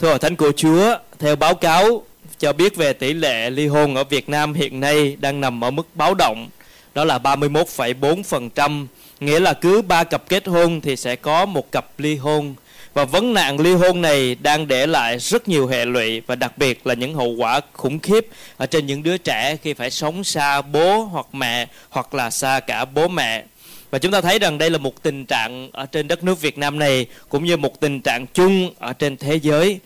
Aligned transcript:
Thưa 0.00 0.08
Hội 0.08 0.18
Thánh 0.18 0.36
của 0.36 0.52
Chúa, 0.56 0.96
theo 1.18 1.36
báo 1.36 1.54
cáo 1.54 2.02
cho 2.38 2.52
biết 2.52 2.76
về 2.76 2.92
tỷ 2.92 3.12
lệ 3.12 3.50
ly 3.50 3.66
hôn 3.66 3.94
ở 3.94 4.04
Việt 4.04 4.28
Nam 4.28 4.54
hiện 4.54 4.80
nay 4.80 5.16
đang 5.20 5.40
nằm 5.40 5.64
ở 5.64 5.70
mức 5.70 5.86
báo 5.94 6.14
động, 6.14 6.48
đó 6.94 7.04
là 7.04 7.18
31,4%, 7.18 8.86
nghĩa 9.20 9.40
là 9.40 9.52
cứ 9.52 9.82
3 9.82 10.04
cặp 10.04 10.28
kết 10.28 10.46
hôn 10.46 10.80
thì 10.80 10.96
sẽ 10.96 11.16
có 11.16 11.46
một 11.46 11.72
cặp 11.72 11.86
ly 11.98 12.16
hôn. 12.16 12.54
Và 12.94 13.04
vấn 13.04 13.34
nạn 13.34 13.60
ly 13.60 13.74
hôn 13.74 14.02
này 14.02 14.34
đang 14.34 14.68
để 14.68 14.86
lại 14.86 15.18
rất 15.18 15.48
nhiều 15.48 15.66
hệ 15.66 15.84
lụy 15.84 16.20
và 16.20 16.34
đặc 16.34 16.58
biệt 16.58 16.86
là 16.86 16.94
những 16.94 17.14
hậu 17.14 17.30
quả 17.38 17.60
khủng 17.72 17.98
khiếp 17.98 18.26
ở 18.56 18.66
trên 18.66 18.86
những 18.86 19.02
đứa 19.02 19.16
trẻ 19.16 19.56
khi 19.62 19.74
phải 19.74 19.90
sống 19.90 20.24
xa 20.24 20.62
bố 20.62 21.02
hoặc 21.02 21.26
mẹ 21.32 21.66
hoặc 21.90 22.14
là 22.14 22.30
xa 22.30 22.60
cả 22.60 22.84
bố 22.84 23.08
mẹ. 23.08 23.44
Và 23.90 23.98
chúng 23.98 24.12
ta 24.12 24.20
thấy 24.20 24.38
rằng 24.38 24.58
đây 24.58 24.70
là 24.70 24.78
một 24.78 25.02
tình 25.02 25.26
trạng 25.26 25.70
ở 25.72 25.86
trên 25.86 26.08
đất 26.08 26.24
nước 26.24 26.40
Việt 26.40 26.58
Nam 26.58 26.78
này, 26.78 27.06
cũng 27.28 27.44
như 27.44 27.56
một 27.56 27.80
tình 27.80 28.00
trạng 28.00 28.26
chung 28.26 28.70
ở 28.78 28.92
trên 28.92 29.16
thế 29.16 29.36
giới. 29.36 29.78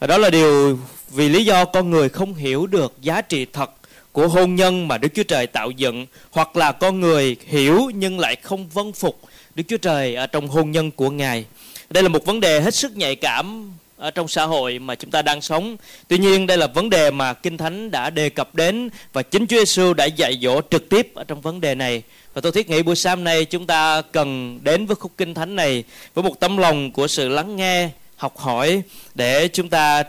Và 0.00 0.06
đó 0.06 0.18
là 0.18 0.30
điều 0.30 0.78
vì 1.10 1.28
lý 1.28 1.44
do 1.44 1.64
con 1.64 1.90
người 1.90 2.08
không 2.08 2.34
hiểu 2.34 2.66
được 2.66 2.94
giá 3.02 3.20
trị 3.20 3.46
thật 3.52 3.70
của 4.12 4.28
hôn 4.28 4.54
nhân 4.54 4.88
mà 4.88 4.98
Đức 4.98 5.08
Chúa 5.14 5.22
Trời 5.22 5.46
tạo 5.46 5.70
dựng, 5.70 6.06
hoặc 6.30 6.56
là 6.56 6.72
con 6.72 7.00
người 7.00 7.36
hiểu 7.46 7.90
nhưng 7.94 8.18
lại 8.18 8.36
không 8.36 8.68
vâng 8.68 8.92
phục 8.92 9.20
Đức 9.54 9.62
Chúa 9.68 9.76
Trời 9.76 10.14
ở 10.14 10.26
trong 10.26 10.48
hôn 10.48 10.70
nhân 10.70 10.90
của 10.90 11.10
Ngài. 11.10 11.44
Đây 11.90 12.02
là 12.02 12.08
một 12.08 12.26
vấn 12.26 12.40
đề 12.40 12.60
hết 12.60 12.74
sức 12.74 12.96
nhạy 12.96 13.16
cảm 13.16 13.72
ở 13.96 14.10
trong 14.10 14.28
xã 14.28 14.44
hội 14.44 14.78
mà 14.78 14.94
chúng 14.94 15.10
ta 15.10 15.22
đang 15.22 15.40
sống. 15.40 15.76
Tuy 16.08 16.18
nhiên, 16.18 16.46
đây 16.46 16.58
là 16.58 16.66
vấn 16.66 16.90
đề 16.90 17.10
mà 17.10 17.32
Kinh 17.32 17.56
Thánh 17.56 17.90
đã 17.90 18.10
đề 18.10 18.28
cập 18.28 18.54
đến 18.54 18.88
và 19.12 19.22
chính 19.22 19.46
Chúa 19.46 19.58
Giêsu 19.58 19.94
đã 19.94 20.04
dạy 20.04 20.38
dỗ 20.42 20.60
trực 20.70 20.88
tiếp 20.88 21.14
ở 21.14 21.24
trong 21.24 21.40
vấn 21.40 21.60
đề 21.60 21.74
này. 21.74 22.02
Và 22.34 22.40
tôi 22.40 22.52
thiết 22.52 22.70
nghĩ 22.70 22.82
buổi 22.82 22.96
sáng 22.96 23.24
nay 23.24 23.44
chúng 23.44 23.66
ta 23.66 24.02
cần 24.02 24.58
đến 24.62 24.86
với 24.86 24.96
khúc 24.96 25.12
Kinh 25.16 25.34
Thánh 25.34 25.56
này 25.56 25.84
với 26.14 26.24
một 26.24 26.40
tấm 26.40 26.56
lòng 26.56 26.92
của 26.92 27.06
sự 27.06 27.28
lắng 27.28 27.56
nghe, 27.56 27.90
học 28.16 28.38
hỏi 28.38 28.82
để 29.14 29.48
chúng 29.48 29.68
ta 29.68 30.04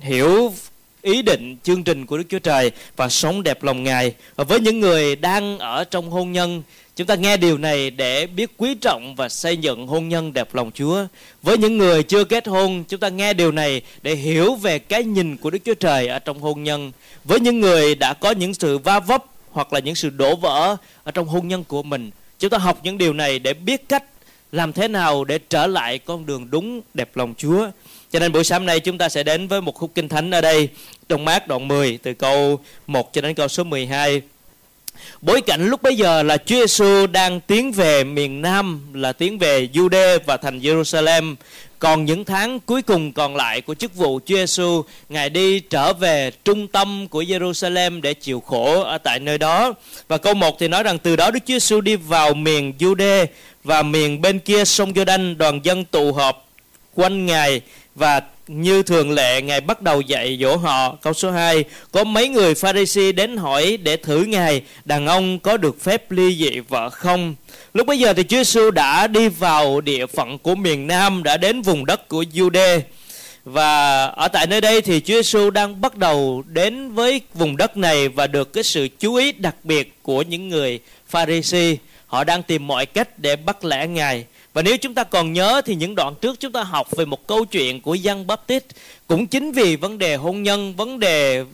hiểu 0.00 0.52
ý 1.02 1.22
định 1.22 1.56
chương 1.62 1.84
trình 1.84 2.06
của 2.06 2.18
Đức 2.18 2.24
Chúa 2.28 2.38
Trời 2.38 2.70
và 2.96 3.08
sống 3.08 3.42
đẹp 3.42 3.62
lòng 3.62 3.84
Ngài. 3.84 4.14
Và 4.36 4.44
với 4.44 4.60
những 4.60 4.80
người 4.80 5.16
đang 5.16 5.58
ở 5.58 5.84
trong 5.84 6.10
hôn 6.10 6.32
nhân, 6.32 6.62
chúng 6.96 7.06
ta 7.06 7.14
nghe 7.14 7.36
điều 7.36 7.58
này 7.58 7.90
để 7.90 8.26
biết 8.26 8.50
quý 8.56 8.74
trọng 8.74 9.14
và 9.16 9.28
xây 9.28 9.56
dựng 9.56 9.86
hôn 9.86 10.08
nhân 10.08 10.32
đẹp 10.32 10.54
lòng 10.54 10.70
Chúa. 10.74 11.06
Với 11.42 11.58
những 11.58 11.78
người 11.78 12.02
chưa 12.02 12.24
kết 12.24 12.46
hôn, 12.48 12.84
chúng 12.88 13.00
ta 13.00 13.08
nghe 13.08 13.32
điều 13.32 13.52
này 13.52 13.82
để 14.02 14.14
hiểu 14.14 14.54
về 14.54 14.78
cái 14.78 15.04
nhìn 15.04 15.36
của 15.36 15.50
Đức 15.50 15.58
Chúa 15.64 15.74
Trời 15.74 16.06
ở 16.06 16.18
trong 16.18 16.40
hôn 16.40 16.62
nhân. 16.62 16.92
Với 17.24 17.40
những 17.40 17.60
người 17.60 17.94
đã 17.94 18.14
có 18.14 18.30
những 18.30 18.54
sự 18.54 18.78
va 18.78 19.00
vấp 19.00 19.24
hoặc 19.52 19.72
là 19.72 19.80
những 19.80 19.94
sự 19.94 20.10
đổ 20.10 20.36
vỡ 20.36 20.76
ở 21.04 21.12
trong 21.12 21.28
hôn 21.28 21.48
nhân 21.48 21.64
của 21.64 21.82
mình, 21.82 22.10
chúng 22.38 22.50
ta 22.50 22.58
học 22.58 22.80
những 22.82 22.98
điều 22.98 23.12
này 23.12 23.38
để 23.38 23.54
biết 23.54 23.88
cách 23.88 24.04
làm 24.52 24.72
thế 24.72 24.88
nào 24.88 25.24
để 25.24 25.38
trở 25.38 25.66
lại 25.66 25.98
con 25.98 26.26
đường 26.26 26.50
đúng 26.50 26.80
đẹp 26.94 27.16
lòng 27.16 27.34
Chúa. 27.38 27.68
Cho 28.10 28.18
nên 28.18 28.32
buổi 28.32 28.44
sáng 28.44 28.66
nay 28.66 28.80
chúng 28.80 28.98
ta 28.98 29.08
sẽ 29.08 29.22
đến 29.22 29.48
với 29.48 29.60
một 29.60 29.74
khúc 29.74 29.90
kinh 29.94 30.08
thánh 30.08 30.30
ở 30.30 30.40
đây 30.40 30.68
trong 31.08 31.24
mát 31.24 31.48
đoạn 31.48 31.68
10 31.68 31.98
từ 32.02 32.14
câu 32.14 32.60
1 32.86 33.12
cho 33.12 33.20
đến 33.20 33.34
câu 33.34 33.48
số 33.48 33.64
12. 33.64 34.22
Bối 35.20 35.40
cảnh 35.40 35.68
lúc 35.68 35.82
bấy 35.82 35.96
giờ 35.96 36.22
là 36.22 36.36
Chúa 36.36 36.56
Giêsu 36.56 37.06
đang 37.06 37.40
tiến 37.40 37.72
về 37.72 38.04
miền 38.04 38.42
Nam 38.42 38.80
là 38.94 39.12
tiến 39.12 39.38
về 39.38 39.68
Jude 39.72 40.18
và 40.26 40.36
thành 40.36 40.60
Jerusalem. 40.60 41.34
Còn 41.78 42.04
những 42.04 42.24
tháng 42.24 42.60
cuối 42.60 42.82
cùng 42.82 43.12
còn 43.12 43.36
lại 43.36 43.60
của 43.60 43.74
chức 43.74 43.94
vụ 43.94 44.20
Chúa 44.26 44.36
Giêsu, 44.36 44.84
Ngài 45.08 45.30
đi 45.30 45.60
trở 45.60 45.92
về 45.92 46.30
trung 46.44 46.68
tâm 46.68 47.08
của 47.08 47.22
Jerusalem 47.22 48.00
để 48.00 48.14
chịu 48.14 48.40
khổ 48.40 48.82
ở 48.82 48.98
tại 48.98 49.20
nơi 49.20 49.38
đó. 49.38 49.74
Và 50.08 50.18
câu 50.18 50.34
1 50.34 50.58
thì 50.58 50.68
nói 50.68 50.82
rằng 50.82 50.98
từ 50.98 51.16
đó 51.16 51.30
Đức 51.30 51.40
Chúa 51.46 51.54
Giêsu 51.54 51.80
đi 51.80 51.96
vào 51.96 52.34
miền 52.34 52.72
Jude 52.78 53.26
và 53.64 53.82
miền 53.82 54.20
bên 54.20 54.38
kia 54.38 54.64
sông 54.64 54.92
Giô-đanh 54.92 55.36
đoàn 55.36 55.60
dân 55.62 55.84
tụ 55.84 56.12
họp 56.12 56.48
quanh 56.94 57.26
Ngài 57.26 57.60
và 57.94 58.20
như 58.46 58.82
thường 58.82 59.10
lệ, 59.10 59.42
Ngài 59.42 59.60
bắt 59.60 59.82
đầu 59.82 60.00
dạy 60.00 60.38
dỗ 60.40 60.56
họ 60.56 60.96
Câu 61.02 61.12
số 61.12 61.30
2 61.30 61.64
Có 61.92 62.04
mấy 62.04 62.28
người 62.28 62.54
Pharisee 62.54 63.12
đến 63.12 63.36
hỏi 63.36 63.78
để 63.82 63.96
thử 63.96 64.24
Ngài, 64.24 64.62
Đàn 64.84 65.06
ông 65.06 65.38
có 65.38 65.56
được 65.56 65.82
phép 65.82 66.10
ly 66.10 66.34
dị 66.34 66.60
vợ 66.60 66.90
không 66.90 67.34
Lúc 67.74 67.86
bấy 67.86 67.98
giờ 67.98 68.12
thì 68.12 68.22
Chúa 68.22 68.36
Giêsu 68.36 68.70
đã 68.70 69.06
đi 69.06 69.28
vào 69.28 69.80
địa 69.80 70.06
phận 70.06 70.38
của 70.38 70.54
miền 70.54 70.86
Nam, 70.86 71.22
Đã 71.22 71.36
đến 71.36 71.62
vùng 71.62 71.86
đất 71.86 72.08
của 72.08 72.24
Jude 72.34 72.80
và 73.44 74.04
ở 74.06 74.28
tại 74.28 74.46
nơi 74.46 74.60
đây 74.60 74.80
thì 74.80 75.00
Chúa 75.00 75.14
Giêsu 75.14 75.50
đang 75.50 75.80
bắt 75.80 75.96
đầu 75.96 76.42
đến 76.46 76.92
với 76.92 77.20
vùng 77.34 77.56
đất 77.56 77.76
này 77.76 78.08
và 78.08 78.26
được 78.26 78.52
cái 78.52 78.64
sự 78.64 78.88
chú 78.98 79.14
ý 79.14 79.32
đặc 79.32 79.56
biệt 79.64 79.94
của 80.02 80.22
những 80.22 80.48
người 80.48 80.80
Pharisee. 81.08 81.76
Họ 82.06 82.24
đang 82.24 82.42
tìm 82.42 82.66
mọi 82.66 82.86
cách 82.86 83.18
để 83.18 83.36
bắt 83.36 83.64
lẽ 83.64 83.86
Ngài. 83.86 84.24
Và 84.52 84.62
nếu 84.62 84.76
chúng 84.76 84.94
ta 84.94 85.04
còn 85.04 85.32
nhớ 85.32 85.62
thì 85.64 85.74
những 85.74 85.94
đoạn 85.94 86.14
trước 86.20 86.40
chúng 86.40 86.52
ta 86.52 86.62
học 86.62 86.96
về 86.96 87.04
một 87.04 87.26
câu 87.26 87.44
chuyện 87.44 87.80
của 87.80 87.94
Giăng 87.94 88.26
Baptist 88.26 88.64
cũng 89.06 89.26
chính 89.26 89.52
vì 89.52 89.76
vấn 89.76 89.98
đề 89.98 90.16
hôn 90.16 90.42
nhân, 90.42 90.74
vấn 90.76 91.00
đề 91.00 91.44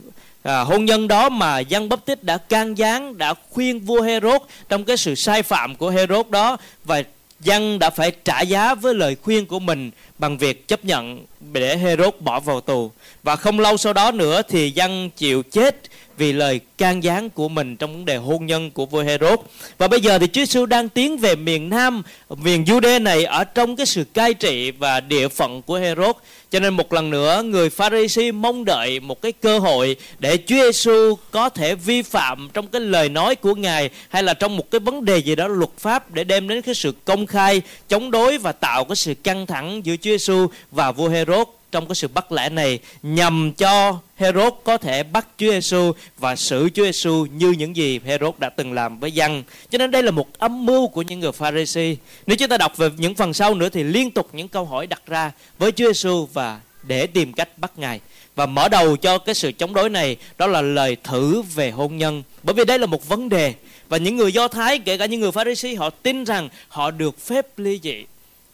à, 0.43 0.61
hôn 0.61 0.85
nhân 0.85 1.09
đó 1.09 1.29
mà 1.29 1.59
Giăng 1.59 1.89
Baptist 1.89 2.23
đã 2.23 2.39
can 2.39 2.79
gián, 2.79 3.19
đã 3.19 3.35
khuyên 3.51 3.81
vua 3.81 4.03
Herod 4.03 4.43
trong 4.69 4.85
cái 4.85 4.97
sự 4.97 5.15
sai 5.15 5.43
phạm 5.43 5.77
của 5.77 5.91
Herod 5.91 6.27
đó. 6.31 6.57
Và 6.85 7.03
Giăng 7.41 7.79
đã 7.79 7.91
phải 7.91 8.13
trả 8.25 8.41
giá 8.41 8.75
với 8.75 8.95
lời 8.95 9.17
khuyên 9.23 9.47
của 9.47 9.59
mình 9.59 9.91
bằng 10.19 10.39
việc 10.39 10.69
chấp 10.69 10.85
nhận 10.85 11.25
để 11.53 11.77
Herod 11.77 12.15
bỏ 12.21 12.41
vào 12.41 12.61
tù. 12.61 12.91
Và 13.23 13.37
không 13.37 13.61
lâu 13.61 13.77
sau 13.77 13.93
đó 13.93 14.11
nữa 14.11 14.43
thì 14.49 14.71
dân 14.71 15.11
chịu 15.11 15.43
chết 15.43 15.81
vì 16.19 16.33
lời 16.33 16.61
can 16.79 17.03
gián 17.03 17.31
của 17.31 17.49
mình 17.49 17.77
trong 17.77 17.93
vấn 17.93 18.05
đề 18.05 18.17
hôn 18.17 18.47
nhân 18.47 18.71
của 18.71 18.87
vua 18.87 19.03
Herod. 19.03 19.39
Và 19.79 19.89
bây 19.89 20.01
giờ 20.01 20.19
thì 20.19 20.27
Chúa 20.27 20.41
Giêsu 20.41 20.67
đang 20.67 20.89
tiến 20.89 21.19
về 21.19 21.37
miền 21.37 21.69
Nam, 21.69 22.03
miền 22.37 22.65
Jude 22.65 23.03
này 23.03 23.25
ở 23.25 23.45
trong 23.45 23.77
cái 23.77 23.87
sự 23.87 24.05
cai 24.05 24.35
trị 24.35 24.71
và 24.71 25.01
địa 25.01 25.29
phận 25.29 25.63
của 25.63 25.79
Herod. 25.79 26.17
Cho 26.51 26.61
nên 26.61 26.75
một 26.75 26.93
lần 26.93 27.11
nữa 27.11 27.43
người 27.43 27.71
Pharisee 27.71 28.33
mong 28.33 28.65
đợi 28.65 29.01
một 29.01 29.23
cái 29.23 29.33
cơ 29.33 29.59
hội 29.59 29.97
để 30.19 30.37
Chúa 30.47 30.57
Giêsu 30.57 31.15
có 31.31 31.49
thể 31.49 31.75
vi 31.75 32.03
phạm 32.03 32.49
trong 32.55 32.67
cái 32.67 32.81
lời 32.81 33.09
nói 33.09 33.35
của 33.35 33.55
Ngài 33.55 33.91
hay 34.09 34.23
là 34.23 34.35
trong 34.35 34.57
một 34.57 34.71
cái 34.71 34.79
vấn 34.79 35.05
đề 35.05 35.19
gì 35.19 35.35
đó 35.35 35.49
luật 35.49 35.71
pháp 35.79 36.11
để 36.15 36.25
đem 36.25 36.49
đến 36.49 36.63
cái 36.63 36.75
sự 36.75 36.93
công 37.05 37.27
khai, 37.27 37.63
chống 37.89 38.11
đối 38.11 38.39
và 38.39 38.53
tạo 38.53 38.85
cái 38.85 38.97
sự 38.97 39.15
căng 39.15 39.47
thẳng 39.47 39.81
giữa 39.85 39.97
Chúa 39.97 40.08
Chúa 40.09 40.13
Giêsu 40.13 40.47
và 40.71 40.93
vua 40.93 41.09
Herod 41.09 41.49
trong 41.73 41.87
cái 41.87 41.95
sự 41.95 42.09
bắt 42.09 42.33
lẽ 42.33 42.49
này 42.49 42.79
nhằm 43.03 43.53
cho 43.53 43.99
Herod 44.17 44.53
có 44.65 44.77
thể 44.77 45.03
bắt 45.03 45.27
Chúa 45.39 45.51
Giêsu 45.51 45.93
và 46.19 46.37
xử 46.37 46.69
Chúa 46.75 46.85
Giêsu 46.85 47.27
như 47.33 47.51
những 47.51 47.77
gì 47.77 48.01
Herod 48.05 48.35
đã 48.39 48.49
từng 48.49 48.73
làm 48.73 48.99
với 48.99 49.13
dân. 49.13 49.43
Cho 49.71 49.79
nên 49.79 49.91
đây 49.91 50.03
là 50.03 50.11
một 50.11 50.39
âm 50.39 50.67
mưu 50.67 50.89
của 50.89 51.03
những 51.03 51.21
người 51.21 51.33
Pharisee. 51.33 51.97
Nếu 52.27 52.37
chúng 52.37 52.49
ta 52.49 52.59
đọc 52.59 52.77
về 52.77 52.91
những 52.97 53.15
phần 53.15 53.35
sau 53.35 53.55
nữa 53.55 53.69
thì 53.69 53.83
liên 53.83 54.11
tục 54.11 54.29
những 54.33 54.49
câu 54.49 54.65
hỏi 54.65 54.87
đặt 54.87 55.03
ra 55.07 55.33
với 55.59 55.73
Chúa 55.73 55.87
Giêsu 55.87 56.29
và 56.33 56.61
để 56.83 57.07
tìm 57.07 57.33
cách 57.33 57.59
bắt 57.59 57.73
Ngài. 57.77 58.01
Và 58.35 58.47
mở 58.47 58.69
đầu 58.69 58.97
cho 58.97 59.19
cái 59.19 59.35
sự 59.35 59.53
chống 59.53 59.75
đối 59.75 59.89
này, 59.89 60.17
đó 60.39 60.47
là 60.47 60.63
lời 60.63 60.97
thử 61.05 61.43
về 61.43 61.71
hôn 61.71 61.97
nhân. 61.97 62.23
Bởi 62.43 62.55
vì 62.55 62.65
đây 62.65 62.79
là 62.79 62.87
một 62.87 63.09
vấn 63.09 63.29
đề 63.29 63.55
và 63.89 63.97
những 63.97 64.17
người 64.17 64.33
Do 64.33 64.49
Thái, 64.49 64.79
kể 64.79 64.97
cả 64.97 65.07
những 65.07 65.21
người 65.21 65.33
Pharisee 65.33 65.75
họ 65.75 65.91
tin 65.91 66.25
rằng 66.25 66.49
họ 66.69 66.91
được 66.91 67.21
phép 67.21 67.59
ly 67.59 67.81
dị 67.83 68.05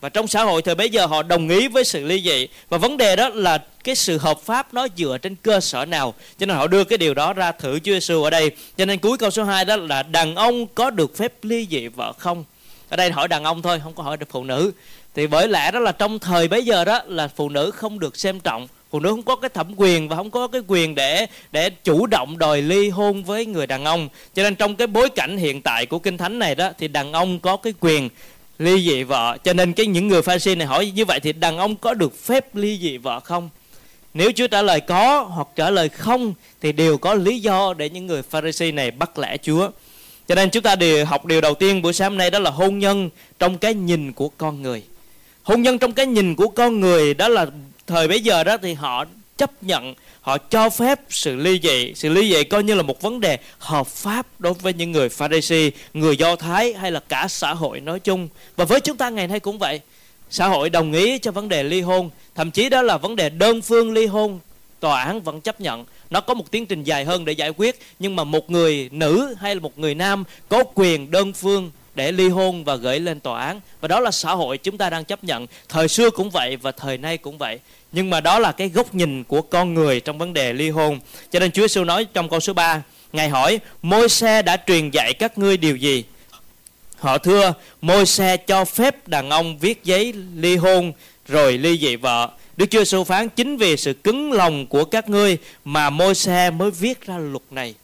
và 0.04 0.10
trong 0.10 0.28
xã 0.28 0.42
hội 0.44 0.62
thời 0.62 0.75
bấy 0.75 0.91
giờ 0.91 1.06
họ 1.06 1.22
đồng 1.22 1.48
ý 1.48 1.69
với 1.69 1.84
sự 1.84 2.04
ly 2.04 2.22
dị 2.25 2.48
và 2.69 2.78
vấn 2.78 2.97
đề 2.97 3.16
đó 3.16 3.28
là 3.28 3.59
cái 3.84 3.94
sự 3.94 4.19
hợp 4.19 4.41
pháp 4.41 4.75
nó 4.75 4.87
dựa 4.97 5.19
trên 5.22 5.34
cơ 5.34 5.60
sở 5.60 5.84
nào. 5.84 6.15
Cho 6.38 6.47
nên 6.47 6.56
họ 6.56 6.66
đưa 6.66 6.84
cái 6.84 6.98
điều 6.98 7.15
đó 7.15 7.32
ra 7.32 7.53
thử 7.53 7.78
Chúa 7.78 7.92
Giêsu 7.92 8.22
ở 8.22 8.31
đây. 8.31 8.50
Cho 8.76 8.84
nên 8.84 8.98
cuối 8.98 9.19
câu 9.19 9.31
số 9.31 9.44
2 9.44 9.65
đó 9.65 9.76
là 9.76 10.03
đàn 10.03 10.34
ông 10.37 10.66
có 10.66 10.91
được 10.91 11.16
phép 11.16 11.32
ly 11.42 11.66
dị 11.70 11.88
vợ 11.88 12.12
không? 12.19 12.44
Ở 12.88 12.97
đây 12.97 13.10
hỏi 13.10 13.28
đàn 13.28 13.44
ông 13.44 13.62
thôi, 13.62 13.81
không 13.84 13.94
có 13.94 14.03
hỏi 14.03 14.16
được 14.16 14.26
phụ 14.31 14.44
nữ. 14.44 14.72
Thì 15.15 15.26
bởi 15.26 15.48
lẽ 15.48 15.70
đó 15.70 15.81
là 15.81 15.92
trong 15.92 16.19
thời 16.19 16.48
bấy 16.48 16.65
giờ 16.65 16.84
đó 16.84 17.00
là 17.06 17.28
phụ 17.28 17.48
nữ 17.48 17.71
không 17.71 17.98
được 17.98 18.16
xem 18.16 18.41
trọng. 18.41 18.69
Phụ 18.91 19.00
nữ 19.00 19.10
không 19.10 19.22
có 19.22 19.36
cái 19.36 19.48
thẩm 19.48 19.72
quyền 19.76 20.09
và 20.09 20.16
không 20.16 20.31
có 20.31 20.48
cái 20.48 20.62
quyền 20.66 20.94
để 20.94 21.26
để 21.53 21.71
chủ 21.71 22.06
động 22.06 22.38
đòi 22.38 22.62
ly 22.62 22.88
hôn 22.88 23.25
với 23.25 23.47
người 23.47 23.66
đàn 23.66 23.84
ông. 23.84 24.09
Cho 24.34 24.42
nên 24.42 24.54
trong 24.54 24.76
cái 24.76 24.86
bối 24.86 25.09
cảnh 25.10 25.36
hiện 25.36 25.62
tại 25.62 25.86
của 25.86 25.98
kinh 25.98 26.19
thánh 26.19 26.38
này 26.38 26.54
đó, 26.54 26.71
thì 26.78 26.88
đàn 26.88 27.12
ông 27.12 27.38
có 27.38 27.56
cái 27.56 27.72
quyền 27.81 28.09
ly 28.59 28.91
dị 28.91 29.03
vợ 29.03 29.38
cho 29.44 29.53
nên 29.53 29.72
cái 29.72 29.87
những 29.87 30.09
người 30.09 30.22
pha 30.22 30.37
này 30.56 30.66
hỏi 30.66 30.92
như 30.94 31.04
vậy 31.04 31.20
thì 31.20 31.32
đàn 31.32 31.59
ông 31.59 31.76
có 31.76 31.94
được 31.94 32.25
phép 32.25 32.54
ly 32.54 32.78
dị 32.82 32.97
vợ 32.97 33.20
không 33.20 33.50
nếu 34.15 34.33
Chúa 34.34 34.47
trả 34.47 34.62
lời 34.62 34.80
có 34.80 35.22
hoặc 35.22 35.48
trả 35.56 35.71
lời 35.71 35.89
không 35.89 36.34
thì 36.60 36.72
đều 36.72 36.98
có 36.98 37.15
lý 37.15 37.41
do 37.41 37.74
để 37.74 37.91
những 37.91 38.06
người 38.06 38.22
Pharisee 38.22 38.72
này 38.72 38.91
bắt 38.91 39.18
lẽ 39.18 39.36
Chúa. 39.42 39.71
Cho 40.28 40.34
nên 40.34 40.51
chúng 40.51 40.62
ta 40.62 40.77
đều 40.77 41.04
học 41.04 41.27
điều 41.27 41.41
đầu 41.41 41.54
tiên 41.54 41.83
buổi 41.83 41.92
sáng 41.92 42.16
nay 42.16 42.30
đó 42.30 42.39
là 42.39 42.51
hôn 42.51 42.78
nhân 42.78 43.10
trong 43.39 43.59
cái 43.59 43.74
nhìn 43.74 44.12
của 44.12 44.28
con 44.28 44.62
người. 44.62 44.83
Hôn 45.42 45.62
nhân 45.62 45.78
trong 45.78 45.92
cái 45.92 46.06
nhìn 46.06 46.34
của 46.34 46.48
con 46.48 46.80
người 46.80 47.15
đó 47.15 47.28
là 47.28 47.47
thời 47.86 48.09
bấy 48.09 48.21
giờ 48.21 48.45
đó 48.45 48.56
thì 48.62 48.74
họ 48.74 49.04
chấp 49.36 49.63
nhận, 49.63 49.95
họ 50.21 50.39
cho 50.39 50.71
phép 50.71 51.01
sự 51.09 51.36
ly 51.36 51.60
dị 51.63 51.92
sự 51.95 52.09
ly 52.09 52.34
dị 52.34 52.45
coi 52.45 52.63
như 52.63 52.75
là 52.75 52.83
một 52.83 53.03
vấn 53.03 53.21
đề 53.21 53.39
hợp 53.59 53.86
pháp 53.86 54.27
đối 54.39 54.54
với 54.54 54.72
những 54.72 54.92
người 54.92 55.09
Pharisee 55.09 55.71
người 55.95 56.16
Do 56.16 56.36
Thái 56.36 56.72
hay 56.72 56.92
là 56.92 57.01
cả 57.01 57.27
xã 57.28 57.54
hội 57.54 57.81
nói 57.81 58.01
chung. 58.01 58.28
Và 58.57 58.65
với 58.65 58.81
chúng 58.81 58.97
ta 58.97 59.10
ngày 59.10 59.28
nay 59.28 59.41
cũng 59.41 59.59
vậy. 59.59 59.81
Xã 60.31 60.47
hội 60.47 60.71
đồng 60.71 60.92
ý 60.92 61.19
cho 61.19 61.31
vấn 61.31 61.48
đề 61.48 61.63
ly 61.63 61.81
hôn, 61.81 62.10
thậm 62.34 62.51
chí 62.51 62.69
đó 62.69 62.83
là 62.83 62.97
vấn 62.97 63.16
đề 63.16 63.31
đơn 63.31 63.63
phương 63.63 63.92
ly 63.92 64.07
hôn. 64.07 64.39
Tòa 64.81 65.04
án 65.04 65.21
vẫn 65.21 65.41
chấp 65.41 65.60
nhận. 65.60 65.84
Nó 66.10 66.21
có 66.21 66.34
một 66.34 66.51
tiến 66.51 66.66
trình 66.66 66.83
dài 66.83 67.04
hơn 67.04 67.25
để 67.25 67.33
giải 67.33 67.51
quyết, 67.57 67.80
nhưng 67.98 68.16
mà 68.16 68.25
một 68.25 68.51
người 68.51 68.89
nữ 68.92 69.34
hay 69.41 69.54
là 69.54 69.60
một 69.60 69.78
người 69.78 69.95
nam 69.95 70.25
có 70.48 70.65
quyền 70.75 71.10
đơn 71.10 71.33
phương 71.33 71.71
để 71.94 72.12
ly 72.12 72.28
hôn 72.28 72.64
và 72.64 72.76
gửi 72.76 73.00
lên 73.00 73.20
tòa 73.20 73.46
án. 73.46 73.60
Và 73.80 73.88
đó 73.88 74.00
là 74.00 74.10
xã 74.10 74.32
hội 74.32 74.58
chúng 74.58 74.78
ta 74.78 74.91
đang 74.91 75.04
chấp 75.04 75.24
nhận. 75.24 75.46
Thời 75.68 75.88
xưa 75.88 76.10
cũng 76.10 76.30
vậy 76.30 76.56
và 76.56 76.72
thời 76.72 76.98
nay 76.98 77.18
cũng 77.18 77.38
vậy. 77.38 77.58
Nhưng 77.92 78.10
mà 78.10 78.20
đó 78.20 78.38
là 78.38 78.52
cái 78.52 78.68
góc 78.68 78.94
nhìn 78.94 79.24
của 79.24 79.42
con 79.42 79.74
người 79.74 80.00
trong 80.00 80.18
vấn 80.18 80.32
đề 80.32 80.52
ly 80.52 80.70
hôn. 80.70 81.00
Cho 81.30 81.41
nên 81.41 81.52
Chúa 81.52 81.62
Giêsu 81.62 81.84
nói 81.84 82.04
trong 82.04 82.28
câu 82.28 82.41
số 82.41 82.52
3 82.52 82.82
Ngài 83.14 83.28
hỏi, 83.28 83.60
môi 83.82 84.08
xe 84.08 84.42
đã 84.42 84.56
truyền 84.66 84.91
dạy 84.91 85.14
các 85.14 85.38
ngươi 85.38 85.56
điều 85.56 85.76
gì? 85.76 86.04
Họ 86.98 87.18
thưa, 87.18 87.54
môi 87.80 88.06
xe 88.06 88.36
cho 88.36 88.64
phép 88.64 89.08
đàn 89.08 89.30
ông 89.30 89.58
viết 89.58 89.84
giấy 89.84 90.14
ly 90.36 90.56
hôn 90.56 90.92
rồi 91.28 91.58
ly 91.58 91.78
dị 91.78 91.96
vợ. 91.96 92.28
Đức 92.56 92.66
Chúa 92.70 92.78
Giêsu 92.78 93.04
phán, 93.04 93.28
chính 93.28 93.56
vì 93.56 93.76
sự 93.76 93.92
cứng 93.92 94.32
lòng 94.32 94.66
của 94.66 94.84
các 94.84 95.08
ngươi 95.08 95.38
mà 95.64 95.91
môi 95.91 96.14
xe 96.14 96.50
mới 96.50 96.70
viết 96.70 97.06
ra 97.06 97.18
luật 97.18 97.42
này 97.50 97.74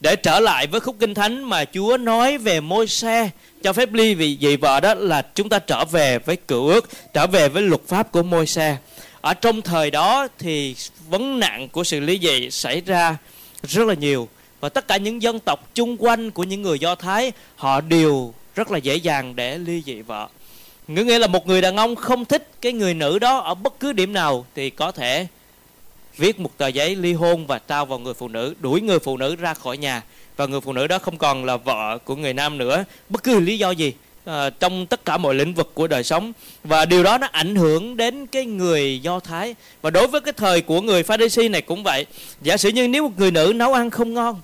để 0.00 0.16
trở 0.16 0.40
lại 0.40 0.66
với 0.66 0.80
khúc 0.80 0.96
kinh 1.00 1.14
thánh 1.14 1.44
mà 1.44 1.64
Chúa 1.64 1.96
nói 1.96 2.38
về 2.38 2.60
môi 2.60 2.86
xe 2.86 3.30
cho 3.62 3.72
phép 3.72 3.92
ly 3.92 4.14
vì 4.14 4.38
dị 4.40 4.56
vợ 4.56 4.80
đó 4.80 4.94
là 4.94 5.22
chúng 5.34 5.48
ta 5.48 5.58
trở 5.58 5.84
về 5.84 6.18
với 6.18 6.36
cựu 6.36 6.66
ước, 6.66 6.88
trở 7.12 7.26
về 7.26 7.48
với 7.48 7.62
luật 7.62 7.80
pháp 7.86 8.12
của 8.12 8.22
môi 8.22 8.46
xe 8.46 8.76
ở 9.20 9.34
trong 9.34 9.62
thời 9.62 9.90
đó 9.90 10.28
thì 10.38 10.76
vấn 11.08 11.40
nạn 11.40 11.68
của 11.68 11.84
sự 11.84 12.00
ly 12.00 12.18
dị 12.22 12.50
xảy 12.50 12.80
ra 12.80 13.16
rất 13.62 13.86
là 13.86 13.94
nhiều. 13.94 14.28
Và 14.60 14.68
tất 14.68 14.88
cả 14.88 14.96
những 14.96 15.22
dân 15.22 15.38
tộc 15.38 15.68
chung 15.74 15.96
quanh 15.98 16.30
của 16.30 16.44
những 16.44 16.62
người 16.62 16.78
do 16.78 16.94
thái, 16.94 17.32
họ 17.56 17.80
đều 17.80 18.34
rất 18.54 18.70
là 18.70 18.78
dễ 18.78 18.96
dàng 18.96 19.36
để 19.36 19.58
ly 19.58 19.82
dị 19.86 20.02
vợ. 20.02 20.28
Nghĩa 20.88 21.18
là 21.18 21.26
một 21.26 21.46
người 21.46 21.60
đàn 21.60 21.76
ông 21.76 21.96
không 21.96 22.24
thích 22.24 22.48
cái 22.60 22.72
người 22.72 22.94
nữ 22.94 23.18
đó 23.18 23.38
ở 23.38 23.54
bất 23.54 23.80
cứ 23.80 23.92
điểm 23.92 24.12
nào 24.12 24.46
thì 24.54 24.70
có 24.70 24.92
thể 24.92 25.26
viết 26.16 26.40
một 26.40 26.50
tờ 26.56 26.68
giấy 26.68 26.96
ly 26.96 27.12
hôn 27.12 27.46
và 27.46 27.58
trao 27.58 27.86
vào 27.86 27.98
người 27.98 28.14
phụ 28.14 28.28
nữ 28.28 28.54
đuổi 28.60 28.80
người 28.80 28.98
phụ 28.98 29.16
nữ 29.16 29.36
ra 29.36 29.54
khỏi 29.54 29.76
nhà. 29.78 30.02
Và 30.36 30.46
người 30.46 30.60
phụ 30.60 30.72
nữ 30.72 30.86
đó 30.86 30.98
không 30.98 31.18
còn 31.18 31.44
là 31.44 31.56
vợ 31.56 31.98
của 32.04 32.16
người 32.16 32.32
nam 32.32 32.58
nữa. 32.58 32.84
Bất 33.08 33.22
cứ 33.22 33.40
lý 33.40 33.58
do 33.58 33.70
gì 33.70 33.94
à, 34.24 34.50
trong 34.50 34.86
tất 34.86 35.04
cả 35.04 35.16
mọi 35.16 35.34
lĩnh 35.34 35.54
vực 35.54 35.70
của 35.74 35.86
đời 35.86 36.04
sống. 36.04 36.32
Và 36.64 36.84
điều 36.84 37.02
đó 37.02 37.18
nó 37.18 37.26
ảnh 37.32 37.56
hưởng 37.56 37.96
đến 37.96 38.26
cái 38.26 38.46
người 38.46 38.98
do 39.02 39.20
thái. 39.20 39.54
Và 39.82 39.90
đối 39.90 40.06
với 40.06 40.20
cái 40.20 40.32
thời 40.32 40.60
của 40.60 40.80
người 40.80 41.02
pharisee 41.02 41.48
này 41.48 41.62
cũng 41.62 41.82
vậy. 41.82 42.06
Giả 42.42 42.56
sử 42.56 42.68
như 42.68 42.88
nếu 42.88 43.02
một 43.02 43.18
người 43.18 43.30
nữ 43.30 43.52
nấu 43.56 43.72
ăn 43.72 43.90
không 43.90 44.14
ngon 44.14 44.40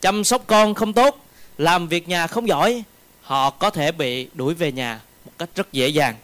chăm 0.00 0.24
sóc 0.24 0.42
con 0.46 0.74
không 0.74 0.92
tốt 0.92 1.26
làm 1.58 1.88
việc 1.88 2.08
nhà 2.08 2.26
không 2.26 2.48
giỏi 2.48 2.82
họ 3.22 3.50
có 3.50 3.70
thể 3.70 3.92
bị 3.92 4.28
đuổi 4.34 4.54
về 4.54 4.72
nhà 4.72 5.00
một 5.24 5.32
cách 5.38 5.48
rất 5.54 5.72
dễ 5.72 5.88
dàng 5.88 6.14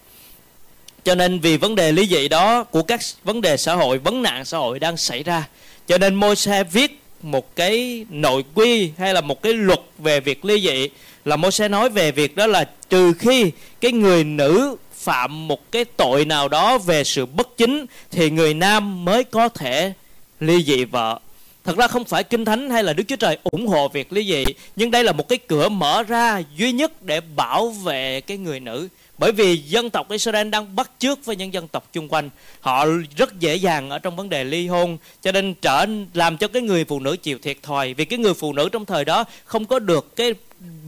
cho 1.04 1.14
nên 1.14 1.38
vì 1.38 1.56
vấn 1.56 1.74
đề 1.74 1.92
lý 1.92 2.06
dị 2.06 2.28
đó 2.28 2.64
của 2.64 2.82
các 2.82 3.00
vấn 3.24 3.40
đề 3.40 3.56
xã 3.56 3.74
hội, 3.74 3.98
vấn 3.98 4.22
nạn 4.22 4.44
xã 4.44 4.58
hội 4.58 4.78
đang 4.78 4.96
xảy 4.96 5.22
ra. 5.22 5.48
Cho 5.88 5.98
nên 5.98 6.14
môi 6.14 6.36
xe 6.36 6.64
viết 6.64 7.00
một 7.22 7.56
cái 7.56 8.06
nội 8.10 8.44
quy 8.54 8.90
hay 8.98 9.14
là 9.14 9.20
một 9.20 9.42
cái 9.42 9.52
luật 9.52 9.80
về 9.98 10.20
việc 10.20 10.44
ly 10.44 10.60
dị 10.60 10.88
là 11.24 11.36
môi 11.36 11.52
xe 11.52 11.68
nói 11.68 11.88
về 11.88 12.12
việc 12.12 12.36
đó 12.36 12.46
là 12.46 12.64
trừ 12.90 13.12
khi 13.12 13.50
cái 13.80 13.92
người 13.92 14.24
nữ 14.24 14.76
phạm 14.94 15.48
một 15.48 15.72
cái 15.72 15.84
tội 15.84 16.24
nào 16.24 16.48
đó 16.48 16.78
về 16.78 17.04
sự 17.04 17.26
bất 17.26 17.56
chính 17.56 17.86
thì 18.10 18.30
người 18.30 18.54
nam 18.54 19.04
mới 19.04 19.24
có 19.24 19.48
thể 19.48 19.92
ly 20.40 20.62
dị 20.62 20.84
vợ. 20.84 21.18
Thật 21.64 21.76
ra 21.76 21.86
không 21.86 22.04
phải 22.04 22.24
kinh 22.24 22.44
thánh 22.44 22.70
hay 22.70 22.82
là 22.82 22.92
đức 22.92 23.04
chúa 23.08 23.16
trời 23.16 23.38
ủng 23.44 23.66
hộ 23.66 23.88
việc 23.88 24.12
ly 24.12 24.24
dị, 24.24 24.44
nhưng 24.76 24.90
đây 24.90 25.04
là 25.04 25.12
một 25.12 25.28
cái 25.28 25.38
cửa 25.38 25.68
mở 25.68 26.02
ra 26.02 26.42
duy 26.56 26.72
nhất 26.72 27.02
để 27.02 27.20
bảo 27.20 27.68
vệ 27.68 28.20
cái 28.20 28.36
người 28.36 28.60
nữ 28.60 28.88
bởi 29.18 29.32
vì 29.32 29.56
dân 29.56 29.90
tộc 29.90 30.10
Israel 30.10 30.48
đang 30.48 30.76
bắt 30.76 30.90
chước 30.98 31.24
với 31.24 31.36
những 31.36 31.52
dân 31.52 31.68
tộc 31.68 31.88
chung 31.92 32.08
quanh. 32.08 32.30
Họ 32.60 32.86
rất 33.16 33.40
dễ 33.40 33.56
dàng 33.56 33.90
ở 33.90 33.98
trong 33.98 34.16
vấn 34.16 34.28
đề 34.28 34.44
ly 34.44 34.68
hôn, 34.68 34.98
cho 35.22 35.32
nên 35.32 35.54
trở 35.54 35.86
làm 36.14 36.36
cho 36.36 36.48
cái 36.48 36.62
người 36.62 36.84
phụ 36.84 37.00
nữ 37.00 37.16
chịu 37.16 37.38
thiệt 37.42 37.62
thòi. 37.62 37.94
Vì 37.94 38.04
cái 38.04 38.18
người 38.18 38.34
phụ 38.34 38.52
nữ 38.52 38.68
trong 38.68 38.84
thời 38.84 39.04
đó 39.04 39.24
không 39.44 39.64
có 39.64 39.78
được 39.78 40.16
cái 40.16 40.34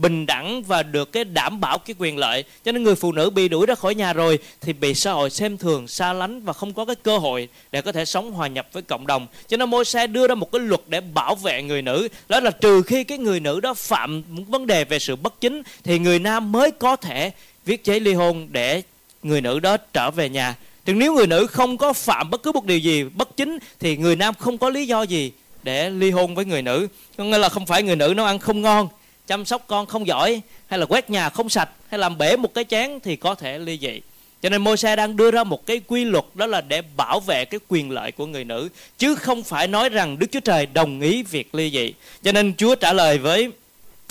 bình 0.01 0.27
đẳng 0.27 0.63
và 0.63 0.83
được 0.83 1.13
cái 1.13 1.25
đảm 1.25 1.61
bảo 1.61 1.79
cái 1.79 1.95
quyền 1.99 2.19
lợi. 2.19 2.45
Cho 2.65 2.73
nên 2.73 2.83
người 2.83 2.95
phụ 2.95 3.13
nữ 3.13 3.31
bị 3.31 3.49
đuổi 3.49 3.67
ra 3.67 3.75
khỏi 3.75 3.95
nhà 3.95 4.13
rồi 4.13 4.39
thì 4.61 4.73
bị 4.73 4.95
xã 4.95 5.13
hội 5.13 5.31
xem 5.31 5.59
thường, 5.59 5.89
xa 5.89 6.13
lánh 6.13 6.41
và 6.41 6.53
không 6.53 6.73
có 6.73 6.85
cái 6.85 6.97
cơ 6.97 7.19
hội 7.19 7.49
để 7.73 7.83
có 7.83 7.93
thể 7.93 8.05
sống 8.05 8.33
hòa 8.33 8.49
nhập 8.49 8.69
với 8.73 8.83
cộng 8.83 9.07
đồng. 9.07 9.27
Cho 9.49 9.57
nên 9.57 9.71
môi 9.71 9.85
xe 9.85 10.07
đưa 10.07 10.27
ra 10.27 10.35
một 10.35 10.53
cái 10.53 10.61
luật 10.61 10.81
để 10.87 11.01
bảo 11.01 11.35
vệ 11.35 11.63
người 11.63 11.83
nữ. 11.83 12.09
Đó 12.29 12.41
là 12.41 12.51
trừ 12.51 12.83
khi 12.83 13.05
cái 13.05 13.19
người 13.19 13.41
nữ 13.41 13.61
đó 13.61 13.75
phạm 13.75 14.23
vấn 14.49 14.67
đề 14.67 14.85
về 14.85 14.99
sự 14.99 15.17
bất 15.17 15.41
chính 15.41 15.63
thì 15.85 15.99
người 15.99 16.19
nam 16.19 16.53
mới 16.53 16.71
có 16.71 16.97
thể 16.97 17.33
viết 17.65 17.85
giấy 17.85 18.01
ly 18.01 18.13
hôn 18.13 18.49
để 18.51 18.83
người 19.23 19.41
nữ 19.41 19.61
đó 19.61 19.77
trở 19.77 20.11
về 20.11 20.29
nhà. 20.29 20.55
Thì 20.85 20.93
nếu 20.93 21.15
người 21.15 21.27
nữ 21.27 21.47
không 21.47 21.79
có 21.79 21.93
phạm 21.93 22.31
bất 22.31 22.43
cứ 22.43 22.53
một 22.53 22.65
điều 22.65 22.79
gì 22.79 23.05
bất 23.05 23.37
chính, 23.37 23.59
thì 23.81 23.97
người 23.97 24.17
nam 24.17 24.35
không 24.39 24.59
có 24.59 24.71
lý 24.71 24.87
do 24.87 25.03
gì 25.03 25.33
để 25.63 25.91
ly 25.91 26.11
hôn 26.11 26.35
với 26.35 26.45
người 26.45 26.63
nữ. 26.63 26.89
Có 27.17 27.25
nghĩa 27.25 27.39
là 27.39 27.49
không 27.49 27.67
phải 27.67 27.83
người 27.83 27.97
nữ 27.97 28.15
nấu 28.17 28.27
ăn 28.27 28.39
không 28.39 28.63
ngon, 28.63 28.89
chăm 29.27 29.45
sóc 29.45 29.65
con 29.67 29.87
không 29.87 30.07
giỏi, 30.07 30.41
hay 30.67 30.79
là 30.79 30.87
quét 30.87 31.11
nhà 31.11 31.31
không 31.31 31.49
sạch, 31.49 31.69
hay 31.89 31.99
làm 31.99 32.19
bể 32.19 32.37
một 32.37 32.55
cái 32.55 32.65
chén 32.65 33.01
thì 33.03 33.17
có 33.17 33.35
thể 33.35 33.59
ly 33.59 33.79
dị. 33.81 34.01
Cho 34.43 34.49
nên 34.49 34.63
môi 34.63 34.77
xe 34.77 34.97
đang 34.97 35.17
đưa 35.17 35.31
ra 35.31 35.45
một 35.45 35.67
cái 35.67 35.81
quy 35.87 36.05
luật 36.05 36.25
đó 36.35 36.47
là 36.47 36.61
để 36.61 36.83
bảo 36.97 37.21
vệ 37.21 37.45
cái 37.45 37.61
quyền 37.69 37.91
lợi 37.91 38.13
của 38.13 38.27
người 38.27 38.45
nữ, 38.45 38.69
chứ 38.99 39.15
không 39.15 39.43
phải 39.43 39.69
nói 39.69 39.89
rằng 39.89 40.19
Đức 40.19 40.27
Chúa 40.33 40.41
Trời 40.41 40.67
đồng 40.67 41.01
ý 41.01 41.23
việc 41.23 41.55
ly 41.55 41.71
dị. 41.71 41.93
Cho 42.23 42.33
nên 42.33 42.55
Chúa 42.57 42.75
trả 42.75 42.93
lời 42.93 43.19
với 43.19 43.51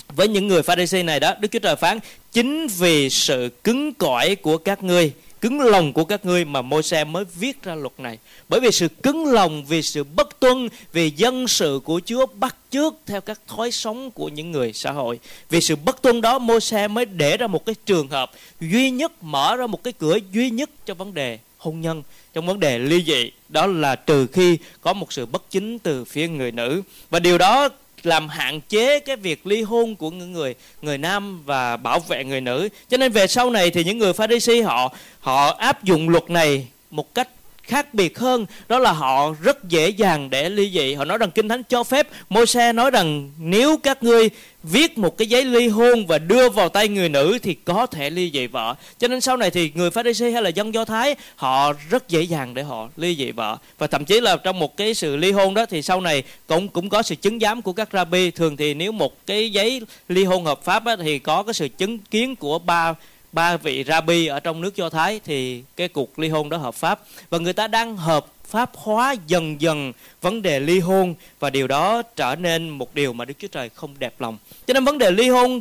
với 0.08 0.28
những 0.28 0.48
người 0.48 0.62
Pharisee 0.62 1.02
này 1.02 1.20
đó, 1.20 1.34
Đức 1.40 1.48
Chúa 1.50 1.58
Trời 1.58 1.76
phán 1.76 1.98
chính 2.32 2.66
vì 2.66 3.10
sự 3.10 3.48
cứng 3.64 3.94
cỏi 3.94 4.34
của 4.34 4.58
các 4.58 4.82
ngươi 4.82 5.12
cứng 5.44 5.60
lòng 5.60 5.92
của 5.92 6.04
các 6.04 6.24
ngươi 6.24 6.44
mà 6.44 6.62
môi 6.62 6.82
xe 6.82 7.04
mới 7.04 7.24
viết 7.34 7.62
ra 7.62 7.74
luật 7.74 7.92
này. 7.98 8.18
Bởi 8.48 8.60
vì 8.60 8.70
sự 8.70 8.88
cứng 8.88 9.26
lòng 9.26 9.64
vì 9.64 9.82
sự 9.82 10.04
bất 10.04 10.40
tuân 10.40 10.68
vì 10.92 11.10
dân 11.10 11.48
sự 11.48 11.80
của 11.84 12.00
chúa 12.04 12.26
bắt 12.26 12.56
chước 12.70 12.94
theo 13.06 13.20
các 13.20 13.40
thói 13.48 13.70
sống 13.70 14.10
của 14.10 14.28
những 14.28 14.52
người 14.52 14.72
xã 14.72 14.92
hội. 14.92 15.18
Vì 15.50 15.60
sự 15.60 15.76
bất 15.76 16.02
tuân 16.02 16.20
đó 16.20 16.38
môi 16.38 16.60
xe 16.60 16.88
mới 16.88 17.04
để 17.04 17.36
ra 17.36 17.46
một 17.46 17.66
cái 17.66 17.74
trường 17.86 18.08
hợp 18.08 18.30
duy 18.60 18.90
nhất 18.90 19.12
mở 19.22 19.56
ra 19.56 19.66
một 19.66 19.84
cái 19.84 19.92
cửa 19.98 20.18
duy 20.32 20.50
nhất 20.50 20.70
cho 20.86 20.94
vấn 20.94 21.14
đề 21.14 21.38
hôn 21.58 21.80
nhân. 21.80 22.02
Trong 22.32 22.46
vấn 22.46 22.60
đề 22.60 22.78
ly 22.78 23.04
dị 23.06 23.30
đó 23.48 23.66
là 23.66 23.96
trừ 23.96 24.26
khi 24.26 24.58
có 24.80 24.92
một 24.92 25.12
sự 25.12 25.26
bất 25.26 25.50
chính 25.50 25.78
từ 25.78 26.04
phía 26.04 26.28
người 26.28 26.52
nữ. 26.52 26.82
Và 27.10 27.18
điều 27.18 27.38
đó 27.38 27.68
làm 28.06 28.28
hạn 28.28 28.60
chế 28.60 29.00
cái 29.00 29.16
việc 29.16 29.46
ly 29.46 29.62
hôn 29.62 29.96
của 29.96 30.10
những 30.10 30.32
người 30.32 30.54
người 30.82 30.98
nam 30.98 31.42
và 31.44 31.76
bảo 31.76 32.00
vệ 32.00 32.24
người 32.24 32.40
nữ. 32.40 32.68
Cho 32.88 32.96
nên 32.96 33.12
về 33.12 33.26
sau 33.26 33.50
này 33.50 33.70
thì 33.70 33.84
những 33.84 33.98
người 33.98 34.12
pharisee 34.12 34.62
họ 34.62 34.94
họ 35.20 35.50
áp 35.50 35.84
dụng 35.84 36.08
luật 36.08 36.30
này 36.30 36.68
một 36.90 37.14
cách 37.14 37.28
khác 37.66 37.94
biệt 37.94 38.18
hơn 38.18 38.46
đó 38.68 38.78
là 38.78 38.92
họ 38.92 39.34
rất 39.42 39.64
dễ 39.68 39.88
dàng 39.88 40.30
để 40.30 40.48
ly 40.48 40.70
dị. 40.74 40.94
Họ 40.94 41.04
nói 41.04 41.18
rằng 41.18 41.30
kinh 41.30 41.48
thánh 41.48 41.62
cho 41.68 41.84
phép 41.84 42.08
môi 42.28 42.46
xe 42.46 42.72
nói 42.72 42.90
rằng 42.90 43.30
nếu 43.38 43.76
các 43.76 44.02
ngươi 44.02 44.30
viết 44.62 44.98
một 44.98 45.18
cái 45.18 45.28
giấy 45.28 45.44
ly 45.44 45.68
hôn 45.68 46.06
và 46.06 46.18
đưa 46.18 46.48
vào 46.48 46.68
tay 46.68 46.88
người 46.88 47.08
nữ 47.08 47.38
thì 47.42 47.54
có 47.54 47.86
thể 47.86 48.10
ly 48.10 48.30
dị 48.34 48.46
vợ. 48.46 48.74
Cho 48.98 49.08
nên 49.08 49.20
sau 49.20 49.36
này 49.36 49.50
thì 49.50 49.72
người 49.74 49.90
pha 49.90 50.04
Pharisee 50.04 50.30
hay 50.30 50.42
là 50.42 50.48
dân 50.48 50.74
Do 50.74 50.84
Thái 50.84 51.16
họ 51.36 51.72
rất 51.90 52.08
dễ 52.08 52.22
dàng 52.22 52.54
để 52.54 52.62
họ 52.62 52.88
ly 52.96 53.16
dị 53.16 53.30
vợ. 53.30 53.56
Và 53.78 53.86
thậm 53.86 54.04
chí 54.04 54.20
là 54.20 54.36
trong 54.36 54.58
một 54.58 54.76
cái 54.76 54.94
sự 54.94 55.16
ly 55.16 55.32
hôn 55.32 55.54
đó 55.54 55.66
thì 55.66 55.82
sau 55.82 56.00
này 56.00 56.22
cũng 56.46 56.68
cũng 56.68 56.88
có 56.88 57.02
sự 57.02 57.14
chứng 57.14 57.40
giám 57.40 57.62
của 57.62 57.72
các 57.72 57.88
rabbi. 57.92 58.30
Thường 58.30 58.56
thì 58.56 58.74
nếu 58.74 58.92
một 58.92 59.26
cái 59.26 59.50
giấy 59.52 59.80
ly 60.08 60.24
hôn 60.24 60.44
hợp 60.44 60.64
pháp 60.64 60.84
á, 60.84 60.96
thì 61.02 61.18
có 61.18 61.42
cái 61.42 61.54
sự 61.54 61.68
chứng 61.68 61.98
kiến 61.98 62.36
của 62.36 62.58
ba 62.58 62.94
ba 63.34 63.56
vị 63.56 63.84
rabbi 63.84 64.26
ở 64.26 64.40
trong 64.40 64.60
nước 64.60 64.76
Do 64.76 64.90
Thái 64.90 65.20
thì 65.24 65.62
cái 65.76 65.88
cuộc 65.88 66.18
ly 66.18 66.28
hôn 66.28 66.48
đó 66.48 66.56
hợp 66.56 66.74
pháp 66.74 67.00
và 67.30 67.38
người 67.38 67.52
ta 67.52 67.68
đang 67.68 67.96
hợp 67.96 68.26
pháp 68.44 68.70
hóa 68.74 69.14
dần 69.26 69.60
dần 69.60 69.92
vấn 70.20 70.42
đề 70.42 70.60
ly 70.60 70.80
hôn 70.80 71.14
và 71.38 71.50
điều 71.50 71.66
đó 71.66 72.02
trở 72.02 72.36
nên 72.36 72.68
một 72.68 72.94
điều 72.94 73.12
mà 73.12 73.24
Đức 73.24 73.34
Chúa 73.38 73.48
Trời 73.48 73.68
không 73.68 73.94
đẹp 73.98 74.20
lòng. 74.20 74.38
Cho 74.66 74.74
nên 74.74 74.84
vấn 74.84 74.98
đề 74.98 75.10
ly 75.10 75.28
hôn 75.28 75.60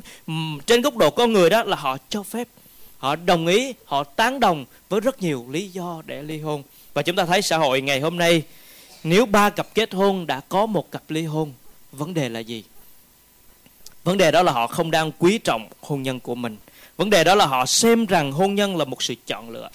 trên 0.65 0.81
góc 0.81 0.97
độ 0.97 1.09
con 1.09 1.33
người 1.33 1.49
đó 1.49 1.63
là 1.63 1.75
họ 1.75 1.97
cho 2.09 2.23
phép, 2.23 2.47
họ 2.97 3.15
đồng 3.15 3.47
ý, 3.47 3.73
họ 3.85 4.03
tán 4.03 4.39
đồng 4.39 4.65
với 4.89 4.99
rất 4.99 5.21
nhiều 5.21 5.45
lý 5.49 5.69
do 5.69 6.01
để 6.05 6.23
ly 6.23 6.39
hôn. 6.39 6.63
Và 6.93 7.01
chúng 7.01 7.15
ta 7.15 7.25
thấy 7.25 7.41
xã 7.41 7.57
hội 7.57 7.81
ngày 7.81 7.99
hôm 7.99 8.17
nay 8.17 8.43
nếu 9.03 9.25
ba 9.25 9.49
cặp 9.49 9.67
kết 9.75 9.93
hôn 9.93 10.27
đã 10.27 10.41
có 10.49 10.65
một 10.65 10.91
cặp 10.91 11.03
ly 11.09 11.23
hôn, 11.23 11.53
vấn 11.91 12.13
đề 12.13 12.29
là 12.29 12.39
gì? 12.39 12.63
Vấn 14.03 14.17
đề 14.17 14.31
đó 14.31 14.43
là 14.43 14.51
họ 14.51 14.67
không 14.67 14.91
đang 14.91 15.11
quý 15.11 15.37
trọng 15.37 15.67
hôn 15.81 16.03
nhân 16.03 16.19
của 16.19 16.35
mình 16.35 16.57
vấn 16.97 17.09
đề 17.09 17.23
đó 17.23 17.35
là 17.35 17.45
họ 17.45 17.65
xem 17.65 18.05
rằng 18.05 18.31
hôn 18.31 18.55
nhân 18.55 18.77
là 18.77 18.85
một 18.85 19.03
sự 19.03 19.15
chọn 19.27 19.49
lựa. 19.49 19.69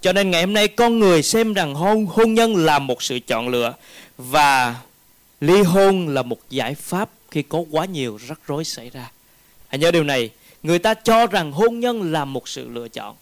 Cho 0.00 0.12
nên 0.12 0.30
ngày 0.30 0.42
hôm 0.42 0.52
nay 0.52 0.68
con 0.68 0.98
người 0.98 1.22
xem 1.22 1.52
rằng 1.52 1.74
hôn 1.74 2.06
hôn 2.06 2.34
nhân 2.34 2.56
là 2.56 2.78
một 2.78 3.02
sự 3.02 3.18
chọn 3.26 3.48
lựa 3.48 3.74
và 4.18 4.76
ly 5.40 5.62
hôn 5.62 6.08
là 6.08 6.22
một 6.22 6.38
giải 6.50 6.74
pháp 6.74 7.10
khi 7.30 7.42
có 7.42 7.64
quá 7.70 7.84
nhiều 7.84 8.18
rắc 8.28 8.40
rối 8.46 8.64
xảy 8.64 8.90
ra. 8.90 9.10
Hãy 9.68 9.78
nhớ 9.78 9.90
điều 9.90 10.04
này, 10.04 10.30
người 10.62 10.78
ta 10.78 10.94
cho 10.94 11.26
rằng 11.26 11.52
hôn 11.52 11.80
nhân 11.80 12.12
là 12.12 12.24
một 12.24 12.48
sự 12.48 12.68
lựa 12.68 12.88
chọn 12.88 13.16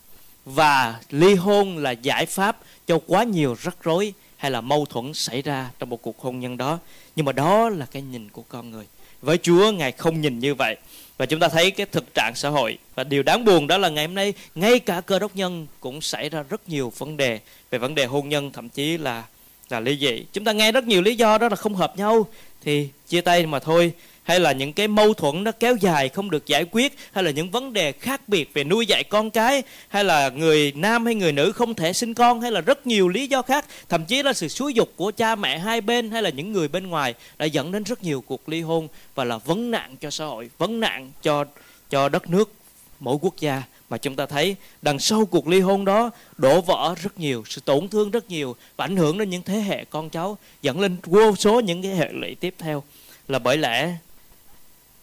và 0.45 1.01
ly 1.11 1.35
hôn 1.35 1.79
là 1.79 1.91
giải 1.91 2.27
pháp 2.27 2.59
cho 2.87 2.99
quá 3.07 3.25
nhiều 3.25 3.57
rắc 3.63 3.77
rối 3.83 4.13
hay 4.37 4.51
là 4.51 4.61
mâu 4.61 4.87
thuẫn 4.87 5.15
xảy 5.15 5.43
ra 5.43 5.71
trong 5.79 5.91
một 5.91 6.03
cuộc 6.03 6.19
hôn 6.19 6.41
nhân 6.41 6.57
đó. 6.57 6.79
Nhưng 7.17 7.27
mà 7.27 7.33
đó 7.33 7.69
là 7.69 7.87
cái 7.87 8.03
nhìn 8.03 8.29
của 8.29 8.43
con 8.49 8.71
người. 8.71 8.85
Với 9.23 9.39
chúa, 9.43 9.73
ngài 9.73 9.93
không 9.93 10.21
nhìn 10.21 10.39
như 10.39 10.55
vậy 10.55 10.77
và 11.19 11.27
chúng 11.27 11.41
ta 11.41 11.49
thấy 11.49 11.71
cái 11.71 11.87
thực 11.93 12.15
trạng 12.15 12.33
xã 12.35 12.49
hội. 12.49 12.79
Và 12.95 13.05
điều 13.05 13.23
đáng 13.23 13.45
buồn 13.45 13.67
đó 13.67 13.79
là 13.79 13.89
ngày 13.89 14.07
hôm 14.07 14.15
nay, 14.15 14.33
ngay 14.55 14.79
cả 14.79 15.01
cơ 15.01 15.19
đốc 15.19 15.37
nhân 15.37 15.67
cũng 15.81 16.01
xảy 16.01 16.29
ra 16.29 16.45
rất 16.51 16.69
nhiều 16.69 16.93
vấn 16.99 17.17
đề, 17.17 17.41
về 17.71 17.79
vấn 17.79 17.95
đề 17.95 18.05
hôn 18.05 18.29
nhân, 18.29 18.51
thậm 18.53 18.69
chí 18.69 18.99
là 18.99 19.25
là 19.69 19.81
ly 19.81 19.99
dị. 20.01 20.25
Chúng 20.33 20.45
ta 20.45 20.53
nghe 20.53 20.73
rất 20.73 20.85
nhiều 20.85 21.03
lý 21.03 21.17
do 21.17 21.39
đó 21.39 21.49
là 21.49 21.57
không 21.57 21.75
hợp 21.75 21.99
nhau, 21.99 22.27
thì 22.63 22.89
chia 23.09 23.21
tay 23.21 23.47
mà 23.47 23.59
thôi 23.59 23.93
hay 24.27 24.41
là 24.41 24.53
những 24.53 24.73
cái 24.73 24.89
mâu 24.89 25.15
thuẫn 25.15 25.45
nó 25.45 25.53
kéo 25.53 25.77
dài 25.77 26.09
không 26.09 26.31
được 26.31 26.47
giải 26.47 26.65
quyết? 26.71 26.97
Hay 27.13 27.25
là 27.25 27.31
những 27.31 27.51
vấn 27.51 27.73
đề 27.73 27.93
khác 27.93 28.29
biệt 28.29 28.51
về 28.55 28.65
nuôi 28.65 28.87
dạy 28.87 29.05
con 29.05 29.31
cái? 29.31 29.63
Hay 29.89 30.05
là 30.05 30.29
người 30.29 30.73
nam 30.77 31.05
hay 31.05 31.15
người 31.15 31.33
nữ 31.33 31.53
không 31.53 31.75
thể 31.75 31.93
sinh 31.93 32.15
con? 32.15 32.41
Hay 32.41 32.53
là 32.53 32.61
rất 32.61 32.87
nhiều 32.87 33.09
lý 33.09 33.27
do 33.27 33.43
khác? 33.43 33.67
Thậm 33.89 34.05
chí 34.05 34.23
là 34.23 34.33
sự 34.33 34.49
xúi 34.49 34.75
dục 34.75 34.93
của 34.97 35.11
cha 35.11 35.35
mẹ 35.35 35.59
hai 35.59 35.81
bên 35.81 36.11
hay 36.11 36.23
là 36.23 36.31
những 36.31 36.53
người 36.53 36.69
bên 36.69 36.87
ngoài 36.87 37.15
đã 37.39 37.47
dẫn 37.47 37.73
đến 37.73 37.83
rất 37.83 38.03
nhiều 38.03 38.25
cuộc 38.27 38.49
ly 38.49 38.61
hôn 38.61 38.89
và 39.15 39.25
là 39.25 39.39
vấn 39.39 39.71
nạn 39.71 39.97
cho 40.01 40.11
xã 40.11 40.25
hội, 40.25 40.51
vấn 40.59 40.81
nạn 40.81 41.11
cho 41.23 41.45
cho 41.91 42.09
đất 42.09 42.31
nước, 42.31 42.53
mỗi 43.01 43.17
quốc 43.21 43.35
gia. 43.41 43.63
Mà 43.91 43.99
chúng 43.99 44.17
ta 44.17 44.27
thấy 44.27 44.57
đằng 44.83 44.99
sau 44.99 45.27
cuộc 45.27 45.49
ly 45.49 45.61
hôn 45.61 45.85
đó, 45.85 46.11
đổ 46.37 46.61
vỡ 46.61 46.95
rất 47.03 47.21
nhiều, 47.21 47.45
sự 47.49 47.61
tổn 47.65 47.89
thương 47.89 48.11
rất 48.11 48.31
nhiều 48.31 48.57
và 48.77 48.85
ảnh 48.85 48.97
hưởng 48.97 49.19
đến 49.19 49.31
những 49.31 49.43
thế 49.43 49.59
hệ 49.59 49.85
con 49.85 50.11
cháu, 50.11 50.39
dẫn 50.63 50.81
lên 50.81 50.97
vô 51.05 51.37
số 51.37 51.61
những 51.61 51.83
cái 51.83 51.95
hệ 51.95 52.09
lụy 52.13 52.35
tiếp 52.35 52.55
theo. 52.59 52.83
Là 53.29 53.39
bởi 53.39 53.57
lẽ 53.57 53.95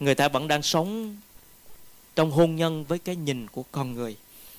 người 0.00 0.14
ta 0.14 0.28
vẫn 0.28 0.48
đang 0.48 0.62
sống 0.62 1.16
trong 2.16 2.30
hôn 2.30 2.56
nhân 2.56 2.84
với 2.84 2.98
cái 2.98 3.16
nhìn 3.16 3.46
của 3.52 3.64
con 3.72 3.94
người. 3.94 4.16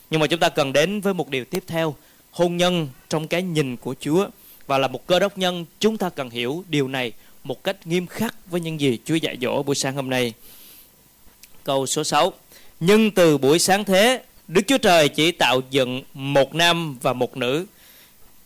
Nhưng 0.09 0.19
mà 0.19 0.27
chúng 0.27 0.39
ta 0.39 0.49
cần 0.49 0.73
đến 0.73 1.01
với 1.01 1.13
một 1.13 1.29
điều 1.29 1.45
tiếp 1.45 1.63
theo. 1.67 1.95
Hôn 2.31 2.57
nhân 2.57 2.89
trong 3.09 3.27
cái 3.27 3.41
nhìn 3.43 3.77
của 3.77 3.95
Chúa. 3.99 4.27
Và 4.67 4.77
là 4.77 4.87
một 4.87 5.07
cơ 5.07 5.19
đốc 5.19 5.37
nhân, 5.37 5.65
chúng 5.79 5.97
ta 5.97 6.09
cần 6.09 6.29
hiểu 6.29 6.63
điều 6.69 6.87
này 6.87 7.11
một 7.43 7.63
cách 7.63 7.87
nghiêm 7.87 8.07
khắc 8.07 8.35
với 8.51 8.61
những 8.61 8.79
gì 8.79 8.99
Chúa 9.05 9.15
dạy 9.15 9.37
dỗ 9.41 9.63
buổi 9.63 9.75
sáng 9.75 9.95
hôm 9.95 10.09
nay. 10.09 10.33
Câu 11.63 11.85
số 11.85 12.03
6 12.03 12.33
Nhưng 12.79 13.11
từ 13.11 13.37
buổi 13.37 13.59
sáng 13.59 13.85
thế, 13.85 14.23
Đức 14.47 14.61
Chúa 14.67 14.77
Trời 14.77 15.09
chỉ 15.09 15.31
tạo 15.31 15.61
dựng 15.69 16.01
một 16.13 16.55
nam 16.55 16.97
và 17.01 17.13
một 17.13 17.37
nữ. 17.37 17.65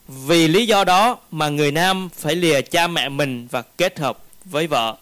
Vì 0.08 0.48
lý 0.48 0.66
do 0.66 0.84
đó 0.84 1.18
mà 1.32 1.50
người 1.50 1.72
nam 1.72 2.10
phải 2.14 2.36
lìa 2.36 2.62
cha 2.62 2.88
mẹ 2.88 3.10
mình 3.10 3.48
và 3.52 3.62
kết 3.62 4.00
hợp 4.00 4.24
với 4.46 4.68
vợ 4.68 4.98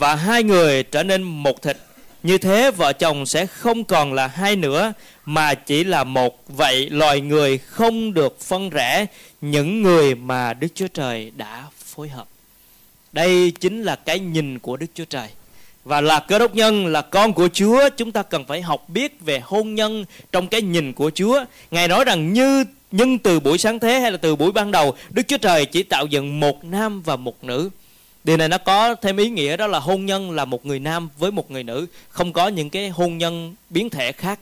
và 0.00 0.14
hai 0.14 0.42
người 0.42 0.82
trở 0.82 1.02
nên 1.02 1.22
một 1.22 1.62
thịt. 1.62 1.76
Như 2.22 2.38
thế 2.38 2.70
vợ 2.70 2.92
chồng 2.92 3.26
sẽ 3.26 3.46
không 3.46 3.84
còn 3.84 4.12
là 4.12 4.26
hai 4.26 4.56
nữa 4.56 4.92
mà 5.24 5.54
chỉ 5.54 5.84
là 5.84 6.04
một. 6.04 6.42
Vậy 6.48 6.90
loài 6.90 7.20
người 7.20 7.58
không 7.58 8.14
được 8.14 8.40
phân 8.40 8.70
rẽ 8.70 9.06
những 9.40 9.82
người 9.82 10.14
mà 10.14 10.54
Đức 10.54 10.68
Chúa 10.74 10.88
Trời 10.88 11.32
đã 11.36 11.64
phối 11.86 12.08
hợp. 12.08 12.26
Đây 13.12 13.52
chính 13.60 13.82
là 13.82 13.96
cái 13.96 14.18
nhìn 14.18 14.58
của 14.58 14.76
Đức 14.76 14.86
Chúa 14.94 15.04
Trời. 15.04 15.28
Và 15.84 16.00
là 16.00 16.20
cơ 16.20 16.38
đốc 16.38 16.54
nhân, 16.54 16.86
là 16.86 17.02
con 17.02 17.32
của 17.32 17.48
Chúa, 17.52 17.88
chúng 17.96 18.12
ta 18.12 18.22
cần 18.22 18.44
phải 18.44 18.62
học 18.62 18.88
biết 18.88 19.20
về 19.20 19.40
hôn 19.44 19.74
nhân 19.74 20.04
trong 20.32 20.48
cái 20.48 20.62
nhìn 20.62 20.92
của 20.92 21.10
Chúa. 21.14 21.44
Ngài 21.70 21.88
nói 21.88 22.04
rằng 22.04 22.32
như 22.32 22.64
nhưng 22.90 23.18
từ 23.18 23.40
buổi 23.40 23.58
sáng 23.58 23.78
thế 23.78 24.00
hay 24.00 24.10
là 24.10 24.16
từ 24.16 24.36
buổi 24.36 24.52
ban 24.52 24.70
đầu, 24.70 24.94
Đức 25.10 25.22
Chúa 25.28 25.38
Trời 25.38 25.66
chỉ 25.66 25.82
tạo 25.82 26.06
dựng 26.06 26.40
một 26.40 26.64
nam 26.64 27.02
và 27.02 27.16
một 27.16 27.44
nữ. 27.44 27.70
Điều 28.24 28.36
này 28.36 28.48
nó 28.48 28.58
có 28.58 28.94
thêm 28.94 29.16
ý 29.16 29.30
nghĩa 29.30 29.56
đó 29.56 29.66
là 29.66 29.78
hôn 29.78 30.06
nhân 30.06 30.30
là 30.30 30.44
một 30.44 30.66
người 30.66 30.78
nam 30.78 31.08
với 31.18 31.30
một 31.30 31.50
người 31.50 31.64
nữ, 31.64 31.86
không 32.08 32.32
có 32.32 32.48
những 32.48 32.70
cái 32.70 32.88
hôn 32.88 33.18
nhân 33.18 33.54
biến 33.70 33.90
thể 33.90 34.12
khác 34.12 34.40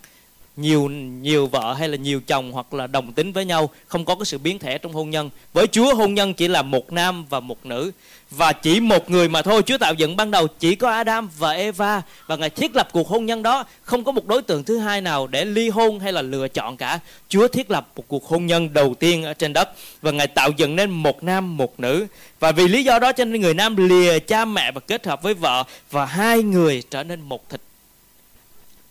nhiều 0.59 0.89
nhiều 1.23 1.47
vợ 1.47 1.75
hay 1.79 1.89
là 1.89 1.97
nhiều 1.97 2.21
chồng 2.27 2.53
hoặc 2.53 2.75
là 2.75 2.87
đồng 2.87 3.13
tính 3.13 3.33
với 3.33 3.45
nhau, 3.45 3.71
không 3.87 4.05
có 4.05 4.15
cái 4.15 4.25
sự 4.25 4.39
biến 4.39 4.59
thể 4.59 4.79
trong 4.79 4.93
hôn 4.93 5.11
nhân. 5.11 5.31
Với 5.53 5.67
Chúa, 5.67 5.95
hôn 5.95 6.15
nhân 6.15 6.35
chỉ 6.35 6.49
là 6.49 6.63
một 6.63 6.93
nam 6.93 7.27
và 7.31 7.41
một 7.41 7.67
nữ. 7.67 7.93
Và 8.31 8.53
chỉ 8.53 8.81
một 8.81 9.11
người 9.11 9.29
mà 9.29 9.43
thôi, 9.43 9.63
Chúa 9.67 9.79
tạo 9.79 9.95
dựng 9.95 10.17
ban 10.17 10.31
đầu 10.31 10.47
chỉ 10.47 10.75
có 10.75 10.91
Adam 10.91 11.31
và 11.39 11.51
Eva. 11.53 12.03
Và 12.27 12.37
Ngài 12.37 12.51
thiết 12.51 12.77
lập 12.77 12.89
cuộc 12.93 13.09
hôn 13.09 13.27
nhân 13.27 13.43
đó. 13.43 13.65
Không 13.83 14.05
có 14.05 14.13
một 14.13 14.27
đối 14.27 14.43
tượng 14.43 14.65
thứ 14.65 14.79
hai 14.79 15.01
nào 15.01 15.27
để 15.27 15.45
ly 15.45 15.69
hôn 15.69 16.01
hay 16.01 16.13
là 16.13 16.23
lựa 16.23 16.49
chọn 16.49 16.77
cả. 16.77 17.01
Chúa 17.29 17.49
thiết 17.49 17.71
lập 17.71 17.89
một 17.97 18.05
cuộc 18.09 18.25
hôn 18.25 18.47
nhân 18.47 18.73
đầu 18.73 18.95
tiên 18.99 19.25
ở 19.25 19.35
trên 19.35 19.53
đất. 19.53 19.69
Và 20.03 20.11
Ngài 20.11 20.27
tạo 20.27 20.51
dựng 20.57 20.77
nên 20.77 20.91
một 20.91 21.23
nam, 21.23 21.57
một 21.57 21.81
nữ. 21.81 22.07
Và 22.41 22.53
vì 22.53 22.69
lý 22.69 22.85
do 22.85 22.99
đó 22.99 23.13
cho 23.13 23.25
nên 23.25 23.41
người 23.41 23.55
nam 23.55 23.77
lìa 23.77 24.19
cha 24.19 24.45
mẹ 24.45 24.73
và 24.73 24.81
kết 24.81 25.07
hợp 25.07 25.23
với 25.23 25.35
vợ. 25.35 25.65
Và 25.91 26.05
hai 26.05 26.43
người 26.43 26.83
trở 26.91 27.03
nên 27.03 27.21
một 27.21 27.49
thịt 27.51 27.61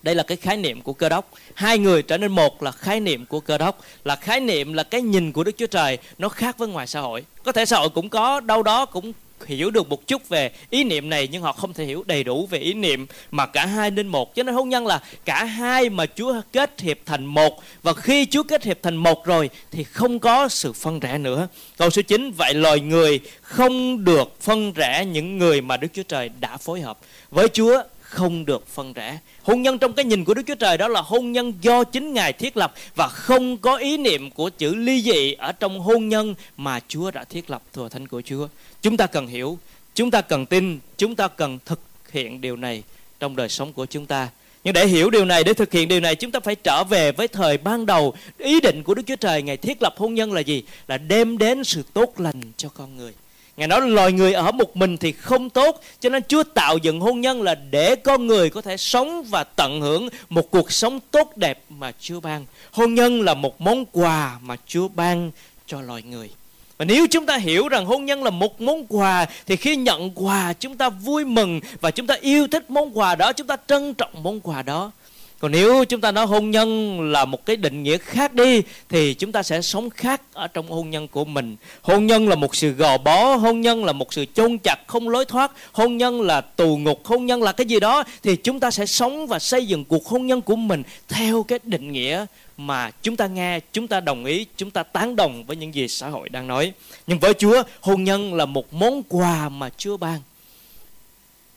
đây 0.04 0.16
là 0.16 0.24
cái 0.24 0.38
khái 0.38 0.58
niệm 0.58 0.82
của 0.82 0.94
cơ 0.94 1.10
đốc. 1.10 1.32
Hai 1.54 1.78
người 1.78 2.04
trở 2.04 2.18
nên 2.18 2.32
một 2.32 2.64
là 2.64 2.72
khái 2.72 3.00
niệm 3.00 3.26
của 3.26 3.40
cơ 3.40 3.58
đốc, 3.58 3.82
là 4.04 4.16
khái 4.16 4.40
niệm 4.40 4.74
là 4.74 4.84
cái 4.84 5.02
nhìn 5.02 5.32
của 5.32 5.44
đức 5.44 5.58
chúa 5.58 5.68
trời, 5.68 5.98
nó 6.18 6.30
khác 6.30 6.58
với 6.58 6.68
ngoài 6.68 6.88
xã 6.88 7.00
hội. 7.00 7.24
Có 7.44 7.52
thể 7.52 7.66
xã 7.66 7.78
hội 7.78 7.90
cũng 7.90 8.10
có, 8.10 8.40
đâu 8.40 8.64
đó 8.64 8.86
cũng 8.86 9.14
hiểu 9.46 9.72
được 9.72 9.90
một 9.90 10.08
chút 10.08 10.30
về 10.30 10.52
ý 10.70 10.84
niệm 10.84 11.10
này, 11.10 11.28
nhưng 11.32 11.42
họ 11.42 11.52
không 11.52 11.74
thể 11.74 11.86
hiểu 11.86 12.04
đầy 12.08 12.24
đủ 12.24 12.48
về 12.48 12.60
ý 12.60 12.74
niệm 12.74 13.06
mà 13.32 13.46
cả 13.46 13.66
hai 13.66 13.92
nên 13.92 14.08
một. 14.08 14.36
Cho 14.36 14.44
nên 14.44 14.56
hôn 14.56 14.70
nhân 14.70 14.88
là 14.88 15.02
cả 15.26 15.44
hai 15.46 15.90
mà 15.90 16.06
Chúa 16.16 16.42
kết 16.52 16.82
hiệp 16.82 16.98
thành 17.06 17.26
một. 17.26 17.64
Và 17.84 17.94
khi 17.94 18.26
Chúa 18.26 18.44
kết 18.44 18.64
hiệp 18.64 18.80
thành 18.84 18.96
một 18.96 19.26
rồi 19.26 19.50
thì 19.72 19.84
không 19.84 20.20
có 20.20 20.48
sự 20.50 20.74
phân 20.74 21.00
rẽ 21.00 21.18
nữa. 21.18 21.48
Câu 21.78 21.90
số 21.90 22.02
9 22.02 22.32
vậy 22.32 22.54
loài 22.54 22.80
người 22.80 23.20
không 23.42 24.04
được 24.04 24.42
phân 24.42 24.74
rẽ 24.74 25.06
những 25.06 25.38
người 25.38 25.62
mà 25.62 25.78
Đức 25.78 25.88
Chúa 25.94 26.04
Trời 26.04 26.30
đã 26.40 26.58
phối 26.58 26.82
hợp 26.82 27.00
với 27.32 27.48
Chúa 27.54 27.84
không 28.10 28.46
được 28.46 28.68
phân 28.68 28.94
rẽ. 28.94 29.20
Hôn 29.44 29.62
nhân 29.62 29.78
trong 29.78 29.94
cái 29.94 30.06
nhìn 30.06 30.26
của 30.26 30.34
Đức 30.34 30.42
Chúa 30.48 30.56
Trời 30.56 30.78
đó 30.78 30.88
là 30.88 31.02
hôn 31.02 31.32
nhân 31.32 31.54
do 31.62 31.84
chính 31.84 32.14
Ngài 32.14 32.34
thiết 32.34 32.58
lập 32.58 32.74
và 32.96 33.08
không 33.08 33.58
có 33.58 33.76
ý 33.76 33.98
niệm 33.98 34.32
của 34.32 34.50
chữ 34.50 34.76
ly 34.76 35.02
dị 35.02 35.34
ở 35.34 35.52
trong 35.52 35.80
hôn 35.80 36.10
nhân 36.10 36.36
mà 36.58 36.80
Chúa 36.88 37.12
đã 37.12 37.24
thiết 37.24 37.50
lập 37.50 37.62
thừa 37.74 37.90
thánh 37.90 38.08
của 38.08 38.22
Chúa. 38.22 38.48
Chúng 38.82 38.98
ta 38.98 39.08
cần 39.08 39.28
hiểu, 39.28 39.58
chúng 39.96 40.12
ta 40.12 40.22
cần 40.22 40.46
tin, 40.46 40.80
chúng 40.98 41.16
ta 41.16 41.28
cần 41.28 41.60
thực 41.66 41.80
hiện 42.12 42.42
điều 42.42 42.56
này 42.56 42.84
trong 43.20 43.36
đời 43.36 43.50
sống 43.50 43.74
của 43.74 43.86
chúng 43.86 44.06
ta. 44.06 44.30
Nhưng 44.64 44.74
để 44.74 44.88
hiểu 44.88 45.10
điều 45.10 45.26
này, 45.26 45.44
để 45.44 45.54
thực 45.54 45.72
hiện 45.72 45.88
điều 45.88 46.00
này, 46.00 46.16
chúng 46.16 46.32
ta 46.32 46.40
phải 46.40 46.56
trở 46.56 46.84
về 46.84 47.12
với 47.12 47.28
thời 47.28 47.58
ban 47.58 47.86
đầu. 47.86 48.14
Ý 48.38 48.62
định 48.62 48.84
của 48.84 48.94
Đức 48.94 49.04
Chúa 49.08 49.16
Trời, 49.16 49.42
Ngài 49.42 49.58
thiết 49.58 49.82
lập 49.82 49.94
hôn 49.98 50.14
nhân 50.14 50.34
là 50.34 50.42
gì? 50.42 50.64
Là 50.88 50.98
đem 50.98 51.38
đến 51.38 51.64
sự 51.64 51.84
tốt 51.94 52.20
lành 52.20 52.42
cho 52.58 52.70
con 52.70 52.98
người. 52.98 53.14
Ngài 53.58 53.68
nói 53.68 53.90
loài 53.90 54.12
người 54.12 54.34
ở 54.34 54.52
một 54.52 54.78
mình 54.78 54.98
thì 54.98 55.12
không 55.12 55.50
tốt 55.50 55.82
Cho 56.00 56.10
nên 56.10 56.24
Chúa 56.28 56.44
tạo 56.44 56.78
dựng 56.78 57.00
hôn 57.00 57.22
nhân 57.22 57.42
là 57.42 57.56
để 57.56 57.96
con 57.96 58.28
người 58.28 58.50
có 58.50 58.62
thể 58.62 58.78
sống 58.78 59.24
và 59.24 59.44
tận 59.44 59.82
hưởng 59.82 60.10
một 60.30 60.52
cuộc 60.52 60.72
sống 60.72 61.00
tốt 61.12 61.38
đẹp 61.38 61.64
mà 61.70 61.92
Chúa 62.00 62.20
ban. 62.20 62.46
Hôn 62.72 62.94
nhân 62.94 63.22
là 63.22 63.34
một 63.34 63.62
món 63.62 63.86
quà 63.86 64.38
mà 64.42 64.56
Chúa 64.68 64.88
ban 64.88 65.32
cho 65.68 65.82
loài 65.82 66.04
người. 66.04 66.30
Và 66.78 66.86
nếu 66.86 67.08
chúng 67.10 67.26
ta 67.26 67.38
hiểu 67.38 67.68
rằng 67.68 67.86
hôn 67.86 68.06
nhân 68.06 68.24
là 68.24 68.30
một 68.30 68.62
món 68.62 68.86
quà 68.90 69.26
thì 69.46 69.56
khi 69.56 69.76
nhận 69.76 70.12
quà 70.16 70.54
chúng 70.54 70.78
ta 70.78 70.90
vui 70.90 71.26
mừng 71.26 71.60
và 71.82 71.92
chúng 71.92 72.08
ta 72.08 72.18
yêu 72.22 72.48
thích 72.48 72.70
món 72.70 72.98
quà 72.98 73.16
đó, 73.16 73.34
chúng 73.34 73.48
ta 73.48 73.58
trân 73.68 73.94
trọng 73.94 74.24
món 74.24 74.40
quà 74.40 74.62
đó 74.62 74.92
còn 75.40 75.52
nếu 75.52 75.86
chúng 75.86 76.02
ta 76.02 76.12
nói 76.12 76.26
hôn 76.26 76.52
nhân 76.52 77.02
là 77.12 77.26
một 77.26 77.46
cái 77.46 77.56
định 77.56 77.84
nghĩa 77.84 77.98
khác 77.98 78.34
đi, 78.34 78.62
thì 78.90 79.14
chúng 79.14 79.32
ta 79.32 79.44
sẽ 79.44 79.62
sống 79.62 79.90
khác 79.90 80.22
ở 80.34 80.48
trong 80.48 80.70
hôn 80.70 80.90
nhân 80.90 81.08
của 81.08 81.26
mình. 81.26 81.56
Hôn 81.82 82.08
nhân 82.08 82.28
là 82.28 82.36
một 82.36 82.56
sự 82.56 82.72
gò 82.72 82.98
bó, 82.98 83.36
hôn 83.36 83.62
nhân 83.62 83.86
là 83.86 83.94
một 83.94 84.14
sự 84.14 84.26
chôn 84.34 84.58
chặt, 84.58 84.76
không 84.88 85.10
lối 85.10 85.26
thoát. 85.26 85.52
Hôn 85.72 85.98
nhân 85.98 86.22
là 86.22 86.42
tù 86.42 86.78
ngục, 86.78 87.06
hôn 87.06 87.26
nhân 87.26 87.44
là 87.44 87.52
cái 87.52 87.68
gì 87.68 87.80
đó, 87.80 88.04
thì 88.24 88.36
chúng 88.36 88.60
ta 88.60 88.72
sẽ 88.72 88.86
sống 88.86 89.28
và 89.28 89.40
xây 89.40 89.66
dựng 89.66 89.86
cuộc 89.86 90.08
hôn 90.08 90.28
nhân 90.28 90.42
của 90.42 90.56
mình 90.56 90.84
theo 91.08 91.44
cái 91.44 91.60
định 91.64 91.92
nghĩa 91.92 92.26
mà 92.58 92.92
chúng 93.02 93.16
ta 93.16 93.28
nghe, 93.28 93.60
chúng 93.74 93.88
ta 93.88 94.00
đồng 94.00 94.26
ý, 94.26 94.46
chúng 94.58 94.72
ta 94.72 94.84
tán 94.84 95.16
đồng 95.16 95.44
với 95.44 95.58
những 95.58 95.76
gì 95.76 95.88
xã 95.88 96.10
hội 96.10 96.30
đang 96.30 96.48
nói. 96.48 96.74
Nhưng 97.08 97.20
với 97.20 97.34
chúa, 97.34 97.64
hôn 97.82 98.04
nhân 98.04 98.34
là 98.34 98.46
một 98.46 98.74
món 98.74 99.04
quà 99.04 99.50
mà 99.50 99.70
chúa 99.78 99.98
ban. 99.98 100.20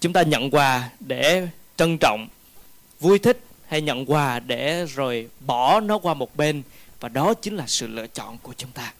Chúng 0.01 0.13
ta 0.13 0.23
nhận 0.23 0.51
quà 0.51 0.91
để 1.01 1.47
trân 1.77 1.99
trọng, 1.99 2.29
vui 3.01 3.19
thích 3.19 3.41
hay 3.71 3.81
nhận 3.81 4.11
quà 4.11 4.41
để 4.41 4.87
rồi 4.95 5.29
bỏ 5.47 5.81
nó 5.81 5.99
qua 5.99 6.15
một 6.15 6.37
bên. 6.37 6.63
Và 7.01 7.09
đó 7.09 7.35
chính 7.35 7.57
là 7.57 7.65
sự 7.67 7.87
lựa 7.87 8.07
chọn 8.07 8.39
của 8.43 8.53
chúng 8.57 8.71
ta. 8.71 8.93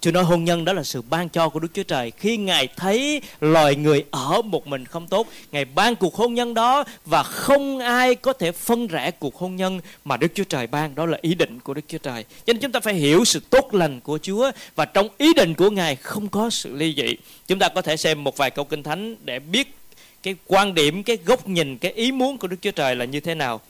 Chúa 0.00 0.10
nói 0.10 0.24
hôn 0.24 0.44
nhân 0.44 0.64
đó 0.64 0.72
là 0.72 0.82
sự 0.82 1.02
ban 1.02 1.28
cho 1.28 1.48
của 1.48 1.60
Đức 1.60 1.68
Chúa 1.74 1.82
Trời. 1.82 2.10
Khi 2.10 2.36
Ngài 2.36 2.68
thấy 2.76 3.22
loài 3.40 3.76
người 3.76 4.04
ở 4.10 4.42
một 4.42 4.66
mình 4.66 4.84
không 4.84 5.06
tốt 5.06 5.26
Ngài 5.52 5.64
ban 5.64 5.96
cuộc 5.96 6.14
hôn 6.14 6.34
nhân 6.34 6.54
đó 6.54 6.84
Và 7.04 7.22
không 7.22 7.78
ai 7.78 8.14
có 8.14 8.32
thể 8.32 8.52
phân 8.52 8.86
rẽ 8.86 9.10
cuộc 9.10 9.36
hôn 9.36 9.56
nhân 9.56 9.80
Mà 10.04 10.16
Đức 10.16 10.28
Chúa 10.34 10.44
Trời 10.44 10.66
ban. 10.66 10.94
Đó 10.94 11.06
là 11.06 11.18
ý 11.22 11.34
định 11.34 11.60
của 11.60 11.74
Đức 11.74 11.82
Chúa 11.88 11.98
Trời. 11.98 12.24
Cho 12.46 12.52
nên 12.52 12.58
chúng 12.58 12.72
ta 12.72 12.80
phải 12.80 12.94
hiểu 12.94 13.24
sự 13.24 13.40
tốt 13.50 13.74
lành 13.74 14.00
của 14.00 14.18
Chúa 14.22 14.50
Và 14.74 14.84
trong 14.84 15.08
ý 15.18 15.34
định 15.34 15.54
của 15.54 15.70
Ngài 15.70 15.96
không 15.96 16.28
có 16.28 16.50
sự 16.50 16.76
ly 16.76 16.94
dị. 16.96 17.16
Chúng 17.46 17.58
ta 17.58 17.68
có 17.68 17.82
thể 17.82 17.96
xem 17.96 18.24
một 18.24 18.36
vài 18.36 18.50
câu 18.50 18.64
kinh 18.64 18.82
thánh 18.82 19.16
Để 19.24 19.38
biết 19.38 19.74
cái 20.22 20.34
quan 20.46 20.74
điểm, 20.74 21.02
cái 21.02 21.18
góc 21.24 21.48
nhìn, 21.48 21.78
cái 21.78 21.92
ý 21.92 22.12
muốn 22.12 22.38
của 22.38 22.48
Đức 22.48 22.56
Chúa 22.62 22.70
Trời 22.70 22.96
là 22.96 23.04
như 23.04 23.20
thế 23.20 23.34
nào 23.34 23.60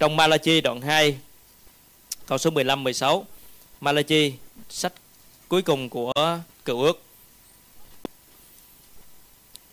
trong 0.00 0.16
Malachi 0.16 0.60
đoạn 0.60 0.80
2 0.80 1.18
câu 2.26 2.38
số 2.38 2.50
15 2.50 2.84
16 2.84 3.26
Malachi, 3.80 4.32
sách 4.68 4.92
cuối 5.48 5.62
cùng 5.62 5.88
của 5.88 6.12
cựu 6.64 6.82
ước. 6.82 7.02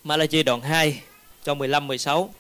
Malachi 0.03 0.43
đoạn 0.43 0.62
2 0.62 1.01
câu 1.43 1.55
15 1.55 1.88
16 1.88 2.34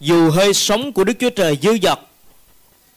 Dù 0.00 0.30
hơi 0.30 0.54
sống 0.54 0.92
của 0.92 1.04
Đức 1.04 1.14
Chúa 1.20 1.30
Trời 1.30 1.58
dư 1.62 1.78
dật 1.82 1.98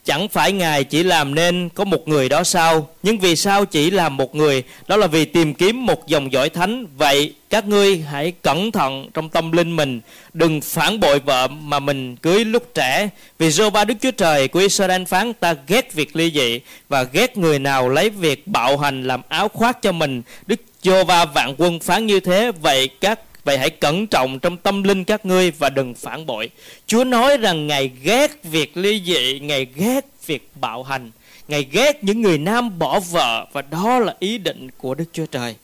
Chẳng 0.05 0.27
phải 0.27 0.51
Ngài 0.51 0.83
chỉ 0.83 1.03
làm 1.03 1.35
nên 1.35 1.69
có 1.69 1.83
một 1.83 2.07
người 2.07 2.29
đó 2.29 2.43
sao? 2.43 2.89
Nhưng 3.03 3.19
vì 3.19 3.35
sao 3.35 3.65
chỉ 3.65 3.91
làm 3.91 4.17
một 4.17 4.35
người? 4.35 4.63
Đó 4.87 4.97
là 4.97 5.07
vì 5.07 5.25
tìm 5.25 5.53
kiếm 5.53 5.85
một 5.85 6.07
dòng 6.07 6.31
dõi 6.31 6.49
thánh. 6.49 6.85
Vậy 6.97 7.33
các 7.49 7.67
ngươi 7.67 7.97
hãy 7.97 8.31
cẩn 8.31 8.71
thận 8.71 9.09
trong 9.13 9.29
tâm 9.29 9.51
linh 9.51 9.75
mình. 9.75 10.01
Đừng 10.33 10.61
phản 10.61 10.99
bội 10.99 11.19
vợ 11.19 11.47
mà 11.47 11.79
mình 11.79 12.15
cưới 12.15 12.45
lúc 12.45 12.73
trẻ. 12.73 13.09
Vì 13.39 13.51
giô 13.51 13.69
ba 13.69 13.85
Đức 13.85 13.95
Chúa 14.01 14.11
Trời 14.11 14.47
của 14.47 14.59
Israel 14.59 15.03
phán 15.03 15.33
Ta 15.33 15.55
ghét 15.67 15.93
việc 15.93 16.15
ly 16.15 16.31
dị 16.35 16.59
Và 16.89 17.03
ghét 17.03 17.37
người 17.37 17.59
nào 17.59 17.89
lấy 17.89 18.09
việc 18.09 18.47
bạo 18.47 18.77
hành 18.77 19.07
làm 19.07 19.21
áo 19.27 19.47
khoác 19.47 19.81
cho 19.81 19.91
mình. 19.91 20.21
Đức 20.47 20.61
giô 20.83 21.03
va 21.03 21.25
vạn 21.25 21.55
quân 21.57 21.79
phán 21.79 22.05
như 22.05 22.19
thế. 22.19 22.51
Vậy 22.51 22.87
các 22.87 23.19
Vậy 23.43 23.57
hãy 23.57 23.69
cẩn 23.69 24.07
trọng 24.07 24.39
trong 24.39 24.57
tâm 24.57 24.83
linh 24.83 25.03
các 25.03 25.25
ngươi 25.25 25.51
và 25.51 25.69
đừng 25.69 25.93
phản 25.93 26.25
bội. 26.25 26.49
Chúa 26.87 27.03
nói 27.03 27.37
rằng 27.37 27.67
Ngài 27.67 27.91
ghét 28.03 28.43
việc 28.43 28.77
ly 28.77 29.01
dị, 29.05 29.39
Ngài 29.39 29.67
ghét 29.75 30.05
việc 30.25 30.49
bạo 30.55 30.83
hành, 30.83 31.11
Ngài 31.47 31.63
ghét 31.71 32.03
những 32.03 32.21
người 32.21 32.37
nam 32.37 32.79
bỏ 32.79 32.99
vợ 32.99 33.45
và 33.51 33.61
đó 33.61 33.99
là 33.99 34.15
ý 34.19 34.37
định 34.37 34.69
của 34.77 34.95
Đức 34.95 35.05
Chúa 35.13 35.25
Trời. 35.25 35.55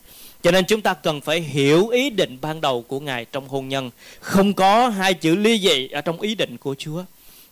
Cho 0.44 0.52
nên 0.52 0.66
chúng 0.66 0.82
ta 0.82 0.94
cần 0.94 1.22
phải 1.22 1.42
hiểu 1.42 1.88
ý 1.88 2.10
định 2.10 2.38
ban 2.42 2.62
đầu 2.62 2.82
của 2.82 3.00
Ngài 3.00 3.26
trong 3.26 3.48
hôn 3.48 3.70
nhân. 3.70 3.90
Không 4.20 4.54
có 4.54 4.90
hai 4.90 5.14
chữ 5.14 5.36
ly 5.36 5.60
dị 5.60 5.88
ở 5.88 6.02
trong 6.02 6.22
ý 6.22 6.36
định 6.36 6.58
của 6.58 6.76
Chúa 6.78 7.04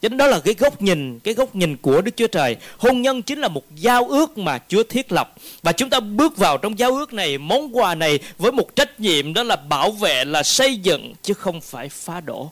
chính 0.05 0.17
đó 0.17 0.27
là 0.27 0.39
cái 0.39 0.53
góc 0.53 0.81
nhìn, 0.81 1.19
cái 1.19 1.33
góc 1.33 1.55
nhìn 1.55 1.77
của 1.77 2.01
Đức 2.01 2.11
Chúa 2.15 2.27
Trời. 2.27 2.55
Hôn 2.77 3.01
nhân 3.01 3.21
chính 3.21 3.39
là 3.39 3.47
một 3.47 3.63
giao 3.75 4.05
ước 4.05 4.37
mà 4.37 4.59
Chúa 4.67 4.83
thiết 4.83 5.11
lập. 5.11 5.33
Và 5.63 5.71
chúng 5.71 5.89
ta 5.89 5.99
bước 5.99 6.37
vào 6.37 6.57
trong 6.57 6.79
giao 6.79 6.91
ước 6.91 7.13
này, 7.13 7.37
món 7.37 7.77
quà 7.77 7.95
này 7.95 8.19
với 8.37 8.51
một 8.51 8.75
trách 8.75 8.99
nhiệm 8.99 9.33
đó 9.33 9.43
là 9.43 9.55
bảo 9.55 9.91
vệ, 9.91 10.25
là 10.25 10.43
xây 10.43 10.77
dựng 10.77 11.13
chứ 11.21 11.33
không 11.33 11.61
phải 11.61 11.89
phá 11.89 12.21
đổ. 12.21 12.51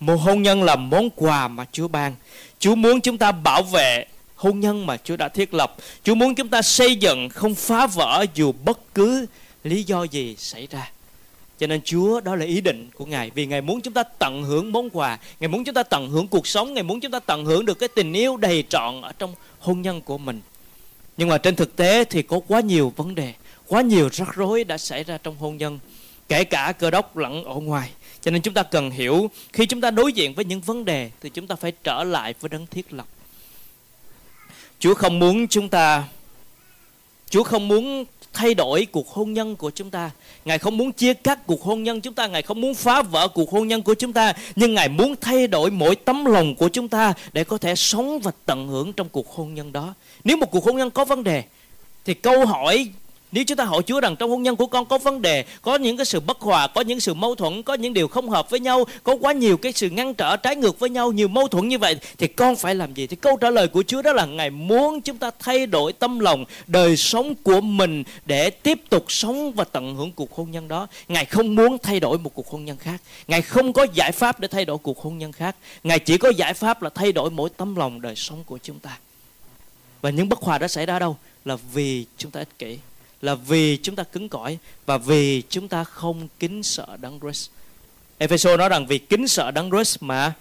Một 0.00 0.16
hôn 0.16 0.42
nhân 0.42 0.62
là 0.62 0.76
món 0.76 1.10
quà 1.10 1.48
mà 1.48 1.64
Chúa 1.72 1.88
ban. 1.88 2.14
Chúa 2.58 2.74
muốn 2.74 3.00
chúng 3.00 3.18
ta 3.18 3.32
bảo 3.32 3.62
vệ 3.62 4.04
hôn 4.34 4.60
nhân 4.60 4.86
mà 4.86 4.96
Chúa 5.04 5.16
đã 5.16 5.28
thiết 5.28 5.54
lập. 5.54 5.76
Chúa 6.04 6.14
muốn 6.14 6.34
chúng 6.34 6.48
ta 6.48 6.62
xây 6.62 6.96
dựng 6.96 7.28
không 7.28 7.54
phá 7.54 7.86
vỡ 7.86 8.24
dù 8.34 8.52
bất 8.64 8.94
cứ 8.94 9.26
lý 9.64 9.82
do 9.82 10.02
gì 10.02 10.36
xảy 10.38 10.68
ra. 10.70 10.90
Cho 11.60 11.66
nên 11.66 11.80
Chúa 11.84 12.20
đó 12.20 12.36
là 12.36 12.44
ý 12.44 12.60
định 12.60 12.88
của 12.94 13.06
Ngài. 13.06 13.30
Vì 13.30 13.46
Ngài 13.46 13.60
muốn 13.60 13.80
chúng 13.80 13.94
ta 13.94 14.02
tận 14.02 14.42
hưởng 14.42 14.72
món 14.72 14.90
quà. 14.90 15.18
Ngài 15.40 15.48
muốn 15.48 15.64
chúng 15.64 15.74
ta 15.74 15.82
tận 15.82 16.10
hưởng 16.10 16.28
cuộc 16.28 16.46
sống. 16.46 16.74
Ngài 16.74 16.82
muốn 16.82 17.00
chúng 17.00 17.12
ta 17.12 17.18
tận 17.18 17.44
hưởng 17.44 17.64
được 17.66 17.78
cái 17.78 17.88
tình 17.88 18.12
yêu 18.12 18.36
đầy 18.36 18.64
trọn 18.68 19.02
Ở 19.02 19.12
trong 19.12 19.34
hôn 19.58 19.82
nhân 19.82 20.00
của 20.00 20.18
mình. 20.18 20.40
Nhưng 21.16 21.28
mà 21.28 21.38
trên 21.38 21.56
thực 21.56 21.76
tế 21.76 22.04
thì 22.04 22.22
có 22.22 22.40
quá 22.48 22.60
nhiều 22.60 22.92
vấn 22.96 23.14
đề. 23.14 23.34
Quá 23.66 23.82
nhiều 23.82 24.08
rắc 24.12 24.34
rối 24.34 24.64
đã 24.64 24.78
xảy 24.78 25.04
ra 25.04 25.18
trong 25.18 25.36
hôn 25.36 25.56
nhân, 25.56 25.78
Kể 26.28 26.44
cả 26.44 26.72
cơ 26.78 26.90
đốc 26.90 27.16
lẫn 27.16 27.44
ở 27.44 27.54
ngoài. 27.54 27.90
Cho 28.20 28.30
nên 28.30 28.42
chúng 28.42 28.54
ta 28.54 28.62
cần 28.62 28.90
hiểu, 28.90 29.30
Khi 29.52 29.66
chúng 29.66 29.80
ta 29.80 29.90
đối 29.90 30.12
diện 30.12 30.34
với 30.34 30.44
những 30.44 30.60
vấn 30.60 30.84
đề 30.84 31.10
Thì 31.20 31.30
chúng 31.30 31.46
ta 31.46 31.56
phải 31.56 31.72
trở 31.84 32.04
lại 32.04 32.34
với 32.40 32.48
đấng 32.48 32.66
thiết 32.66 32.92
lập. 32.92 33.06
Chúa 34.78 34.94
không 34.94 35.18
muốn 35.18 35.48
chúng 35.48 35.68
ta, 35.68 36.04
Chúa 37.30 37.42
không 37.42 37.68
muốn 37.68 38.04
thay 38.32 38.54
đổi 38.54 38.86
cuộc 38.92 39.08
hôn 39.08 39.32
nhân 39.32 39.56
của 39.56 39.70
chúng 39.70 39.90
ta. 39.90 40.10
Ngài 40.44 40.58
không 40.58 40.76
muốn 40.76 40.92
chia 40.92 41.14
cắt 41.14 41.46
cuộc 41.46 41.62
hôn 41.62 41.82
nhân 41.82 42.00
chúng 42.00 42.14
ta, 42.14 42.26
Ngài 42.26 42.42
không 42.42 42.60
muốn 42.60 42.74
phá 42.74 43.02
vỡ 43.02 43.28
cuộc 43.28 43.50
hôn 43.50 43.68
nhân 43.68 43.82
của 43.82 43.94
chúng 43.94 44.12
ta, 44.12 44.32
nhưng 44.56 44.74
Ngài 44.74 44.88
muốn 44.88 45.14
thay 45.20 45.46
đổi 45.46 45.70
mỗi 45.70 45.96
tấm 45.96 46.24
lòng 46.24 46.54
của 46.54 46.68
chúng 46.68 46.88
ta 46.88 47.12
để 47.32 47.44
có 47.44 47.58
thể 47.58 47.74
sống 47.74 48.18
và 48.18 48.32
tận 48.46 48.68
hưởng 48.68 48.92
trong 48.92 49.08
cuộc 49.08 49.34
hôn 49.34 49.54
nhân 49.54 49.72
đó. 49.72 49.94
Nếu 50.24 50.36
một 50.36 50.50
cuộc 50.50 50.64
hôn 50.64 50.76
nhân 50.76 50.90
có 50.90 51.04
vấn 51.04 51.24
đề 51.24 51.44
thì 52.04 52.14
câu 52.14 52.46
hỏi 52.46 52.88
nếu 53.32 53.44
chúng 53.44 53.56
ta 53.56 53.64
hỏi 53.64 53.82
Chúa 53.86 54.00
rằng 54.00 54.16
trong 54.16 54.30
hôn 54.30 54.42
nhân 54.42 54.56
của 54.56 54.66
con 54.66 54.86
có 54.86 54.98
vấn 54.98 55.22
đề, 55.22 55.44
có 55.62 55.74
những 55.76 55.96
cái 55.96 56.06
sự 56.06 56.20
bất 56.20 56.40
hòa, 56.40 56.66
có 56.66 56.80
những 56.80 57.00
sự 57.00 57.14
mâu 57.14 57.34
thuẫn, 57.34 57.62
có 57.62 57.74
những 57.74 57.92
điều 57.92 58.08
không 58.08 58.30
hợp 58.30 58.50
với 58.50 58.60
nhau, 58.60 58.84
có 59.02 59.16
quá 59.20 59.32
nhiều 59.32 59.56
cái 59.56 59.72
sự 59.72 59.90
ngăn 59.90 60.14
trở 60.14 60.36
trái 60.36 60.56
ngược 60.56 60.78
với 60.78 60.90
nhau, 60.90 61.12
nhiều 61.12 61.28
mâu 61.28 61.48
thuẫn 61.48 61.68
như 61.68 61.78
vậy 61.78 61.96
thì 62.18 62.26
con 62.26 62.56
phải 62.56 62.74
làm 62.74 62.94
gì? 62.94 63.06
Thì 63.06 63.16
câu 63.16 63.36
trả 63.36 63.50
lời 63.50 63.68
của 63.68 63.82
Chúa 63.82 64.02
đó 64.02 64.12
là 64.12 64.26
Ngài 64.26 64.50
muốn 64.50 65.00
chúng 65.00 65.18
ta 65.18 65.30
thay 65.38 65.66
đổi 65.66 65.92
tâm 65.92 66.18
lòng, 66.18 66.44
đời 66.66 66.96
sống 66.96 67.34
của 67.34 67.60
mình 67.60 68.04
để 68.26 68.50
tiếp 68.50 68.80
tục 68.90 69.04
sống 69.08 69.52
và 69.52 69.64
tận 69.64 69.94
hưởng 69.96 70.12
cuộc 70.12 70.34
hôn 70.34 70.50
nhân 70.50 70.68
đó. 70.68 70.86
Ngài 71.08 71.24
không 71.24 71.54
muốn 71.54 71.78
thay 71.78 72.00
đổi 72.00 72.18
một 72.18 72.34
cuộc 72.34 72.48
hôn 72.48 72.64
nhân 72.64 72.76
khác. 72.76 73.02
Ngài 73.28 73.42
không 73.42 73.72
có 73.72 73.86
giải 73.94 74.12
pháp 74.12 74.40
để 74.40 74.48
thay 74.48 74.64
đổi 74.64 74.78
cuộc 74.78 74.98
hôn 74.98 75.18
nhân 75.18 75.32
khác. 75.32 75.56
Ngài 75.84 75.98
chỉ 75.98 76.18
có 76.18 76.32
giải 76.36 76.54
pháp 76.54 76.82
là 76.82 76.90
thay 76.94 77.12
đổi 77.12 77.30
mỗi 77.30 77.50
tấm 77.50 77.76
lòng 77.76 78.00
đời 78.00 78.16
sống 78.16 78.44
của 78.44 78.58
chúng 78.62 78.78
ta. 78.78 78.98
Và 80.00 80.10
những 80.10 80.28
bất 80.28 80.38
hòa 80.38 80.58
đó 80.58 80.68
xảy 80.68 80.86
ra 80.86 80.98
đâu? 80.98 81.16
Là 81.44 81.56
vì 81.72 82.04
chúng 82.16 82.30
ta 82.30 82.40
ích 82.40 82.58
kỷ 82.58 82.78
là 83.22 83.34
vì 83.34 83.76
chúng 83.76 83.96
ta 83.96 84.02
cứng 84.02 84.28
cỏi 84.28 84.58
và 84.86 84.98
vì 84.98 85.42
chúng 85.48 85.68
ta 85.68 85.84
không 85.84 86.28
kính 86.38 86.62
sợ 86.62 86.96
đấng 87.00 87.20
Christ. 87.20 87.50
Ephesos 88.18 88.58
nói 88.58 88.68
rằng 88.68 88.86
vì 88.86 88.98
kính 88.98 89.28
sợ 89.28 89.50
đấng 89.50 89.70
Christ 89.70 89.96
mà 90.00 90.32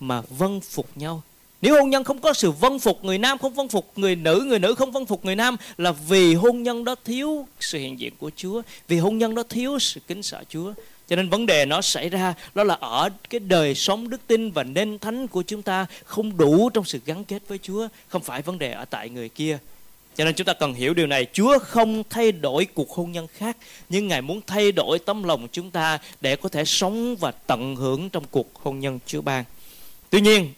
mà 0.00 0.22
vâng 0.38 0.60
phục 0.60 0.88
nhau. 0.94 1.22
Nếu 1.62 1.74
hôn 1.74 1.90
nhân 1.90 2.04
không 2.04 2.20
có 2.20 2.32
sự 2.32 2.50
vâng 2.50 2.78
phục 2.78 3.04
người 3.04 3.18
nam 3.18 3.38
không 3.38 3.54
vâng 3.54 3.68
phục 3.68 3.92
người 3.96 4.16
nữ, 4.16 4.44
người 4.46 4.58
nữ 4.58 4.74
không 4.74 4.92
vâng 4.92 5.06
phục 5.06 5.24
người 5.24 5.36
nam 5.36 5.56
là 5.78 5.92
vì 5.92 6.34
hôn 6.34 6.62
nhân 6.62 6.84
đó 6.84 6.94
thiếu 7.04 7.46
sự 7.60 7.78
hiện 7.78 8.00
diện 8.00 8.12
của 8.18 8.30
Chúa, 8.36 8.62
vì 8.88 8.98
hôn 8.98 9.18
nhân 9.18 9.34
đó 9.34 9.42
thiếu 9.48 9.78
sự 9.78 10.00
kính 10.06 10.22
sợ 10.22 10.44
Chúa. 10.48 10.72
Cho 11.08 11.16
nên 11.16 11.28
vấn 11.28 11.46
đề 11.46 11.66
nó 11.66 11.80
xảy 11.80 12.08
ra 12.08 12.34
đó 12.54 12.64
là 12.64 12.74
ở 12.74 13.08
cái 13.30 13.40
đời 13.40 13.74
sống 13.74 14.10
đức 14.10 14.20
tin 14.26 14.50
và 14.50 14.62
nên 14.62 14.98
thánh 14.98 15.26
của 15.26 15.42
chúng 15.42 15.62
ta 15.62 15.86
không 16.04 16.36
đủ 16.36 16.70
trong 16.70 16.84
sự 16.84 17.00
gắn 17.06 17.24
kết 17.24 17.42
với 17.48 17.58
Chúa, 17.58 17.88
không 18.08 18.22
phải 18.22 18.42
vấn 18.42 18.58
đề 18.58 18.72
ở 18.72 18.84
tại 18.84 19.08
người 19.08 19.28
kia 19.28 19.58
cho 20.16 20.24
nên 20.24 20.34
chúng 20.34 20.44
ta 20.44 20.52
cần 20.52 20.74
hiểu 20.74 20.94
điều 20.94 21.06
này 21.06 21.26
Chúa 21.32 21.58
không 21.58 22.02
thay 22.10 22.32
đổi 22.32 22.66
cuộc 22.74 22.90
hôn 22.90 23.12
nhân 23.12 23.26
khác, 23.26 23.56
Nhưng 23.88 24.08
Ngài 24.08 24.22
muốn 24.22 24.40
thay 24.46 24.72
đổi 24.72 24.98
tấm 24.98 25.22
lòng 25.22 25.48
chúng 25.52 25.70
ta 25.70 25.98
Để 26.20 26.36
có 26.36 26.48
thể 26.48 26.64
sống 26.64 27.16
và 27.16 27.30
tận 27.30 27.76
hưởng 27.76 28.10
trong 28.10 28.24
cuộc 28.30 28.54
hôn 28.54 28.80
nhân 28.80 28.98
Chúa 29.06 29.20
ban 29.20 29.44
Tuy 30.10 30.20
nhiên, 30.20 30.52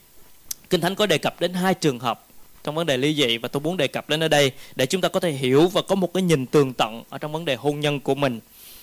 Kinh 0.70 0.80
Thánh 0.80 0.94
có 0.94 1.06
đề 1.06 1.18
cập 1.18 1.40
đến 1.40 1.52
hai 1.52 1.74
trường 1.74 1.98
hợp 1.98 2.26
trong 2.64 2.74
vấn 2.74 2.86
đề 2.86 2.96
ly 2.96 3.14
dị 3.14 3.38
và 3.38 3.48
tôi 3.48 3.60
muốn 3.60 3.76
đề 3.76 3.88
cập 3.88 4.08
đến 4.08 4.24
ở 4.24 4.28
đây 4.28 4.52
để 4.76 4.86
chúng 4.86 5.00
ta 5.00 5.08
có 5.08 5.20
thể 5.20 5.30
hiểu 5.30 5.68
và 5.68 5.82
có 5.82 5.94
một 5.94 6.14
cái 6.14 6.22
nhìn 6.22 6.46
tường 6.46 6.72
tận 6.72 7.02
ở 7.08 7.18
trong 7.18 7.32
vấn 7.32 7.44
đề 7.44 7.54
hôn 7.54 7.80
nhân 7.80 8.00
của 8.00 8.14
mình. 8.14 8.40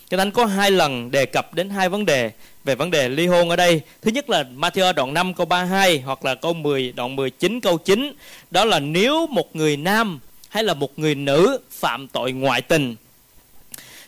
Kinh 0.09 0.17
Thánh 0.17 0.31
có 0.31 0.45
hai 0.45 0.71
lần 0.71 1.11
đề 1.11 1.25
cập 1.25 1.53
đến 1.53 1.69
hai 1.69 1.89
vấn 1.89 2.05
đề 2.05 2.31
về 2.63 2.75
vấn 2.75 2.91
đề 2.91 3.09
ly 3.09 3.27
hôn 3.27 3.49
ở 3.49 3.55
đây. 3.55 3.81
Thứ 4.01 4.11
nhất 4.11 4.29
là 4.29 4.45
Matthew 4.55 4.93
đoạn 4.93 5.13
5 5.13 5.33
câu 5.33 5.45
32 5.45 5.99
hoặc 5.99 6.25
là 6.25 6.35
câu 6.35 6.53
10 6.53 6.91
đoạn 6.91 7.15
19 7.15 7.61
câu 7.61 7.77
9. 7.77 8.13
Đó 8.51 8.65
là 8.65 8.79
nếu 8.79 9.27
một 9.27 9.55
người 9.55 9.77
nam 9.77 10.19
hay 10.49 10.63
là 10.63 10.73
một 10.73 10.99
người 10.99 11.15
nữ 11.15 11.59
phạm 11.71 12.07
tội 12.07 12.31
ngoại 12.31 12.61
tình. 12.61 12.95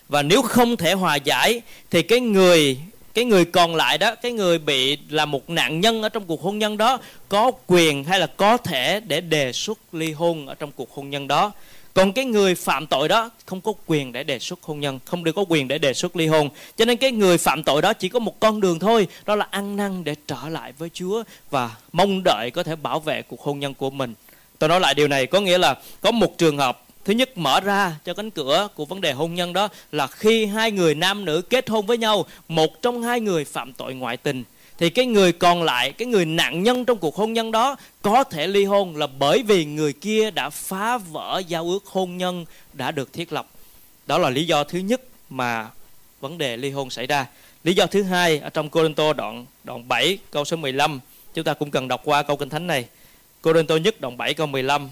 Và 0.09 0.21
nếu 0.21 0.41
không 0.41 0.77
thể 0.77 0.93
hòa 0.93 1.15
giải, 1.15 1.61
thì 1.89 2.01
cái 2.01 2.19
người 2.19 2.77
cái 3.13 3.25
người 3.25 3.45
còn 3.45 3.75
lại 3.75 3.97
đó, 3.97 4.15
cái 4.15 4.31
người 4.31 4.59
bị 4.59 4.97
là 5.09 5.25
một 5.25 5.49
nạn 5.49 5.81
nhân 5.81 6.01
ở 6.01 6.09
trong 6.09 6.25
cuộc 6.25 6.41
hôn 6.41 6.59
nhân 6.59 6.77
đó, 6.77 6.99
có 7.29 7.51
quyền 7.67 8.03
hay 8.03 8.19
là 8.19 8.27
có 8.27 8.57
thể 8.57 8.99
để 8.99 9.21
đề 9.21 9.51
xuất 9.53 9.93
ly 9.93 10.11
hôn 10.11 10.47
ở 10.47 10.55
trong 10.55 10.71
cuộc 10.71 10.95
hôn 10.95 11.09
nhân 11.09 11.27
đó. 11.27 11.51
Còn 11.93 12.13
cái 12.13 12.25
người 12.25 12.55
phạm 12.55 12.87
tội 12.87 13.07
đó 13.07 13.29
không 13.45 13.61
có 13.61 13.73
quyền 13.85 14.11
để 14.11 14.23
đề 14.23 14.39
xuất 14.39 14.63
hôn 14.63 14.79
nhân, 14.79 14.99
không 15.05 15.23
được 15.23 15.31
có 15.35 15.45
quyền 15.49 15.67
để 15.67 15.77
đề 15.77 15.93
xuất 15.93 16.15
ly 16.15 16.27
hôn. 16.27 16.49
Cho 16.77 16.85
nên 16.85 16.97
cái 16.97 17.11
người 17.11 17.37
phạm 17.37 17.63
tội 17.63 17.81
đó 17.81 17.93
chỉ 17.93 18.09
có 18.09 18.19
một 18.19 18.39
con 18.39 18.61
đường 18.61 18.79
thôi, 18.79 19.07
đó 19.25 19.35
là 19.35 19.47
ăn 19.51 19.75
năn 19.75 20.03
để 20.03 20.15
trở 20.27 20.49
lại 20.49 20.73
với 20.77 20.89
chúa 20.93 21.23
và 21.49 21.75
mong 21.91 22.21
đợi 22.25 22.51
có 22.53 22.63
thể 22.63 22.75
bảo 22.75 22.99
vệ 22.99 23.21
cuộc 23.21 23.41
hôn 23.41 23.59
nhân 23.59 23.73
của 23.73 23.89
mình 23.89 24.13
tôi 24.61 24.69
nói 24.69 24.79
lại 24.79 24.93
điều 24.93 25.07
này 25.07 25.27
có 25.27 25.41
nghĩa 25.41 25.57
là 25.57 25.75
có 26.01 26.11
một 26.11 26.37
trường 26.37 26.57
hợp, 26.57 26.83
thứ 27.05 27.13
nhất 27.13 27.37
mở 27.37 27.59
ra 27.59 27.95
cho 28.05 28.13
cánh 28.13 28.31
cửa 28.31 28.67
của 28.75 28.85
vấn 28.85 29.01
đề 29.01 29.11
hôn 29.11 29.33
nhân 29.33 29.53
đó 29.53 29.69
là 29.91 30.07
khi 30.07 30.45
hai 30.45 30.71
người 30.71 30.95
nam 30.95 31.25
nữ 31.25 31.41
kết 31.41 31.69
hôn 31.69 31.85
với 31.85 31.97
nhau, 31.97 32.25
một 32.47 32.81
trong 32.81 33.03
hai 33.03 33.19
người 33.19 33.45
phạm 33.45 33.73
tội 33.73 33.93
ngoại 33.93 34.17
tình, 34.17 34.43
thì 34.77 34.89
cái 34.89 35.05
người 35.05 35.31
còn 35.31 35.63
lại, 35.63 35.91
cái 35.91 36.05
người 36.05 36.25
nạn 36.25 36.63
nhân 36.63 36.85
trong 36.85 36.97
cuộc 36.97 37.15
hôn 37.15 37.33
nhân 37.33 37.51
đó 37.51 37.75
có 38.01 38.23
thể 38.23 38.47
ly 38.47 38.65
hôn 38.65 38.95
là 38.95 39.07
bởi 39.07 39.43
vì 39.43 39.65
người 39.65 39.93
kia 39.93 40.31
đã 40.31 40.49
phá 40.49 40.97
vỡ 40.97 41.41
giao 41.47 41.63
ước 41.63 41.85
hôn 41.85 42.17
nhân 42.17 42.45
đã 42.73 42.91
được 42.91 43.13
thiết 43.13 43.33
lập. 43.33 43.47
Đó 44.07 44.17
là 44.17 44.29
lý 44.29 44.45
do 44.45 44.63
thứ 44.63 44.79
nhất 44.79 45.01
mà 45.29 45.67
vấn 46.19 46.37
đề 46.37 46.57
ly 46.57 46.71
hôn 46.71 46.89
xảy 46.89 47.07
ra. 47.07 47.25
Lý 47.63 47.73
do 47.73 47.85
thứ 47.85 48.03
hai 48.03 48.39
ở 48.39 48.49
trong 48.49 48.69
Corinto 48.69 49.13
đoạn 49.13 49.45
đoạn 49.63 49.87
7 49.87 50.17
câu 50.31 50.45
số 50.45 50.57
15 50.57 50.99
chúng 51.33 51.43
ta 51.45 51.53
cũng 51.53 51.71
cần 51.71 51.87
đọc 51.87 52.01
qua 52.03 52.23
câu 52.23 52.37
kinh 52.37 52.49
thánh 52.49 52.67
này. 52.67 52.85
Cô 53.41 53.53
Đinh 53.53 53.67
Tô 53.67 53.77
Nhất 53.77 54.01
đoạn 54.01 54.17
7 54.17 54.33
câu 54.33 54.47
15 54.47 54.89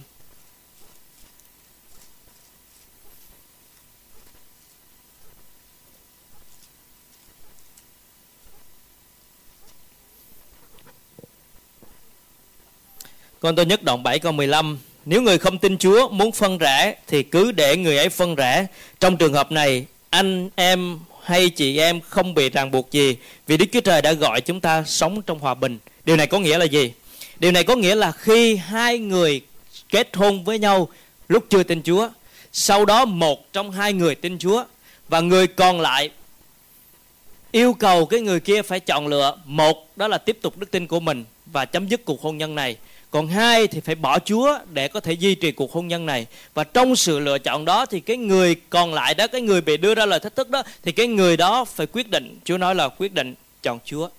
Con 13.40 13.56
tôi 13.56 13.66
nhất 13.66 13.84
đoạn 13.84 14.04
7 14.04 14.20
câu 14.20 14.32
15 14.32 14.80
Nếu 15.06 15.22
người 15.22 15.38
không 15.38 15.58
tin 15.58 15.78
Chúa 15.78 16.10
muốn 16.10 16.32
phân 16.32 16.58
rẽ 16.58 16.96
Thì 17.08 17.24
cứ 17.24 17.52
để 17.52 17.78
người 17.78 17.98
ấy 17.98 18.10
phân 18.10 18.36
rẽ 18.36 18.68
Trong 19.00 19.18
trường 19.18 19.34
hợp 19.34 19.52
này, 19.52 19.86
Anh 20.10 20.50
em 20.56 21.00
hay 21.24 21.50
chị 21.50 21.78
em 21.78 22.02
không 22.02 22.34
bị 22.34 22.50
ràng 22.50 22.72
buộc 22.72 22.92
gì 22.92 23.18
Vì 23.48 23.58
Đức 23.58 23.66
Chúa 23.72 23.82
Trời 23.82 24.02
đã 24.02 24.14
gọi 24.14 24.42
chúng 24.42 24.60
ta 24.62 24.84
sống 24.84 25.22
trong 25.22 25.40
hòa 25.40 25.54
bình. 25.54 25.80
Điều 26.06 26.16
này 26.16 26.28
có 26.28 26.40
nghĩa 26.40 26.58
là 26.58 26.66
gì? 26.66 26.92
Điều 27.40 27.52
này 27.52 27.64
có 27.64 27.76
nghĩa 27.76 27.96
là 27.96 28.12
khi 28.12 28.56
hai 28.56 29.00
người 29.00 29.42
kết 29.90 30.16
hôn 30.16 30.44
với 30.44 30.60
nhau 30.60 30.88
lúc 31.28 31.46
chưa 31.50 31.64
tin 31.64 31.82
Chúa, 31.84 32.10
sau 32.52 32.86
đó 32.86 33.06
một 33.06 33.54
trong 33.54 33.72
hai 33.72 33.94
người 33.94 34.16
tin 34.16 34.40
Chúa 34.40 34.64
và 35.10 35.20
người 35.20 35.48
còn 35.48 35.82
lại 35.82 36.10
yêu 37.52 37.74
cầu 37.74 38.06
cái 38.06 38.22
người 38.22 38.40
kia 38.40 38.62
phải 38.62 38.80
chọn 38.80 39.08
lựa 39.08 39.38
một 39.46 39.98
đó 39.98 40.08
là 40.08 40.18
tiếp 40.18 40.38
tục 40.42 40.58
đức 40.58 40.72
tin 40.72 40.88
của 40.88 41.00
mình 41.00 41.26
và 41.46 41.66
chấm 41.66 41.88
dứt 41.88 42.06
cuộc 42.06 42.22
hôn 42.22 42.38
nhân 42.38 42.56
này. 42.56 42.76
Còn 43.12 43.28
hai 43.28 43.68
thì 43.68 43.80
phải 43.80 43.96
bỏ 43.96 44.20
Chúa 44.20 44.60
để 44.72 44.88
có 44.88 45.00
thể 45.00 45.14
duy 45.14 45.36
trì 45.36 45.52
cuộc 45.52 45.72
hôn 45.72 45.88
nhân 45.88 46.06
này. 46.06 46.26
Và 46.54 46.64
trong 46.64 46.96
sự 46.96 47.20
lựa 47.20 47.40
chọn 47.40 47.66
đó 47.66 47.86
thì 47.86 48.00
cái 48.00 48.18
người 48.18 48.56
còn 48.70 48.94
lại 48.94 49.14
đó 49.14 49.28
cái 49.28 49.42
người 49.42 49.62
bị 49.62 49.78
đưa 49.78 49.96
ra 49.96 50.06
lời 50.06 50.20
thách 50.20 50.36
thức 50.36 50.50
đó 50.50 50.64
thì 50.84 50.92
cái 50.92 51.08
người 51.08 51.38
đó 51.38 51.66
phải 51.66 51.88
quyết 51.88 52.10
định 52.10 52.40
Chúa 52.46 52.58
nói 52.58 52.76
là 52.76 52.90
quyết 52.90 53.14
định 53.14 53.34
chọn 53.64 53.80
Chúa 53.86 54.10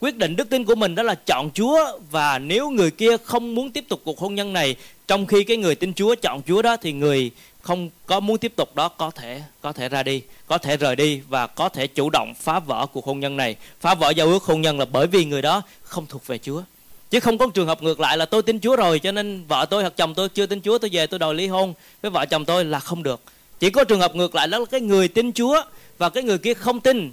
quyết 0.00 0.16
định 0.16 0.36
đức 0.36 0.50
tin 0.50 0.64
của 0.64 0.74
mình 0.74 0.94
đó 0.94 1.02
là 1.02 1.14
chọn 1.14 1.50
Chúa 1.54 1.98
và 2.10 2.38
nếu 2.38 2.70
người 2.70 2.90
kia 2.90 3.16
không 3.24 3.54
muốn 3.54 3.70
tiếp 3.70 3.84
tục 3.88 4.00
cuộc 4.04 4.18
hôn 4.18 4.34
nhân 4.34 4.52
này, 4.52 4.76
trong 5.06 5.26
khi 5.26 5.44
cái 5.44 5.56
người 5.56 5.74
tin 5.74 5.94
Chúa 5.94 6.14
chọn 6.14 6.42
Chúa 6.46 6.62
đó 6.62 6.76
thì 6.76 6.92
người 6.92 7.30
không 7.60 7.90
có 8.06 8.20
muốn 8.20 8.38
tiếp 8.38 8.52
tục 8.56 8.74
đó 8.74 8.88
có 8.88 9.10
thể 9.10 9.42
có 9.60 9.72
thể 9.72 9.88
ra 9.88 10.02
đi, 10.02 10.22
có 10.46 10.58
thể 10.58 10.76
rời 10.76 10.96
đi 10.96 11.20
và 11.28 11.46
có 11.46 11.68
thể 11.68 11.86
chủ 11.86 12.10
động 12.10 12.34
phá 12.40 12.58
vỡ 12.58 12.86
cuộc 12.92 13.06
hôn 13.06 13.20
nhân 13.20 13.36
này. 13.36 13.56
Phá 13.80 13.94
vỡ 13.94 14.10
giao 14.10 14.26
ước 14.26 14.42
hôn 14.42 14.60
nhân 14.60 14.78
là 14.78 14.84
bởi 14.84 15.06
vì 15.06 15.24
người 15.24 15.42
đó 15.42 15.62
không 15.82 16.06
thuộc 16.06 16.26
về 16.26 16.38
Chúa. 16.38 16.62
Chứ 17.10 17.20
không 17.20 17.38
có 17.38 17.46
trường 17.54 17.66
hợp 17.66 17.82
ngược 17.82 18.00
lại 18.00 18.16
là 18.16 18.26
tôi 18.26 18.42
tin 18.42 18.60
Chúa 18.60 18.76
rồi, 18.76 18.98
cho 18.98 19.12
nên 19.12 19.44
vợ 19.48 19.66
tôi 19.70 19.82
hoặc 19.82 19.92
chồng 19.96 20.14
tôi 20.14 20.28
chưa 20.28 20.46
tin 20.46 20.60
Chúa, 20.60 20.78
tôi 20.78 20.90
về 20.92 21.06
tôi 21.06 21.18
đòi 21.18 21.34
ly 21.34 21.46
hôn 21.46 21.74
với 22.02 22.10
vợ 22.10 22.26
chồng 22.26 22.44
tôi 22.44 22.64
là 22.64 22.80
không 22.80 23.02
được. 23.02 23.20
Chỉ 23.60 23.70
có 23.70 23.84
trường 23.84 24.00
hợp 24.00 24.14
ngược 24.14 24.34
lại 24.34 24.48
đó 24.48 24.58
là 24.58 24.64
cái 24.64 24.80
người 24.80 25.08
tin 25.08 25.32
Chúa 25.32 25.62
và 25.98 26.08
cái 26.10 26.22
người 26.22 26.38
kia 26.38 26.54
không 26.54 26.80
tin 26.80 27.12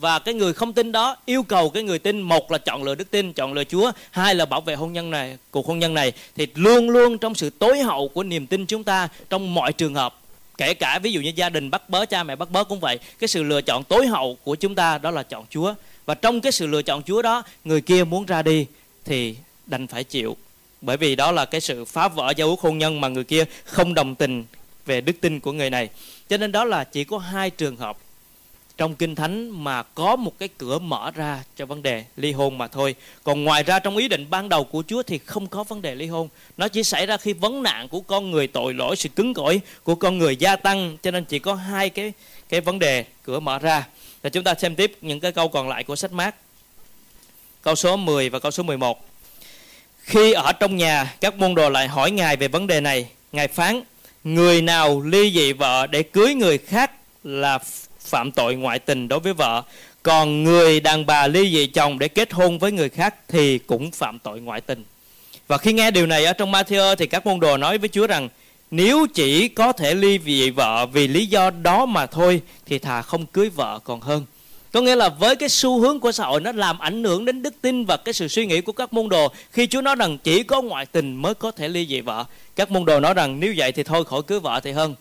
và 0.00 0.18
cái 0.18 0.34
người 0.34 0.52
không 0.52 0.72
tin 0.72 0.92
đó 0.92 1.16
yêu 1.24 1.42
cầu 1.42 1.70
cái 1.70 1.82
người 1.82 1.98
tin, 1.98 2.20
một 2.20 2.52
là 2.52 2.58
chọn 2.58 2.82
lựa 2.82 2.94
đức 2.94 3.10
tin, 3.10 3.32
chọn 3.32 3.52
lựa 3.52 3.64
Chúa, 3.64 3.92
hai 4.10 4.34
là 4.34 4.46
bảo 4.46 4.60
vệ 4.60 4.74
hôn 4.74 4.92
nhân 4.92 5.10
này, 5.10 5.38
cuộc 5.50 5.66
hôn 5.66 5.78
nhân 5.78 5.94
này, 5.94 6.12
thì 6.36 6.46
luôn 6.54 6.90
luôn 6.90 7.18
trong 7.18 7.34
sự 7.34 7.50
tối 7.50 7.78
hậu 7.80 8.08
của 8.08 8.22
niềm 8.22 8.46
tin 8.46 8.66
chúng 8.66 8.84
ta 8.84 9.08
trong 9.30 9.54
mọi 9.54 9.72
trường 9.72 9.94
hợp, 9.94 10.20
kể 10.58 10.74
cả 10.74 10.98
ví 10.98 11.12
dụ 11.12 11.20
như 11.20 11.32
gia 11.34 11.48
đình 11.48 11.70
bắt 11.70 11.90
bớ, 11.90 12.06
cha 12.06 12.22
mẹ 12.22 12.36
bắt 12.36 12.50
bớ 12.50 12.64
cũng 12.64 12.80
vậy, 12.80 12.98
cái 13.18 13.28
sự 13.28 13.42
lựa 13.42 13.60
chọn 13.60 13.84
tối 13.84 14.06
hậu 14.06 14.38
của 14.44 14.54
chúng 14.54 14.74
ta 14.74 14.98
đó 14.98 15.10
là 15.10 15.22
chọn 15.22 15.44
Chúa. 15.50 15.74
Và 16.06 16.14
trong 16.14 16.40
cái 16.40 16.52
sự 16.52 16.66
lựa 16.66 16.82
chọn 16.82 17.02
Chúa 17.02 17.22
đó, 17.22 17.42
người 17.64 17.80
kia 17.80 18.04
muốn 18.04 18.26
ra 18.26 18.42
đi 18.42 18.66
thì 19.04 19.36
đành 19.66 19.86
phải 19.86 20.04
chịu. 20.04 20.36
Bởi 20.80 20.96
vì 20.96 21.16
đó 21.16 21.32
là 21.32 21.44
cái 21.44 21.60
sự 21.60 21.84
phá 21.84 22.08
vỡ 22.08 22.32
giao 22.36 22.48
ước 22.48 22.60
hôn 22.60 22.78
nhân 22.78 23.00
mà 23.00 23.08
người 23.08 23.24
kia 23.24 23.44
không 23.64 23.94
đồng 23.94 24.14
tình 24.14 24.44
về 24.86 25.00
đức 25.00 25.12
tin 25.20 25.40
của 25.40 25.52
người 25.52 25.70
này. 25.70 25.88
Cho 26.28 26.36
nên 26.36 26.52
đó 26.52 26.64
là 26.64 26.84
chỉ 26.84 27.04
có 27.04 27.18
hai 27.18 27.50
trường 27.50 27.76
hợp 27.76 27.98
trong 28.78 28.94
kinh 28.94 29.14
thánh 29.14 29.64
mà 29.64 29.82
có 29.82 30.16
một 30.16 30.38
cái 30.38 30.48
cửa 30.58 30.78
mở 30.78 31.10
ra 31.14 31.42
cho 31.56 31.66
vấn 31.66 31.82
đề 31.82 32.04
ly 32.16 32.32
hôn 32.32 32.58
mà 32.58 32.68
thôi. 32.68 32.94
Còn 33.24 33.44
ngoài 33.44 33.62
ra 33.62 33.78
trong 33.78 33.96
ý 33.96 34.08
định 34.08 34.26
ban 34.30 34.48
đầu 34.48 34.64
của 34.64 34.82
chúa 34.86 35.02
thì 35.02 35.18
không 35.18 35.46
có 35.46 35.64
vấn 35.64 35.82
đề 35.82 35.94
ly 35.94 36.06
hôn. 36.06 36.28
Nó 36.56 36.68
chỉ 36.68 36.82
xảy 36.82 37.06
ra 37.06 37.16
khi 37.16 37.32
vấn 37.32 37.62
nạn 37.62 37.88
của 37.88 38.00
con 38.00 38.30
người 38.30 38.46
tội 38.46 38.74
lỗi, 38.74 38.96
sự 38.96 39.08
cứng 39.08 39.34
cỏi 39.34 39.60
của 39.82 39.94
con 39.94 40.18
người 40.18 40.36
gia 40.36 40.56
tăng. 40.56 40.96
Cho 41.02 41.10
nên 41.10 41.24
chỉ 41.24 41.38
có 41.38 41.54
hai 41.54 41.90
cái 41.90 42.12
cái 42.48 42.60
vấn 42.60 42.78
đề 42.78 43.04
cửa 43.22 43.40
mở 43.40 43.58
ra. 43.58 43.86
Và 44.22 44.30
chúng 44.30 44.44
ta 44.44 44.54
xem 44.54 44.74
tiếp 44.74 44.98
những 45.00 45.20
cái 45.20 45.32
câu 45.32 45.48
còn 45.48 45.68
lại 45.68 45.84
của 45.84 45.96
sách 45.96 46.12
mát. 46.12 46.34
Câu 47.62 47.74
số 47.74 47.96
10 47.96 48.30
và 48.30 48.38
câu 48.38 48.50
số 48.50 48.62
11 48.62 49.08
khi 50.08 50.32
ở 50.32 50.52
trong 50.52 50.76
nhà, 50.76 51.14
các 51.20 51.34
môn 51.34 51.54
đồ 51.54 51.70
lại 51.70 51.88
hỏi 51.88 52.10
ngài 52.10 52.36
về 52.36 52.48
vấn 52.48 52.66
đề 52.66 52.80
này. 52.80 53.08
Ngài 53.32 53.48
phán, 53.48 53.82
người 54.24 54.62
nào 54.62 55.00
ly 55.00 55.32
dị 55.34 55.52
vợ 55.52 55.86
để 55.86 56.02
cưới 56.02 56.34
người 56.34 56.58
khác 56.58 56.92
là 57.24 57.58
phạm 58.08 58.32
tội 58.32 58.54
ngoại 58.54 58.78
tình 58.78 59.08
đối 59.08 59.20
với 59.20 59.32
vợ. 59.32 59.62
Còn 60.02 60.44
người 60.44 60.80
đàn 60.80 61.06
bà 61.06 61.26
ly 61.26 61.52
dị 61.52 61.66
chồng 61.66 61.98
để 61.98 62.08
kết 62.08 62.32
hôn 62.32 62.58
với 62.58 62.72
người 62.72 62.88
khác 62.88 63.14
thì 63.28 63.58
cũng 63.58 63.90
phạm 63.90 64.18
tội 64.18 64.40
ngoại 64.40 64.60
tình. 64.60 64.84
Và 65.48 65.58
khi 65.58 65.72
nghe 65.72 65.90
điều 65.90 66.06
này 66.06 66.24
ở 66.24 66.32
trong 66.32 66.52
Matthew 66.52 66.96
thì 66.96 67.06
các 67.06 67.26
môn 67.26 67.40
đồ 67.40 67.56
nói 67.56 67.78
với 67.78 67.88
Chúa 67.88 68.06
rằng, 68.06 68.28
nếu 68.70 69.06
chỉ 69.14 69.48
có 69.48 69.72
thể 69.72 69.94
ly 69.94 70.18
dị 70.26 70.50
vợ 70.50 70.86
vì 70.86 71.08
lý 71.08 71.26
do 71.26 71.50
đó 71.50 71.86
mà 71.86 72.06
thôi, 72.06 72.40
thì 72.66 72.78
thà 72.78 73.02
không 73.02 73.26
cưới 73.26 73.48
vợ 73.48 73.78
còn 73.84 74.00
hơn. 74.00 74.24
Có 74.72 74.80
nghĩa 74.80 74.96
là 74.96 75.08
với 75.08 75.36
cái 75.36 75.48
xu 75.48 75.80
hướng 75.80 76.00
của 76.00 76.12
xã 76.12 76.24
hội, 76.24 76.40
nó 76.40 76.52
làm 76.52 76.78
ảnh 76.78 77.04
hưởng 77.04 77.24
đến 77.24 77.42
đức 77.42 77.54
tin 77.62 77.84
và 77.84 77.96
cái 77.96 78.14
sự 78.14 78.28
suy 78.28 78.46
nghĩ 78.46 78.60
của 78.60 78.72
các 78.72 78.92
môn 78.92 79.08
đồ. 79.08 79.32
Khi 79.52 79.66
Chúa 79.66 79.80
nói 79.80 79.94
rằng 79.94 80.18
chỉ 80.18 80.42
có 80.42 80.62
ngoại 80.62 80.86
tình 80.86 81.16
mới 81.16 81.34
có 81.34 81.50
thể 81.50 81.68
ly 81.68 81.86
dị 81.86 82.00
vợ, 82.00 82.24
các 82.56 82.70
môn 82.70 82.84
đồ 82.84 83.00
nói 83.00 83.14
rằng, 83.14 83.40
nếu 83.40 83.54
vậy 83.56 83.72
thì 83.72 83.82
thôi, 83.82 84.04
khỏi 84.04 84.22
cưới 84.22 84.40
vợ 84.40 84.60
thì 84.64 84.72
hơn 84.72 84.94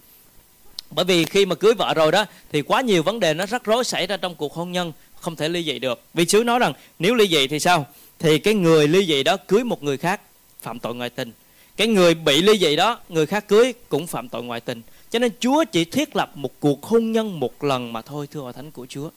bởi 0.91 1.05
vì 1.05 1.25
khi 1.25 1.45
mà 1.45 1.55
cưới 1.55 1.73
vợ 1.73 1.93
rồi 1.93 2.11
đó, 2.11 2.25
thì 2.51 2.61
quá 2.61 2.81
nhiều 2.81 3.03
vấn 3.03 3.19
đề 3.19 3.33
nó 3.33 3.45
rắc 3.45 3.63
rối 3.63 3.83
xảy 3.83 4.07
ra 4.07 4.17
trong 4.17 4.35
cuộc 4.35 4.53
hôn 4.53 4.71
nhân, 4.71 4.91
không 5.15 5.35
thể 5.35 5.49
ly 5.49 5.63
dị 5.63 5.79
được. 5.79 6.01
Vì 6.13 6.25
Chúa 6.25 6.43
nói 6.43 6.59
rằng, 6.59 6.73
nếu 6.99 7.15
ly 7.15 7.27
dị 7.27 7.47
thì 7.47 7.59
sao? 7.59 7.85
Thì 8.19 8.39
cái 8.39 8.53
người 8.53 8.87
ly 8.87 9.05
dị 9.05 9.23
đó 9.23 9.37
cưới 9.37 9.63
một 9.63 9.83
người 9.83 9.97
khác, 9.97 10.21
phạm 10.61 10.79
tội 10.79 10.95
ngoại 10.95 11.09
tình. 11.09 11.31
Cái 11.77 11.87
người 11.87 12.13
bị 12.13 12.41
ly 12.41 12.57
dị 12.57 12.75
đó, 12.75 12.99
người 13.09 13.25
khác 13.25 13.47
cưới 13.47 13.73
cũng 13.89 14.07
phạm 14.07 14.29
tội 14.29 14.43
ngoại 14.43 14.61
tình. 14.61 14.81
Cho 15.09 15.19
nên 15.19 15.31
Chúa 15.39 15.63
chỉ 15.71 15.85
thiết 15.85 16.15
lập 16.15 16.31
một 16.35 16.59
cuộc 16.59 16.83
hôn 16.83 17.11
nhân 17.11 17.39
một 17.39 17.63
lần 17.63 17.93
mà 17.93 18.01
thôi, 18.01 18.27
thưa 18.31 18.39
hội 18.39 18.53
thánh 18.53 18.71
của 18.71 18.85
Chúa. 18.89 19.09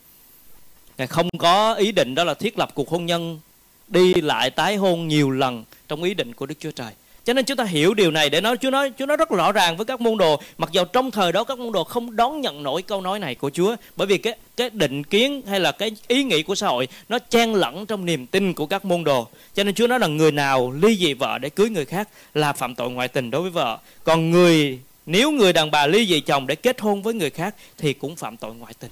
Ngài 0.99 1.07
không 1.07 1.29
có 1.39 1.75
ý 1.75 1.93
định 1.93 2.15
đó 2.15 2.25
là 2.25 2.35
thiết 2.35 2.59
lập 2.59 2.71
cuộc 2.75 2.89
hôn 2.89 3.07
nhân 3.07 3.41
đi 3.89 4.15
lại 4.15 4.51
tái 4.51 4.77
hôn 4.77 5.09
nhiều 5.09 5.31
lần 5.31 5.65
trong 5.89 6.03
ý 6.03 6.15
định 6.15 6.35
của 6.35 6.47
Đức 6.47 6.55
Chúa 6.61 6.71
Trời 6.71 6.93
cho 7.31 7.35
nên 7.35 7.45
chúng 7.45 7.57
ta 7.57 7.65
hiểu 7.65 7.95
điều 7.95 8.11
này 8.11 8.31
để 8.31 8.41
nói, 8.41 8.57
Chúa 8.57 8.71
nói 8.71 8.93
Chúa 8.99 9.07
nói 9.07 9.17
rất 9.17 9.31
rõ 9.31 9.53
ràng 9.53 9.77
với 9.77 9.87
các 9.87 10.01
môn 10.01 10.19
đồ. 10.19 10.41
Mặc 10.59 10.71
dù 10.73 10.85
trong 10.85 11.11
thời 11.11 11.33
đó 11.33 11.45
các 11.45 11.59
môn 11.59 11.73
đồ 11.73 11.85
không 11.85 12.17
đón 12.17 12.41
nhận 12.41 12.63
nổi 12.63 12.83
câu 12.83 13.01
nói 13.01 13.19
này 13.19 13.35
của 13.35 13.51
Chúa, 13.51 13.77
bởi 13.97 14.07
vì 14.07 14.19
cái 14.19 14.37
cái 14.57 14.71
định 14.71 15.05
kiến 15.05 15.43
hay 15.47 15.61
là 15.61 15.73
cái 15.73 15.91
ý 16.09 16.25
nghĩ 16.25 16.43
của 16.43 16.55
xã 16.55 16.67
hội 16.67 16.89
nó 17.09 17.19
chen 17.19 17.55
lẫn 17.55 17.87
trong 17.87 18.05
niềm 18.05 18.27
tin 18.27 18.55
của 18.55 18.67
các 18.67 18.85
môn 18.85 19.05
đồ. 19.05 19.29
Cho 19.55 19.65
nên 19.65 19.75
Chúa 19.75 19.87
nói 19.87 20.01
là 20.01 20.07
người 20.07 20.33
nào 20.33 20.73
ly 20.83 20.97
dị 20.97 21.15
vợ 21.15 21.39
để 21.39 21.51
cưới 21.51 21.71
người 21.71 21.85
khác 21.85 22.09
là 22.35 22.53
phạm 22.53 22.75
tội 22.75 22.91
ngoại 22.91 23.09
tình 23.09 23.31
đối 23.31 23.43
với 23.43 23.51
vợ. 23.51 23.79
Còn 24.05 24.31
người, 24.31 24.79
nếu 25.07 25.31
người 25.31 25.53
đàn 25.53 25.71
bà 25.71 25.87
ly 25.87 26.07
dị 26.07 26.21
chồng 26.21 26.47
để 26.47 26.55
kết 26.55 26.81
hôn 26.81 27.03
với 27.03 27.15
người 27.15 27.31
khác 27.31 27.55
thì 27.79 27.93
cũng 27.93 28.17
phạm 28.17 28.37
tội 28.37 28.55
ngoại 28.55 28.75
tình. 28.81 28.91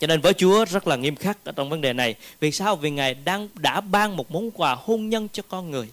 Cho 0.00 0.06
nên 0.06 0.20
với 0.20 0.32
Chúa 0.32 0.64
rất 0.64 0.86
là 0.86 0.96
nghiêm 0.96 1.16
khắc 1.16 1.44
ở 1.44 1.52
trong 1.52 1.70
vấn 1.70 1.80
đề 1.80 1.92
này. 1.92 2.14
Vì 2.40 2.52
sao? 2.52 2.76
Vì 2.76 2.90
Ngài 2.90 3.14
đang, 3.14 3.48
đã 3.54 3.80
ban 3.80 4.16
một 4.16 4.30
món 4.30 4.50
quà 4.50 4.74
hôn 4.74 5.08
nhân 5.08 5.28
cho 5.32 5.42
con 5.48 5.70
người. 5.70 5.88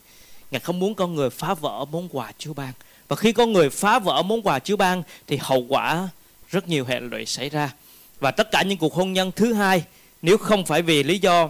Ngài 0.52 0.60
không 0.60 0.80
muốn 0.80 0.96
con 0.96 1.16
người 1.16 1.30
phá 1.30 1.54
vỡ 1.54 1.86
món 1.92 2.10
quà 2.12 2.32
Chúa 2.38 2.54
ban. 2.54 2.74
Và 3.08 3.16
khi 3.16 3.32
con 3.32 3.54
người 3.54 3.70
phá 3.70 4.00
vỡ 4.00 4.22
món 4.22 4.42
quà 4.42 4.60
Chúa 4.60 4.76
ban, 4.76 5.04
thì 5.28 5.38
hậu 5.42 5.66
quả 5.70 6.10
rất 6.50 6.68
nhiều 6.68 6.86
hệ 6.86 7.00
lụy 7.00 7.26
xảy 7.26 7.50
ra. 7.50 7.74
Và 8.20 8.32
tất 8.32 8.52
cả 8.52 8.64
những 8.64 8.78
cuộc 8.78 8.94
hôn 8.94 9.14
nhân 9.14 9.32
thứ 9.36 9.54
hai, 9.54 9.84
nếu 10.22 10.38
không 10.38 10.66
phải 10.66 10.82
vì 10.82 11.04
lý 11.04 11.20
do, 11.20 11.50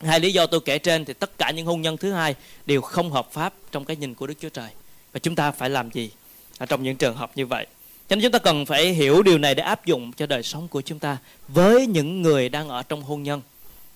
hai 0.00 0.20
lý 0.20 0.32
do 0.32 0.46
tôi 0.46 0.60
kể 0.60 0.78
trên, 0.78 1.04
thì 1.04 1.12
tất 1.12 1.38
cả 1.38 1.50
những 1.50 1.66
hôn 1.66 1.82
nhân 1.82 1.96
thứ 1.96 2.12
hai 2.12 2.34
đều 2.66 2.80
không 2.80 3.10
hợp 3.12 3.32
pháp 3.32 3.52
trong 3.72 3.84
cái 3.84 3.96
nhìn 3.96 4.14
của 4.14 4.26
Đức 4.26 4.34
Chúa 4.40 4.48
Trời. 4.48 4.70
Và 5.12 5.20
chúng 5.20 5.34
ta 5.34 5.50
phải 5.50 5.70
làm 5.70 5.90
gì 5.90 6.10
ở 6.58 6.66
trong 6.66 6.82
những 6.82 6.96
trường 6.96 7.16
hợp 7.16 7.30
như 7.34 7.46
vậy? 7.46 7.66
Cho 8.08 8.16
nên 8.16 8.22
chúng 8.22 8.32
ta 8.32 8.38
cần 8.38 8.66
phải 8.66 8.92
hiểu 8.92 9.22
điều 9.22 9.38
này 9.38 9.54
để 9.54 9.62
áp 9.62 9.86
dụng 9.86 10.12
cho 10.12 10.26
đời 10.26 10.42
sống 10.42 10.68
của 10.68 10.82
chúng 10.82 10.98
ta 10.98 11.16
với 11.48 11.86
những 11.86 12.22
người 12.22 12.48
đang 12.48 12.68
ở 12.68 12.82
trong 12.82 13.02
hôn 13.02 13.22
nhân. 13.22 13.40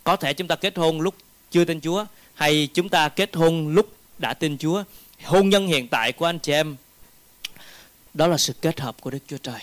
Có 0.05 0.17
thể 0.17 0.33
chúng 0.35 0.49
ta 0.49 0.55
kết 0.57 0.77
hôn 0.77 1.01
lúc 1.01 1.15
chưa 1.51 1.65
tin 1.65 1.81
Chúa, 1.81 2.05
hay 2.35 2.69
chúng 2.75 2.89
ta 2.89 3.09
kết 3.09 3.35
hôn 3.35 3.69
lúc 3.69 3.89
đã 4.23 4.35
tin 4.35 4.59
Chúa, 4.59 4.85
hôn 5.25 5.49
nhân 5.49 5.67
hiện 5.67 5.89
tại 5.89 6.13
của 6.13 6.25
anh 6.27 6.39
chị 6.39 6.53
em, 6.53 6.77
đó 8.15 8.27
là 8.27 8.37
sự 8.37 8.53
kết 8.53 8.81
hợp 8.81 8.97
của 9.01 9.11
Đức 9.11 9.19
Chúa 9.27 9.39
Trời. 9.39 9.61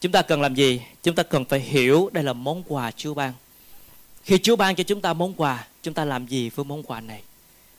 Chúng 0.00 0.12
ta 0.12 0.22
cần 0.22 0.40
làm 0.40 0.54
gì? 0.54 0.82
Chúng 1.02 1.14
ta 1.14 1.22
cần 1.22 1.44
phải 1.44 1.60
hiểu 1.60 2.10
đây 2.12 2.24
là 2.24 2.32
món 2.32 2.62
quà 2.68 2.90
Chúa 2.90 3.14
ban. 3.14 3.32
Khi 4.24 4.38
Chúa 4.38 4.56
ban 4.56 4.74
cho 4.74 4.84
chúng 4.84 5.00
ta 5.00 5.12
món 5.12 5.34
quà, 5.34 5.66
chúng 5.82 5.94
ta 5.94 6.04
làm 6.04 6.26
gì 6.26 6.50
với 6.50 6.64
món 6.64 6.82
quà 6.82 7.00
này? 7.00 7.22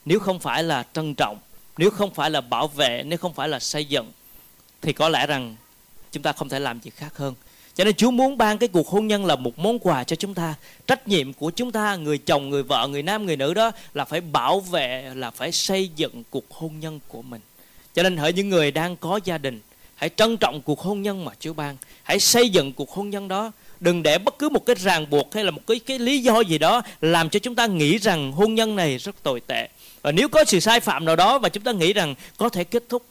Nếu 0.06 0.20
không 0.20 0.40
phải 0.40 0.64
là 0.64 0.86
trân 0.94 1.14
trọng, 1.18 1.38
nếu 1.78 1.90
không 1.90 2.14
phải 2.14 2.30
là 2.30 2.42
bảo 2.42 2.68
vệ, 2.68 3.04
nếu 3.06 3.18
không 3.18 3.34
phải 3.34 3.50
là 3.50 3.60
xây 3.60 3.86
dựng, 3.86 4.12
thì 4.82 4.94
có 4.94 5.10
lẽ 5.10 5.28
rằng 5.28 5.56
chúng 6.12 6.24
ta 6.24 6.32
không 6.32 6.50
thể 6.50 6.60
làm 6.60 6.80
gì 6.80 6.92
khác 6.92 7.18
hơn 7.18 7.34
cho 7.76 7.84
nên 7.84 7.96
Chúa 7.96 8.12
muốn 8.12 8.38
ban 8.38 8.58
cái 8.58 8.70
cuộc 8.70 8.88
hôn 8.88 9.08
nhân 9.08 9.26
là 9.26 9.36
một 9.36 9.60
món 9.60 9.80
quà 9.80 10.04
cho 10.04 10.16
chúng 10.16 10.34
ta. 10.34 10.56
Trách 10.88 11.08
nhiệm 11.08 11.34
của 11.34 11.52
chúng 11.52 11.72
ta, 11.72 11.96
người 11.96 12.18
chồng, 12.18 12.50
người 12.50 12.64
vợ, 12.64 12.88
người 12.88 13.04
nam, 13.04 13.26
người 13.26 13.38
nữ 13.38 13.54
đó 13.54 13.72
là 13.94 14.06
phải 14.06 14.22
bảo 14.22 14.60
vệ, 14.60 15.12
là 15.16 15.32
phải 15.32 15.52
xây 15.52 15.90
dựng 15.96 16.24
cuộc 16.30 16.52
hôn 16.52 16.80
nhân 16.80 17.00
của 17.08 17.22
mình. 17.22 17.42
Cho 17.94 18.04
nên 18.04 18.18
hỡi 18.18 18.34
những 18.34 18.50
người 18.50 18.72
đang 18.72 18.96
có 18.98 19.20
gia 19.24 19.38
đình, 19.38 19.60
hãy 19.96 20.10
trân 20.16 20.38
trọng 20.38 20.62
cuộc 20.62 20.80
hôn 20.80 21.02
nhân 21.02 21.26
mà 21.26 21.32
Chúa 21.40 21.54
ban. 21.54 21.78
Hãy 22.04 22.20
xây 22.20 22.50
dựng 22.50 22.74
cuộc 22.74 22.92
hôn 22.92 23.10
nhân 23.10 23.28
đó. 23.28 23.52
Đừng 23.80 24.04
để 24.04 24.18
bất 24.18 24.38
cứ 24.40 24.50
một 24.50 24.66
cái 24.66 24.76
ràng 24.76 25.10
buộc 25.10 25.34
hay 25.34 25.44
là 25.44 25.52
một 25.52 25.62
cái 25.68 25.80
cái 25.80 26.00
lý 26.00 26.20
do 26.20 26.40
gì 26.40 26.58
đó 26.58 26.82
làm 27.02 27.30
cho 27.30 27.40
chúng 27.40 27.56
ta 27.56 27.66
nghĩ 27.68 27.98
rằng 27.98 28.32
hôn 28.32 28.56
nhân 28.56 28.76
này 28.76 28.98
rất 28.98 29.24
tồi 29.24 29.42
tệ. 29.48 29.70
Và 30.02 30.12
nếu 30.12 30.30
có 30.30 30.44
sự 30.44 30.60
sai 30.60 30.80
phạm 30.80 31.06
nào 31.06 31.16
đó 31.16 31.40
và 31.40 31.50
chúng 31.50 31.64
ta 31.64 31.72
nghĩ 31.72 31.94
rằng 31.94 32.16
có 32.38 32.50
thể 32.50 32.64
kết 32.64 32.84
thúc 32.90 33.06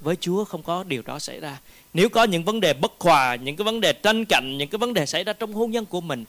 với 0.00 0.16
Chúa 0.20 0.44
không 0.44 0.62
có 0.62 0.84
điều 0.84 1.02
đó 1.02 1.18
xảy 1.18 1.40
ra 1.40 1.58
nếu 1.96 2.08
có 2.08 2.24
những 2.24 2.44
vấn 2.44 2.60
đề 2.60 2.74
bất 2.74 2.92
hòa, 3.00 3.36
những 3.36 3.56
cái 3.56 3.64
vấn 3.64 3.80
đề 3.80 3.92
tranh 3.92 4.24
cạnh, 4.28 4.58
những 4.58 4.68
cái 4.68 4.78
vấn 4.78 4.94
đề 4.94 5.06
xảy 5.06 5.24
ra 5.24 5.32
trong 5.32 5.52
hôn 5.52 5.70
nhân 5.70 5.86
của 5.86 6.00
mình, 6.00 6.24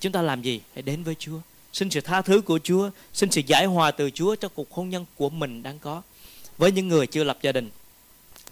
chúng 0.00 0.12
ta 0.12 0.22
làm 0.22 0.42
gì? 0.42 0.60
Hãy 0.74 0.82
đến 0.82 1.02
với 1.02 1.14
chúa. 1.18 1.38
Xin 1.72 1.90
sự 1.90 2.00
tha 2.00 2.22
thứ 2.22 2.40
của 2.40 2.58
chúa, 2.58 2.90
xin 3.12 3.30
sự 3.30 3.40
giải 3.46 3.64
hòa 3.64 3.90
từ 3.90 4.10
chúa 4.10 4.36
cho 4.36 4.48
cuộc 4.48 4.72
hôn 4.72 4.90
nhân 4.90 5.04
của 5.16 5.30
mình 5.30 5.62
đang 5.62 5.78
có. 5.78 6.02
Với 6.58 6.72
những 6.72 6.88
người 6.88 7.06
chưa 7.06 7.24
lập 7.24 7.38
gia 7.42 7.52
đình, 7.52 7.70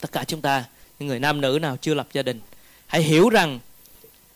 tất 0.01 0.13
cả 0.13 0.25
chúng 0.25 0.41
ta, 0.41 0.65
những 0.99 1.09
người 1.09 1.21
nam 1.21 1.41
nữ 1.41 1.59
nào 1.63 1.77
chưa 1.81 1.95
lập 1.95 2.09
gia 2.13 2.23
đình, 2.23 2.41
hãy 2.87 3.03
hiểu 3.03 3.29
rằng 3.29 3.59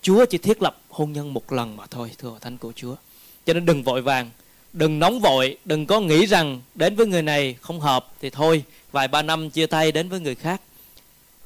chúa 0.02 0.24
chỉ 0.24 0.38
thiết 0.38 0.62
lập 0.62 0.80
hôn 0.88 1.12
nhân 1.12 1.34
một 1.34 1.52
lần 1.52 1.76
mà 1.76 1.86
thôi, 1.86 2.10
thưa 2.18 2.38
thánh 2.40 2.58
của 2.58 2.72
chúa. 2.76 2.94
Cho 3.46 3.54
nên 3.54 3.66
đừng 3.66 3.82
vội 3.82 4.02
vàng, 4.02 4.30
đừng 4.72 4.98
nóng 4.98 5.20
vội, 5.20 5.56
đừng 5.64 5.86
có 5.86 6.00
nghĩ 6.00 6.26
rằng 6.26 6.60
đến 6.74 6.96
với 6.96 7.06
người 7.06 7.22
này 7.22 7.56
không 7.60 7.80
hợp 7.80 8.12
thì 8.20 8.30
thôi, 8.30 8.62
vài 8.92 9.08
ba 9.08 9.22
năm 9.22 9.50
chia 9.50 9.66
tay 9.66 9.92
đến 9.92 10.08
với 10.08 10.20
người 10.20 10.34
khác 10.34 10.60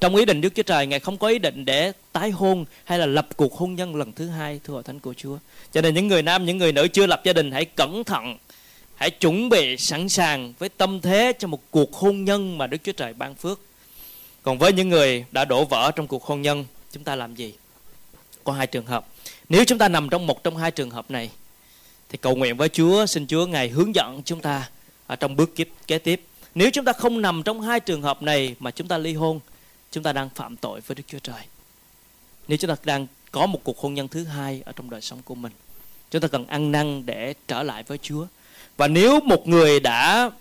trong 0.01 0.15
ý 0.15 0.25
định 0.25 0.41
Đức 0.41 0.55
Chúa 0.55 0.63
Trời 0.63 0.87
Ngài 0.87 0.99
không 0.99 1.17
có 1.17 1.27
ý 1.27 1.39
định 1.39 1.65
để 1.65 1.91
tái 2.11 2.31
hôn 2.31 2.65
hay 2.83 2.99
là 2.99 3.05
lập 3.05 3.27
cuộc 3.35 3.57
hôn 3.57 3.75
nhân 3.75 3.95
lần 3.95 4.11
thứ 4.11 4.27
hai 4.27 4.59
thưa 4.63 4.73
hội 4.73 4.83
thánh 4.83 4.99
của 4.99 5.13
Chúa 5.13 5.37
cho 5.71 5.81
nên 5.81 5.93
những 5.93 6.07
người 6.07 6.21
nam 6.21 6.45
những 6.45 6.57
người 6.57 6.71
nữ 6.71 6.87
chưa 6.87 7.05
lập 7.05 7.21
gia 7.23 7.33
đình 7.33 7.51
hãy 7.51 7.65
cẩn 7.65 8.03
thận 8.03 8.37
hãy 8.95 9.09
chuẩn 9.09 9.49
bị 9.49 9.77
sẵn 9.77 10.09
sàng 10.09 10.53
với 10.59 10.69
tâm 10.69 11.01
thế 11.01 11.33
cho 11.39 11.47
một 11.47 11.61
cuộc 11.71 11.93
hôn 11.93 12.23
nhân 12.23 12.57
mà 12.57 12.67
Đức 12.67 12.77
Chúa 12.83 12.91
Trời 12.91 13.13
ban 13.13 13.35
phước. 13.35 13.59
Còn 14.43 14.57
với 14.57 14.73
những 14.73 14.89
người 14.89 15.25
đã 15.31 15.45
đổ 15.45 15.65
vỡ 15.65 15.91
trong 15.95 16.07
cuộc 16.07 16.23
hôn 16.23 16.41
nhân, 16.41 16.65
chúng 16.91 17.03
ta 17.03 17.15
làm 17.15 17.35
gì? 17.35 17.53
Có 18.43 18.53
hai 18.53 18.67
trường 18.67 18.85
hợp. 18.85 19.07
Nếu 19.49 19.65
chúng 19.65 19.77
ta 19.77 19.87
nằm 19.87 20.09
trong 20.09 20.27
một 20.27 20.43
trong 20.43 20.57
hai 20.57 20.71
trường 20.71 20.89
hợp 20.89 21.11
này, 21.11 21.29
thì 22.09 22.17
cầu 22.21 22.35
nguyện 22.35 22.57
với 22.57 22.69
Chúa, 22.69 23.05
xin 23.05 23.27
Chúa 23.27 23.45
Ngài 23.45 23.69
hướng 23.69 23.95
dẫn 23.95 24.21
chúng 24.25 24.41
ta 24.41 24.69
ở 25.07 25.15
trong 25.15 25.35
bước 25.35 25.53
kế 25.87 25.99
tiếp. 25.99 26.21
Nếu 26.55 26.69
chúng 26.71 26.85
ta 26.85 26.93
không 26.93 27.21
nằm 27.21 27.43
trong 27.43 27.61
hai 27.61 27.79
trường 27.79 28.01
hợp 28.01 28.21
này 28.21 28.55
mà 28.59 28.71
chúng 28.71 28.87
ta 28.87 28.97
ly 28.97 29.13
hôn, 29.13 29.39
chúng 29.91 30.03
ta 30.03 30.13
đang 30.13 30.29
phạm 30.29 30.57
tội 30.57 30.81
với 30.81 30.95
Đức 30.95 31.03
Chúa 31.07 31.19
Trời. 31.19 31.41
Nếu 32.47 32.57
chúng 32.57 32.69
ta 32.69 32.75
đang 32.83 33.07
có 33.31 33.45
một 33.45 33.59
cuộc 33.63 33.79
hôn 33.79 33.93
nhân 33.93 34.07
thứ 34.07 34.23
hai 34.23 34.61
ở 34.65 34.71
trong 34.71 34.89
đời 34.89 35.01
sống 35.01 35.21
của 35.25 35.35
mình, 35.35 35.51
chúng 36.11 36.21
ta 36.21 36.27
cần 36.27 36.47
ăn 36.47 36.71
năn 36.71 37.05
để 37.05 37.33
trở 37.47 37.63
lại 37.63 37.83
với 37.83 37.97
Chúa. 37.97 38.25
Và 38.77 38.87
nếu 38.87 39.19
một 39.19 39.47
người 39.47 39.79
đã 39.79 40.31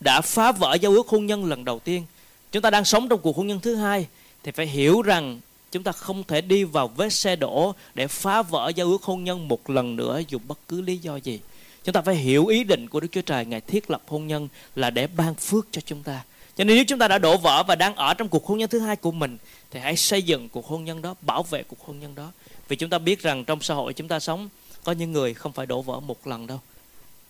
đã 0.00 0.20
phá 0.20 0.52
vỡ 0.52 0.74
giao 0.74 0.92
ước 0.92 1.08
hôn 1.08 1.26
nhân 1.26 1.44
lần 1.44 1.64
đầu 1.64 1.78
tiên, 1.78 2.04
chúng 2.52 2.62
ta 2.62 2.70
đang 2.70 2.84
sống 2.84 3.08
trong 3.08 3.20
cuộc 3.20 3.36
hôn 3.36 3.46
nhân 3.46 3.60
thứ 3.60 3.74
hai 3.74 4.06
thì 4.42 4.52
phải 4.52 4.66
hiểu 4.66 5.02
rằng 5.02 5.40
chúng 5.72 5.82
ta 5.82 5.92
không 5.92 6.24
thể 6.24 6.40
đi 6.40 6.64
vào 6.64 6.88
vết 6.88 7.12
xe 7.12 7.36
đổ 7.36 7.74
để 7.94 8.06
phá 8.06 8.42
vỡ 8.42 8.72
giao 8.76 8.86
ước 8.86 9.02
hôn 9.02 9.24
nhân 9.24 9.48
một 9.48 9.70
lần 9.70 9.96
nữa 9.96 10.20
dù 10.28 10.38
bất 10.48 10.58
cứ 10.68 10.80
lý 10.80 10.96
do 10.96 11.16
gì. 11.16 11.40
Chúng 11.84 11.92
ta 11.92 12.00
phải 12.02 12.14
hiểu 12.14 12.46
ý 12.46 12.64
định 12.64 12.88
của 12.88 13.00
Đức 13.00 13.08
Chúa 13.12 13.22
Trời 13.22 13.44
Ngài 13.46 13.60
thiết 13.60 13.90
lập 13.90 14.02
hôn 14.06 14.26
nhân 14.26 14.48
là 14.76 14.90
để 14.90 15.06
ban 15.06 15.34
phước 15.34 15.66
cho 15.70 15.80
chúng 15.86 16.02
ta. 16.02 16.22
Cho 16.60 16.64
nên 16.64 16.76
nếu 16.76 16.84
chúng 16.84 16.98
ta 16.98 17.08
đã 17.08 17.18
đổ 17.18 17.36
vỡ 17.36 17.62
và 17.62 17.74
đang 17.74 17.94
ở 17.94 18.14
trong 18.14 18.28
cuộc 18.28 18.46
hôn 18.46 18.58
nhân 18.58 18.68
thứ 18.68 18.78
hai 18.78 18.96
của 18.96 19.12
mình 19.12 19.38
thì 19.70 19.80
hãy 19.80 19.96
xây 19.96 20.22
dựng 20.22 20.48
cuộc 20.48 20.66
hôn 20.66 20.84
nhân 20.84 21.02
đó, 21.02 21.14
bảo 21.20 21.42
vệ 21.42 21.62
cuộc 21.62 21.86
hôn 21.86 22.00
nhân 22.00 22.14
đó. 22.14 22.32
Vì 22.68 22.76
chúng 22.76 22.90
ta 22.90 22.98
biết 22.98 23.22
rằng 23.22 23.44
trong 23.44 23.62
xã 23.62 23.74
hội 23.74 23.92
chúng 23.92 24.08
ta 24.08 24.20
sống 24.20 24.48
có 24.84 24.92
những 24.92 25.12
người 25.12 25.34
không 25.34 25.52
phải 25.52 25.66
đổ 25.66 25.82
vỡ 25.82 26.00
một 26.00 26.26
lần 26.26 26.46
đâu. 26.46 26.60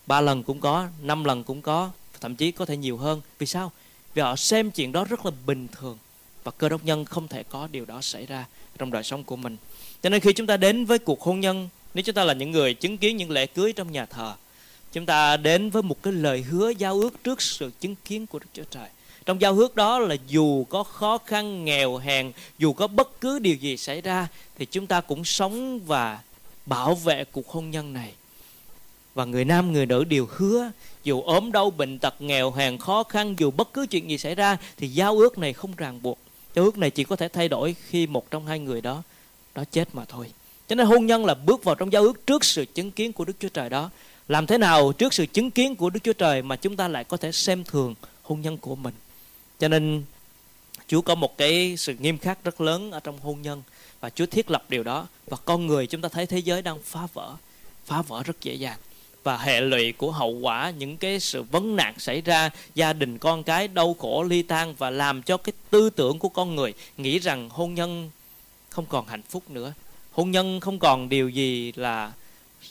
Ba 0.07 0.21
lần 0.21 0.43
cũng 0.43 0.61
có, 0.61 0.89
năm 1.03 1.25
lần 1.25 1.45
cũng 1.45 1.63
có, 1.63 1.91
thậm 2.21 2.37
chí 2.37 2.51
có 2.51 2.65
thể 2.65 2.77
nhiều 2.77 2.97
hơn. 2.97 3.21
Vì 3.39 3.47
sao? 3.47 3.73
Vì 4.15 4.23
họ 4.23 4.37
xem 4.37 4.71
chuyện 4.71 4.93
đó 4.93 5.05
rất 5.05 5.25
là 5.27 5.33
bình 5.47 5.69
thường 5.69 5.99
và 6.45 6.53
cơ 6.59 6.69
đốc 6.69 6.85
nhân 6.85 7.05
không 7.05 7.29
thể 7.29 7.43
có 7.43 7.69
điều 7.73 7.85
đó 7.85 8.01
xảy 8.01 8.27
ra 8.27 8.45
trong 8.79 8.91
đời 8.91 9.03
sống 9.03 9.25
của 9.25 9.37
mình. 9.37 9.57
Cho 10.03 10.09
nên 10.09 10.21
khi 10.21 10.33
chúng 10.33 10.47
ta 10.47 10.57
đến 10.57 10.85
với 10.85 10.99
cuộc 10.99 11.21
hôn 11.21 11.41
nhân, 11.41 11.69
nếu 11.95 12.03
chúng 12.03 12.15
ta 12.15 12.25
là 12.25 12.33
những 12.33 12.51
người 12.51 12.75
chứng 12.75 12.99
kiến 12.99 13.17
những 13.17 13.31
lễ 13.31 13.47
cưới 13.47 13.73
trong 13.73 13.93
nhà 13.93 14.07
thờ, 14.07 14.35
chúng 14.93 15.07
ta 15.07 15.37
đến 15.37 15.71
với 15.71 15.83
một 15.83 16.03
cái 16.03 16.13
lời 16.13 16.43
hứa 16.43 16.71
giao 16.71 16.95
ước 17.01 17.25
trước 17.25 17.43
sự 17.43 17.71
chứng 17.81 17.95
kiến 18.05 18.27
của 18.27 18.39
Đức 18.39 18.47
Chúa 18.53 18.65
Trời. 18.71 18.89
Trong 19.27 19.41
giao 19.41 19.55
ước 19.55 19.77
đó 19.77 19.99
là 19.99 20.17
dù 20.29 20.65
có 20.65 20.83
khó 20.83 21.19
khăn, 21.27 21.65
nghèo 21.65 21.97
hèn, 21.97 22.33
dù 22.59 22.73
có 22.73 22.87
bất 22.87 23.21
cứ 23.21 23.39
điều 23.39 23.55
gì 23.55 23.77
xảy 23.77 24.01
ra 24.01 24.29
thì 24.59 24.67
chúng 24.67 24.87
ta 24.87 25.01
cũng 25.01 25.25
sống 25.25 25.81
và 25.81 26.21
bảo 26.67 26.95
vệ 26.95 27.25
cuộc 27.25 27.49
hôn 27.49 27.71
nhân 27.71 27.93
này. 27.93 28.13
Và 29.15 29.25
người 29.25 29.45
nam 29.45 29.73
người 29.73 29.87
nữ 29.87 30.05
đều 30.05 30.27
hứa 30.31 30.71
dù 31.05 31.23
ốm 31.23 31.53
đau 31.53 31.71
bệnh 31.71 31.99
tật 31.99 32.23
nghèo 32.23 32.51
hèn 32.51 32.79
khó 32.79 33.03
khăn 33.03 33.35
dù 33.39 33.51
bất 33.51 33.73
cứ 33.73 33.87
chuyện 33.87 34.11
gì 34.11 34.19
xảy 34.19 34.35
ra 34.35 34.57
thì 34.77 34.89
giao 34.89 35.19
ước 35.19 35.39
này 35.39 35.53
không 35.53 35.73
ràng 35.77 36.03
buộc. 36.03 36.19
Giao 36.55 36.65
ước 36.65 36.79
này 36.79 36.91
chỉ 36.91 37.05
có 37.05 37.17
thể 37.17 37.29
thay 37.29 37.49
đổi 37.49 37.77
khi 37.89 38.07
một 38.07 38.31
trong 38.31 38.47
hai 38.47 38.59
người 38.59 38.81
đó 38.81 39.03
đó 39.55 39.65
chết 39.71 39.95
mà 39.95 40.05
thôi. 40.05 40.31
Cho 40.69 40.75
nên 40.75 40.87
hôn 40.87 41.07
nhân 41.07 41.25
là 41.25 41.35
bước 41.35 41.65
vào 41.65 41.75
trong 41.75 41.93
giao 41.93 42.03
ước 42.03 42.27
trước 42.27 42.45
sự 42.45 42.65
chứng 42.65 42.91
kiến 42.91 43.13
của 43.13 43.25
đức 43.25 43.33
chúa 43.41 43.49
trời 43.49 43.71
đó. 43.71 43.91
Làm 44.29 44.47
thế 44.47 44.59
nào 44.59 44.93
trước 44.93 45.15
sự 45.15 45.27
chứng 45.27 45.51
kiến 45.51 45.77
của 45.77 45.91
đức 45.91 46.01
chúa 46.03 46.13
trời 46.13 46.43
mà 46.43 46.57
chúng 46.57 46.77
ta 46.77 46.89
lại 46.89 47.05
có 47.05 47.17
thể 47.17 47.33
xem 47.33 47.65
thường 47.65 47.95
hôn 48.23 48.41
nhân 48.41 48.57
của 48.59 48.77
mình? 48.77 48.95
Cho 49.61 49.69
nên, 49.69 50.05
chúa 50.87 51.01
có 51.01 51.15
một 51.15 51.39
cái 51.39 51.77
sự 51.77 51.95
nghiêm 51.99 52.19
khắc 52.19 52.45
rất 52.45 52.61
lớn 52.61 52.91
ở 52.91 53.01
trong 53.01 53.19
hôn 53.19 53.43
nhân 53.43 53.63
và 54.01 54.11
chúa 54.11 54.27
thiết 54.27 54.51
lập 54.51 54.65
điều 54.69 54.83
đó. 54.83 55.07
Và 55.27 55.37
con 55.45 55.67
người 55.67 55.87
chúng 55.87 56.01
ta 56.01 56.09
thấy 56.09 56.27
thế 56.27 56.39
giới 56.39 56.63
đang 56.63 56.79
phá 56.83 57.07
vỡ 57.13 57.37
phá 57.91 58.03
vỡ 58.03 58.23
rất 58.23 58.41
dễ 58.43 58.55
dàng. 58.55 58.79
Và 59.23 59.39
hệ 59.39 59.61
lụy 59.61 59.93
của 59.93 60.11
hậu 60.11 60.31
quả, 60.31 60.71
những 60.71 60.97
cái 60.97 61.21
sự 61.21 61.43
vấn 61.43 61.77
nạn 61.77 61.95
xảy 61.99 62.21
ra, 62.21 62.51
gia 62.75 62.93
đình 62.93 63.19
con 63.19 63.43
cái 63.43 63.69
đau 63.69 63.95
khổ, 63.99 64.23
ly 64.23 64.43
tan 64.43 64.75
và 64.75 64.91
làm 64.91 65.23
cho 65.23 65.37
cái 65.37 65.53
tư 65.71 65.91
tưởng 65.91 66.19
của 66.19 66.29
con 66.29 66.57
người 66.57 66.75
nghĩ 66.97 67.19
rằng 67.19 67.49
hôn 67.49 67.75
nhân 67.75 68.11
không 68.69 68.87
còn 68.87 69.07
hạnh 69.07 69.23
phúc 69.23 69.51
nữa. 69.51 69.73
Hôn 70.13 70.31
nhân 70.31 70.61
không 70.61 70.79
còn 70.79 71.09
điều 71.09 71.29
gì 71.29 71.73
là 71.77 72.13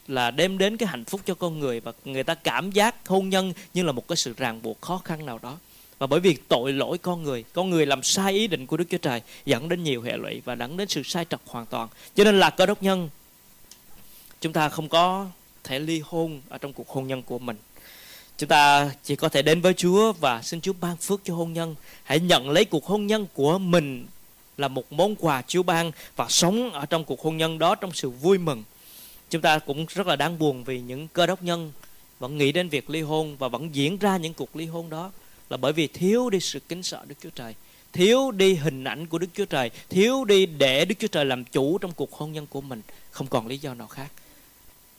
là 0.07 0.31
đem 0.31 0.57
đến 0.57 0.77
cái 0.77 0.89
hạnh 0.89 1.05
phúc 1.05 1.21
cho 1.25 1.33
con 1.35 1.59
người. 1.59 1.79
Và 1.79 1.91
người 2.05 2.23
ta 2.23 2.35
cảm 2.35 2.71
giác 2.71 3.07
hôn 3.07 3.29
nhân 3.29 3.53
như 3.73 3.83
là 3.83 3.91
một 3.91 4.07
cái 4.07 4.15
sự 4.15 4.33
ràng 4.37 4.61
buộc 4.61 4.81
khó 4.81 5.01
khăn 5.05 5.25
nào 5.25 5.39
đó 5.43 5.57
và 5.99 6.07
bởi 6.07 6.19
vì 6.19 6.37
tội 6.47 6.73
lỗi 6.73 6.97
con 6.97 7.23
người 7.23 7.43
con 7.53 7.69
người 7.69 7.85
làm 7.85 8.03
sai 8.03 8.33
ý 8.33 8.47
định 8.47 8.67
của 8.67 8.77
đức 8.77 8.85
chúa 8.89 8.97
trời, 8.97 9.21
dẫn 9.45 9.69
đến 9.69 9.83
nhiều 9.83 10.01
hệ 10.01 10.17
lụy 10.17 10.41
và 10.45 10.55
dẫn 10.55 10.77
đến 10.77 10.87
sự 10.87 11.03
sai 11.03 11.25
trật 11.29 11.39
hoàn 11.45 11.65
toàn. 11.65 11.87
Cho 12.15 12.23
nên 12.23 12.39
là 12.39 12.49
cơ 12.49 12.65
đốc 12.65 12.83
nhân, 12.83 13.09
chúng 14.41 14.53
ta 14.53 14.69
không 14.69 14.89
có 14.89 15.27
thể 15.63 15.79
ly 15.79 16.01
hôn 16.05 16.41
ở 16.49 16.57
trong 16.57 16.73
cuộc 16.73 16.89
hôn 16.89 17.07
nhân 17.07 17.23
của 17.23 17.39
mình. 17.39 17.57
Chúng 18.37 18.49
ta 18.49 18.91
chỉ 19.03 19.15
có 19.15 19.29
thể 19.29 19.41
đến 19.41 19.61
với 19.61 19.73
Chúa 19.73 20.13
và 20.13 20.41
xin 20.41 20.61
Chúa 20.61 20.73
ban 20.81 20.97
phước 20.97 21.21
cho 21.23 21.35
hôn 21.35 21.53
nhân. 21.53 21.75
Hãy 22.03 22.19
nhận 22.19 22.49
lấy 22.49 22.65
cuộc 22.65 22.85
hôn 22.85 23.07
nhân 23.07 23.27
của 23.33 23.57
mình 23.57 24.05
là 24.57 24.67
một 24.67 24.93
món 24.93 25.15
quà 25.15 25.41
Chúa 25.47 25.63
ban 25.63 25.91
và 26.15 26.25
sống 26.29 26.71
ở 26.71 26.85
trong 26.85 27.03
cuộc 27.03 27.21
hôn 27.21 27.37
nhân 27.37 27.59
đó 27.59 27.75
trong 27.75 27.91
sự 27.93 28.09
vui 28.09 28.37
mừng. 28.37 28.63
Chúng 29.29 29.41
ta 29.41 29.59
cũng 29.59 29.85
rất 29.89 30.07
là 30.07 30.15
đáng 30.15 30.39
buồn 30.39 30.63
vì 30.63 30.79
những 30.79 31.07
cơ 31.07 31.25
đốc 31.25 31.43
nhân 31.43 31.71
vẫn 32.19 32.37
nghĩ 32.37 32.51
đến 32.51 32.69
việc 32.69 32.89
ly 32.89 33.01
hôn 33.01 33.35
và 33.37 33.47
vẫn 33.47 33.75
diễn 33.75 33.97
ra 33.97 34.17
những 34.17 34.33
cuộc 34.33 34.55
ly 34.55 34.65
hôn 34.65 34.89
đó 34.89 35.11
là 35.49 35.57
bởi 35.57 35.73
vì 35.73 35.87
thiếu 35.87 36.29
đi 36.29 36.39
sự 36.39 36.59
kính 36.59 36.83
sợ 36.83 37.01
Đức 37.07 37.15
Chúa 37.21 37.29
Trời, 37.29 37.55
thiếu 37.93 38.31
đi 38.31 38.55
hình 38.55 38.83
ảnh 38.83 39.07
của 39.07 39.17
Đức 39.17 39.27
Chúa 39.33 39.45
Trời, 39.45 39.71
thiếu 39.89 40.25
đi 40.25 40.45
để 40.45 40.85
Đức 40.85 40.95
Chúa 40.99 41.07
Trời 41.07 41.25
làm 41.25 41.45
chủ 41.45 41.77
trong 41.77 41.91
cuộc 41.91 42.13
hôn 42.13 42.31
nhân 42.31 42.47
của 42.49 42.61
mình, 42.61 42.81
không 43.11 43.27
còn 43.27 43.47
lý 43.47 43.57
do 43.57 43.73
nào 43.73 43.87
khác. 43.87 44.11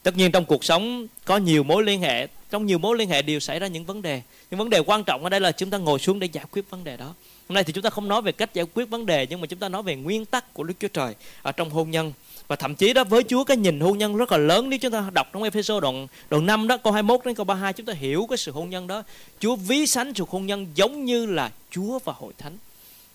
Tất 0.03 0.17
nhiên 0.17 0.31
trong 0.31 0.45
cuộc 0.45 0.63
sống 0.63 1.07
có 1.25 1.37
nhiều 1.37 1.63
mối 1.63 1.83
liên 1.83 2.01
hệ, 2.01 2.27
trong 2.49 2.65
nhiều 2.65 2.77
mối 2.77 2.97
liên 2.97 3.09
hệ 3.09 3.21
đều 3.21 3.39
xảy 3.39 3.59
ra 3.59 3.67
những 3.67 3.85
vấn 3.85 4.01
đề. 4.01 4.21
Những 4.51 4.57
vấn 4.57 4.69
đề 4.69 4.79
quan 4.79 5.03
trọng 5.03 5.23
ở 5.23 5.29
đây 5.29 5.39
là 5.39 5.51
chúng 5.51 5.69
ta 5.69 5.77
ngồi 5.77 5.99
xuống 5.99 6.19
để 6.19 6.27
giải 6.31 6.45
quyết 6.51 6.69
vấn 6.69 6.83
đề 6.83 6.97
đó 6.97 7.13
hôm 7.51 7.55
nay 7.55 7.63
thì 7.63 7.73
chúng 7.73 7.83
ta 7.83 7.89
không 7.89 8.07
nói 8.07 8.21
về 8.21 8.31
cách 8.31 8.53
giải 8.53 8.65
quyết 8.73 8.89
vấn 8.89 9.05
đề 9.05 9.27
nhưng 9.29 9.41
mà 9.41 9.47
chúng 9.47 9.59
ta 9.59 9.69
nói 9.69 9.83
về 9.83 9.95
nguyên 9.95 10.25
tắc 10.25 10.53
của 10.53 10.63
đức 10.63 10.73
chúa 10.79 10.87
trời 10.87 11.15
ở 11.41 11.51
trong 11.51 11.69
hôn 11.69 11.91
nhân. 11.91 12.13
Và 12.47 12.55
thậm 12.55 12.75
chí 12.75 12.93
đó 12.93 13.03
với 13.03 13.23
Chúa 13.23 13.43
cái 13.43 13.57
nhìn 13.57 13.79
hôn 13.79 13.97
nhân 13.97 14.17
rất 14.17 14.31
là 14.31 14.37
lớn. 14.37 14.69
Nếu 14.69 14.79
chúng 14.79 14.91
ta 14.91 15.09
đọc 15.13 15.27
trong 15.33 15.43
Ephesos 15.43 15.81
đoạn 15.81 16.07
đoạn 16.29 16.45
5 16.45 16.67
đó 16.67 16.77
câu 16.77 16.93
21 16.93 17.25
đến 17.25 17.35
câu 17.35 17.43
32 17.43 17.73
chúng 17.73 17.85
ta 17.85 17.93
hiểu 17.93 18.25
cái 18.29 18.37
sự 18.37 18.51
hôn 18.51 18.69
nhân 18.69 18.87
đó. 18.87 19.03
Chúa 19.39 19.55
ví 19.55 19.87
sánh 19.87 20.13
sự 20.13 20.23
hôn 20.29 20.45
nhân 20.45 20.67
giống 20.75 21.05
như 21.05 21.25
là 21.25 21.51
Chúa 21.71 21.99
và 21.99 22.13
hội 22.13 22.33
thánh. 22.37 22.57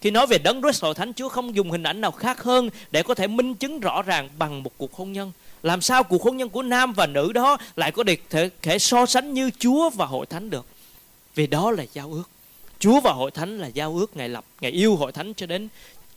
Khi 0.01 0.11
nói 0.11 0.27
về 0.27 0.39
đấng 0.39 0.63
Christ 0.63 0.83
hội 0.83 0.95
thánh 0.95 1.13
Chúa 1.15 1.29
không 1.29 1.55
dùng 1.55 1.71
hình 1.71 1.83
ảnh 1.83 2.01
nào 2.01 2.11
khác 2.11 2.43
hơn 2.43 2.71
để 2.91 3.03
có 3.03 3.15
thể 3.15 3.27
minh 3.27 3.55
chứng 3.55 3.81
rõ 3.81 4.03
ràng 4.03 4.29
bằng 4.39 4.63
một 4.63 4.73
cuộc 4.77 4.95
hôn 4.95 5.13
nhân. 5.13 5.33
Làm 5.63 5.81
sao 5.81 6.05
cuộc 6.05 6.23
hôn 6.23 6.37
nhân 6.37 6.49
của 6.49 6.63
nam 6.63 6.93
và 6.93 7.07
nữ 7.07 7.33
đó 7.33 7.59
lại 7.77 7.93
có 7.93 8.05
thể, 8.31 8.51
thể 8.63 8.79
so 8.79 9.07
sánh 9.07 9.35
như 9.35 9.51
Chúa 9.59 9.91
và 9.91 10.07
hội 10.07 10.27
thánh 10.27 10.51
được? 10.51 10.67
Vì 11.35 11.47
đó 11.47 11.71
là 11.71 11.85
giao 11.93 12.13
ước. 12.13 12.36
Chúa 12.79 13.01
và 13.01 13.13
hội 13.13 13.31
thánh 13.31 13.59
là 13.59 13.67
giao 13.67 13.97
ước 13.97 14.17
Ngài 14.17 14.29
lập 14.29 14.45
Ngài 14.61 14.71
yêu 14.73 14.97
hội 14.97 15.13
thánh 15.13 15.35
cho 15.35 15.47
đến 15.47 15.69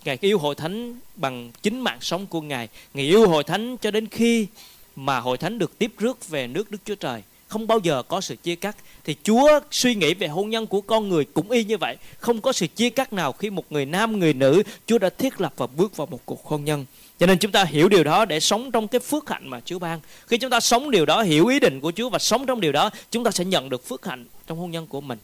Ngài 0.05 0.17
yêu 0.21 0.39
hội 0.39 0.55
thánh 0.55 0.95
bằng 1.15 1.51
chính 1.61 1.79
mạng 1.79 1.97
sống 2.01 2.25
của 2.27 2.41
Ngài. 2.41 2.67
Ngài 2.93 3.05
yêu 3.05 3.27
hội 3.27 3.43
thánh 3.43 3.77
cho 3.77 3.91
đến 3.91 4.07
khi 4.07 4.47
mà 4.95 5.19
hội 5.19 5.37
thánh 5.37 5.59
được 5.59 5.79
tiếp 5.79 5.91
rước 5.97 6.29
về 6.29 6.47
nước 6.47 6.71
Đức 6.71 6.77
Chúa 6.85 6.95
Trời. 6.95 7.23
Không 7.47 7.67
bao 7.67 7.79
giờ 7.83 8.03
có 8.03 8.21
sự 8.21 8.35
chia 8.35 8.55
cắt. 8.55 8.77
Thì 9.03 9.15
Chúa 9.23 9.59
suy 9.71 9.95
nghĩ 9.95 10.13
về 10.13 10.27
hôn 10.27 10.49
nhân 10.49 10.67
của 10.67 10.81
con 10.81 11.09
người 11.09 11.25
cũng 11.25 11.51
y 11.51 11.63
như 11.63 11.77
vậy. 11.77 11.97
Không 12.19 12.41
có 12.41 12.51
sự 12.51 12.67
chia 12.67 12.89
cắt 12.89 13.13
nào 13.13 13.31
khi 13.31 13.49
một 13.49 13.71
người 13.71 13.85
nam 13.85 14.19
người 14.19 14.33
nữ 14.33 14.63
Chúa 14.85 14.97
đã 14.97 15.09
thiết 15.09 15.41
lập 15.41 15.53
và 15.57 15.67
bước 15.67 15.97
vào 15.97 16.07
một 16.07 16.19
cuộc 16.25 16.45
hôn 16.45 16.65
nhân. 16.65 16.85
Cho 17.19 17.25
nên 17.25 17.37
chúng 17.37 17.51
ta 17.51 17.63
hiểu 17.63 17.89
điều 17.89 18.03
đó 18.03 18.25
để 18.25 18.39
sống 18.39 18.71
trong 18.71 18.87
cái 18.87 18.99
phước 18.99 19.29
hạnh 19.29 19.49
mà 19.49 19.59
Chúa 19.65 19.79
ban. 19.79 19.99
Khi 20.27 20.37
chúng 20.37 20.51
ta 20.51 20.59
sống 20.59 20.91
điều 20.91 21.05
đó, 21.05 21.21
hiểu 21.21 21.47
ý 21.47 21.59
định 21.59 21.79
của 21.79 21.91
Chúa 21.91 22.09
và 22.09 22.19
sống 22.19 22.45
trong 22.45 22.61
điều 22.61 22.71
đó, 22.71 22.89
chúng 23.11 23.23
ta 23.23 23.31
sẽ 23.31 23.45
nhận 23.45 23.69
được 23.69 23.87
phước 23.87 24.05
hạnh 24.05 24.25
trong 24.47 24.57
hôn 24.57 24.71
nhân 24.71 24.87
của 24.87 25.01
mình. 25.01 25.19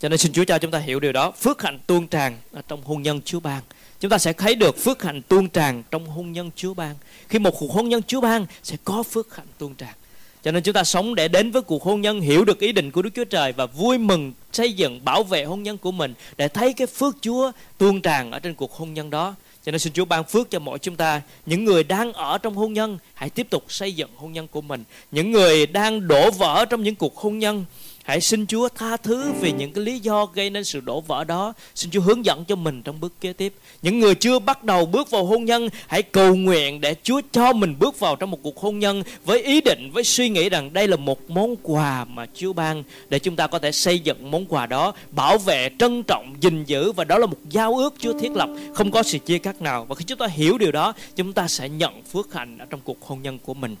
Cho 0.00 0.08
nên 0.08 0.18
xin 0.18 0.32
Chúa 0.32 0.44
cho 0.44 0.58
chúng 0.58 0.70
ta 0.70 0.78
hiểu 0.78 1.00
điều 1.00 1.12
đó. 1.12 1.30
Phước 1.30 1.62
hạnh 1.62 1.78
tuôn 1.86 2.06
tràn 2.06 2.38
trong 2.68 2.82
hôn 2.84 3.02
nhân 3.02 3.20
Chúa 3.24 3.40
ban. 3.40 3.62
Chúng 4.00 4.10
ta 4.10 4.18
sẽ 4.18 4.32
thấy 4.32 4.54
được 4.54 4.78
phước 4.78 5.02
hạnh 5.02 5.22
tuôn 5.28 5.48
tràn 5.48 5.82
trong 5.90 6.06
hôn 6.06 6.32
nhân 6.32 6.50
Chúa 6.56 6.74
ban. 6.74 6.94
Khi 7.28 7.38
một 7.38 7.54
cuộc 7.58 7.72
hôn 7.72 7.88
nhân 7.88 8.02
Chúa 8.02 8.20
ban, 8.20 8.46
sẽ 8.62 8.76
có 8.84 9.02
phước 9.02 9.36
hạnh 9.36 9.46
tuôn 9.58 9.74
tràn. 9.74 9.94
Cho 10.42 10.52
nên 10.52 10.62
chúng 10.62 10.74
ta 10.74 10.84
sống 10.84 11.14
để 11.14 11.28
đến 11.28 11.50
với 11.50 11.62
cuộc 11.62 11.82
hôn 11.82 12.00
nhân, 12.00 12.20
hiểu 12.20 12.44
được 12.44 12.60
ý 12.60 12.72
định 12.72 12.90
của 12.90 13.02
Đức 13.02 13.10
Chúa 13.14 13.24
Trời 13.24 13.52
và 13.52 13.66
vui 13.66 13.98
mừng 13.98 14.32
xây 14.52 14.72
dựng, 14.72 15.04
bảo 15.04 15.22
vệ 15.22 15.44
hôn 15.44 15.62
nhân 15.62 15.78
của 15.78 15.92
mình 15.92 16.14
để 16.36 16.48
thấy 16.48 16.72
cái 16.72 16.86
phước 16.86 17.16
Chúa 17.20 17.52
tuôn 17.78 18.00
tràn 18.00 18.30
ở 18.30 18.38
trên 18.38 18.54
cuộc 18.54 18.72
hôn 18.72 18.94
nhân 18.94 19.10
đó. 19.10 19.34
Cho 19.64 19.72
nên 19.72 19.78
xin 19.78 19.92
Chúa 19.92 20.04
ban 20.04 20.24
phước 20.24 20.50
cho 20.50 20.58
mỗi 20.58 20.78
chúng 20.78 20.96
ta 20.96 21.22
Những 21.46 21.64
người 21.64 21.84
đang 21.84 22.12
ở 22.12 22.38
trong 22.38 22.54
hôn 22.54 22.72
nhân, 22.72 22.98
Hãy 23.14 23.30
tiếp 23.30 23.46
tục 23.50 23.64
xây 23.68 23.92
dựng 23.92 24.10
hôn 24.16 24.32
nhân 24.32 24.48
của 24.48 24.60
mình 24.60 24.84
Những 25.10 25.30
người 25.30 25.66
đang 25.66 26.08
đổ 26.08 26.30
vỡ 26.30 26.64
trong 26.70 26.82
những 26.82 26.94
cuộc 26.94 27.16
hôn 27.16 27.38
nhân 27.38 27.64
Hãy 28.10 28.20
xin 28.20 28.46
Chúa 28.46 28.68
tha 28.68 28.96
thứ 28.96 29.32
vì 29.40 29.52
những 29.52 29.72
cái 29.72 29.84
lý 29.84 29.98
do 29.98 30.26
gây 30.26 30.50
nên 30.50 30.64
sự 30.64 30.80
đổ 30.80 31.00
vỡ 31.00 31.24
đó. 31.24 31.52
Xin 31.74 31.90
Chúa 31.90 32.00
hướng 32.00 32.24
dẫn 32.24 32.44
cho 32.44 32.56
mình 32.56 32.82
trong 32.82 33.00
bước 33.00 33.12
kế 33.20 33.32
tiếp. 33.32 33.54
Những 33.82 34.00
người 34.00 34.14
chưa 34.14 34.38
bắt 34.38 34.64
đầu 34.64 34.86
bước 34.86 35.10
vào 35.10 35.24
hôn 35.24 35.44
nhân, 35.44 35.68
hãy 35.86 36.02
cầu 36.02 36.34
nguyện 36.34 36.80
để 36.80 36.94
Chúa 37.02 37.20
cho 37.32 37.52
mình 37.52 37.74
bước 37.78 38.00
vào 38.00 38.16
trong 38.16 38.30
một 38.30 38.38
cuộc 38.42 38.58
hôn 38.58 38.78
nhân 38.78 39.02
với 39.24 39.42
ý 39.42 39.60
định, 39.60 39.90
với 39.92 40.04
suy 40.04 40.28
nghĩ 40.28 40.48
rằng 40.48 40.72
đây 40.72 40.88
là 40.88 40.96
một 40.96 41.30
món 41.30 41.56
quà 41.62 42.04
mà 42.04 42.26
Chúa 42.34 42.52
ban 42.52 42.82
để 43.08 43.18
chúng 43.18 43.36
ta 43.36 43.46
có 43.46 43.58
thể 43.58 43.72
xây 43.72 43.98
dựng 43.98 44.30
món 44.30 44.46
quà 44.46 44.66
đó, 44.66 44.92
bảo 45.10 45.38
vệ, 45.38 45.70
trân 45.78 46.02
trọng, 46.02 46.34
gìn 46.40 46.64
giữ 46.64 46.92
và 46.92 47.04
đó 47.04 47.18
là 47.18 47.26
một 47.26 47.38
giao 47.50 47.76
ước 47.76 47.94
Chúa 47.98 48.18
thiết 48.18 48.30
lập, 48.30 48.48
không 48.74 48.90
có 48.90 49.02
sự 49.02 49.18
chia 49.18 49.38
cắt 49.38 49.62
nào. 49.62 49.84
Và 49.88 49.94
khi 49.94 50.04
chúng 50.04 50.18
ta 50.18 50.26
hiểu 50.26 50.58
điều 50.58 50.72
đó, 50.72 50.92
chúng 51.16 51.32
ta 51.32 51.48
sẽ 51.48 51.68
nhận 51.68 52.02
phước 52.02 52.34
hạnh 52.34 52.58
ở 52.58 52.66
trong 52.70 52.80
cuộc 52.84 53.02
hôn 53.02 53.22
nhân 53.22 53.38
của 53.38 53.54
mình. 53.54 53.76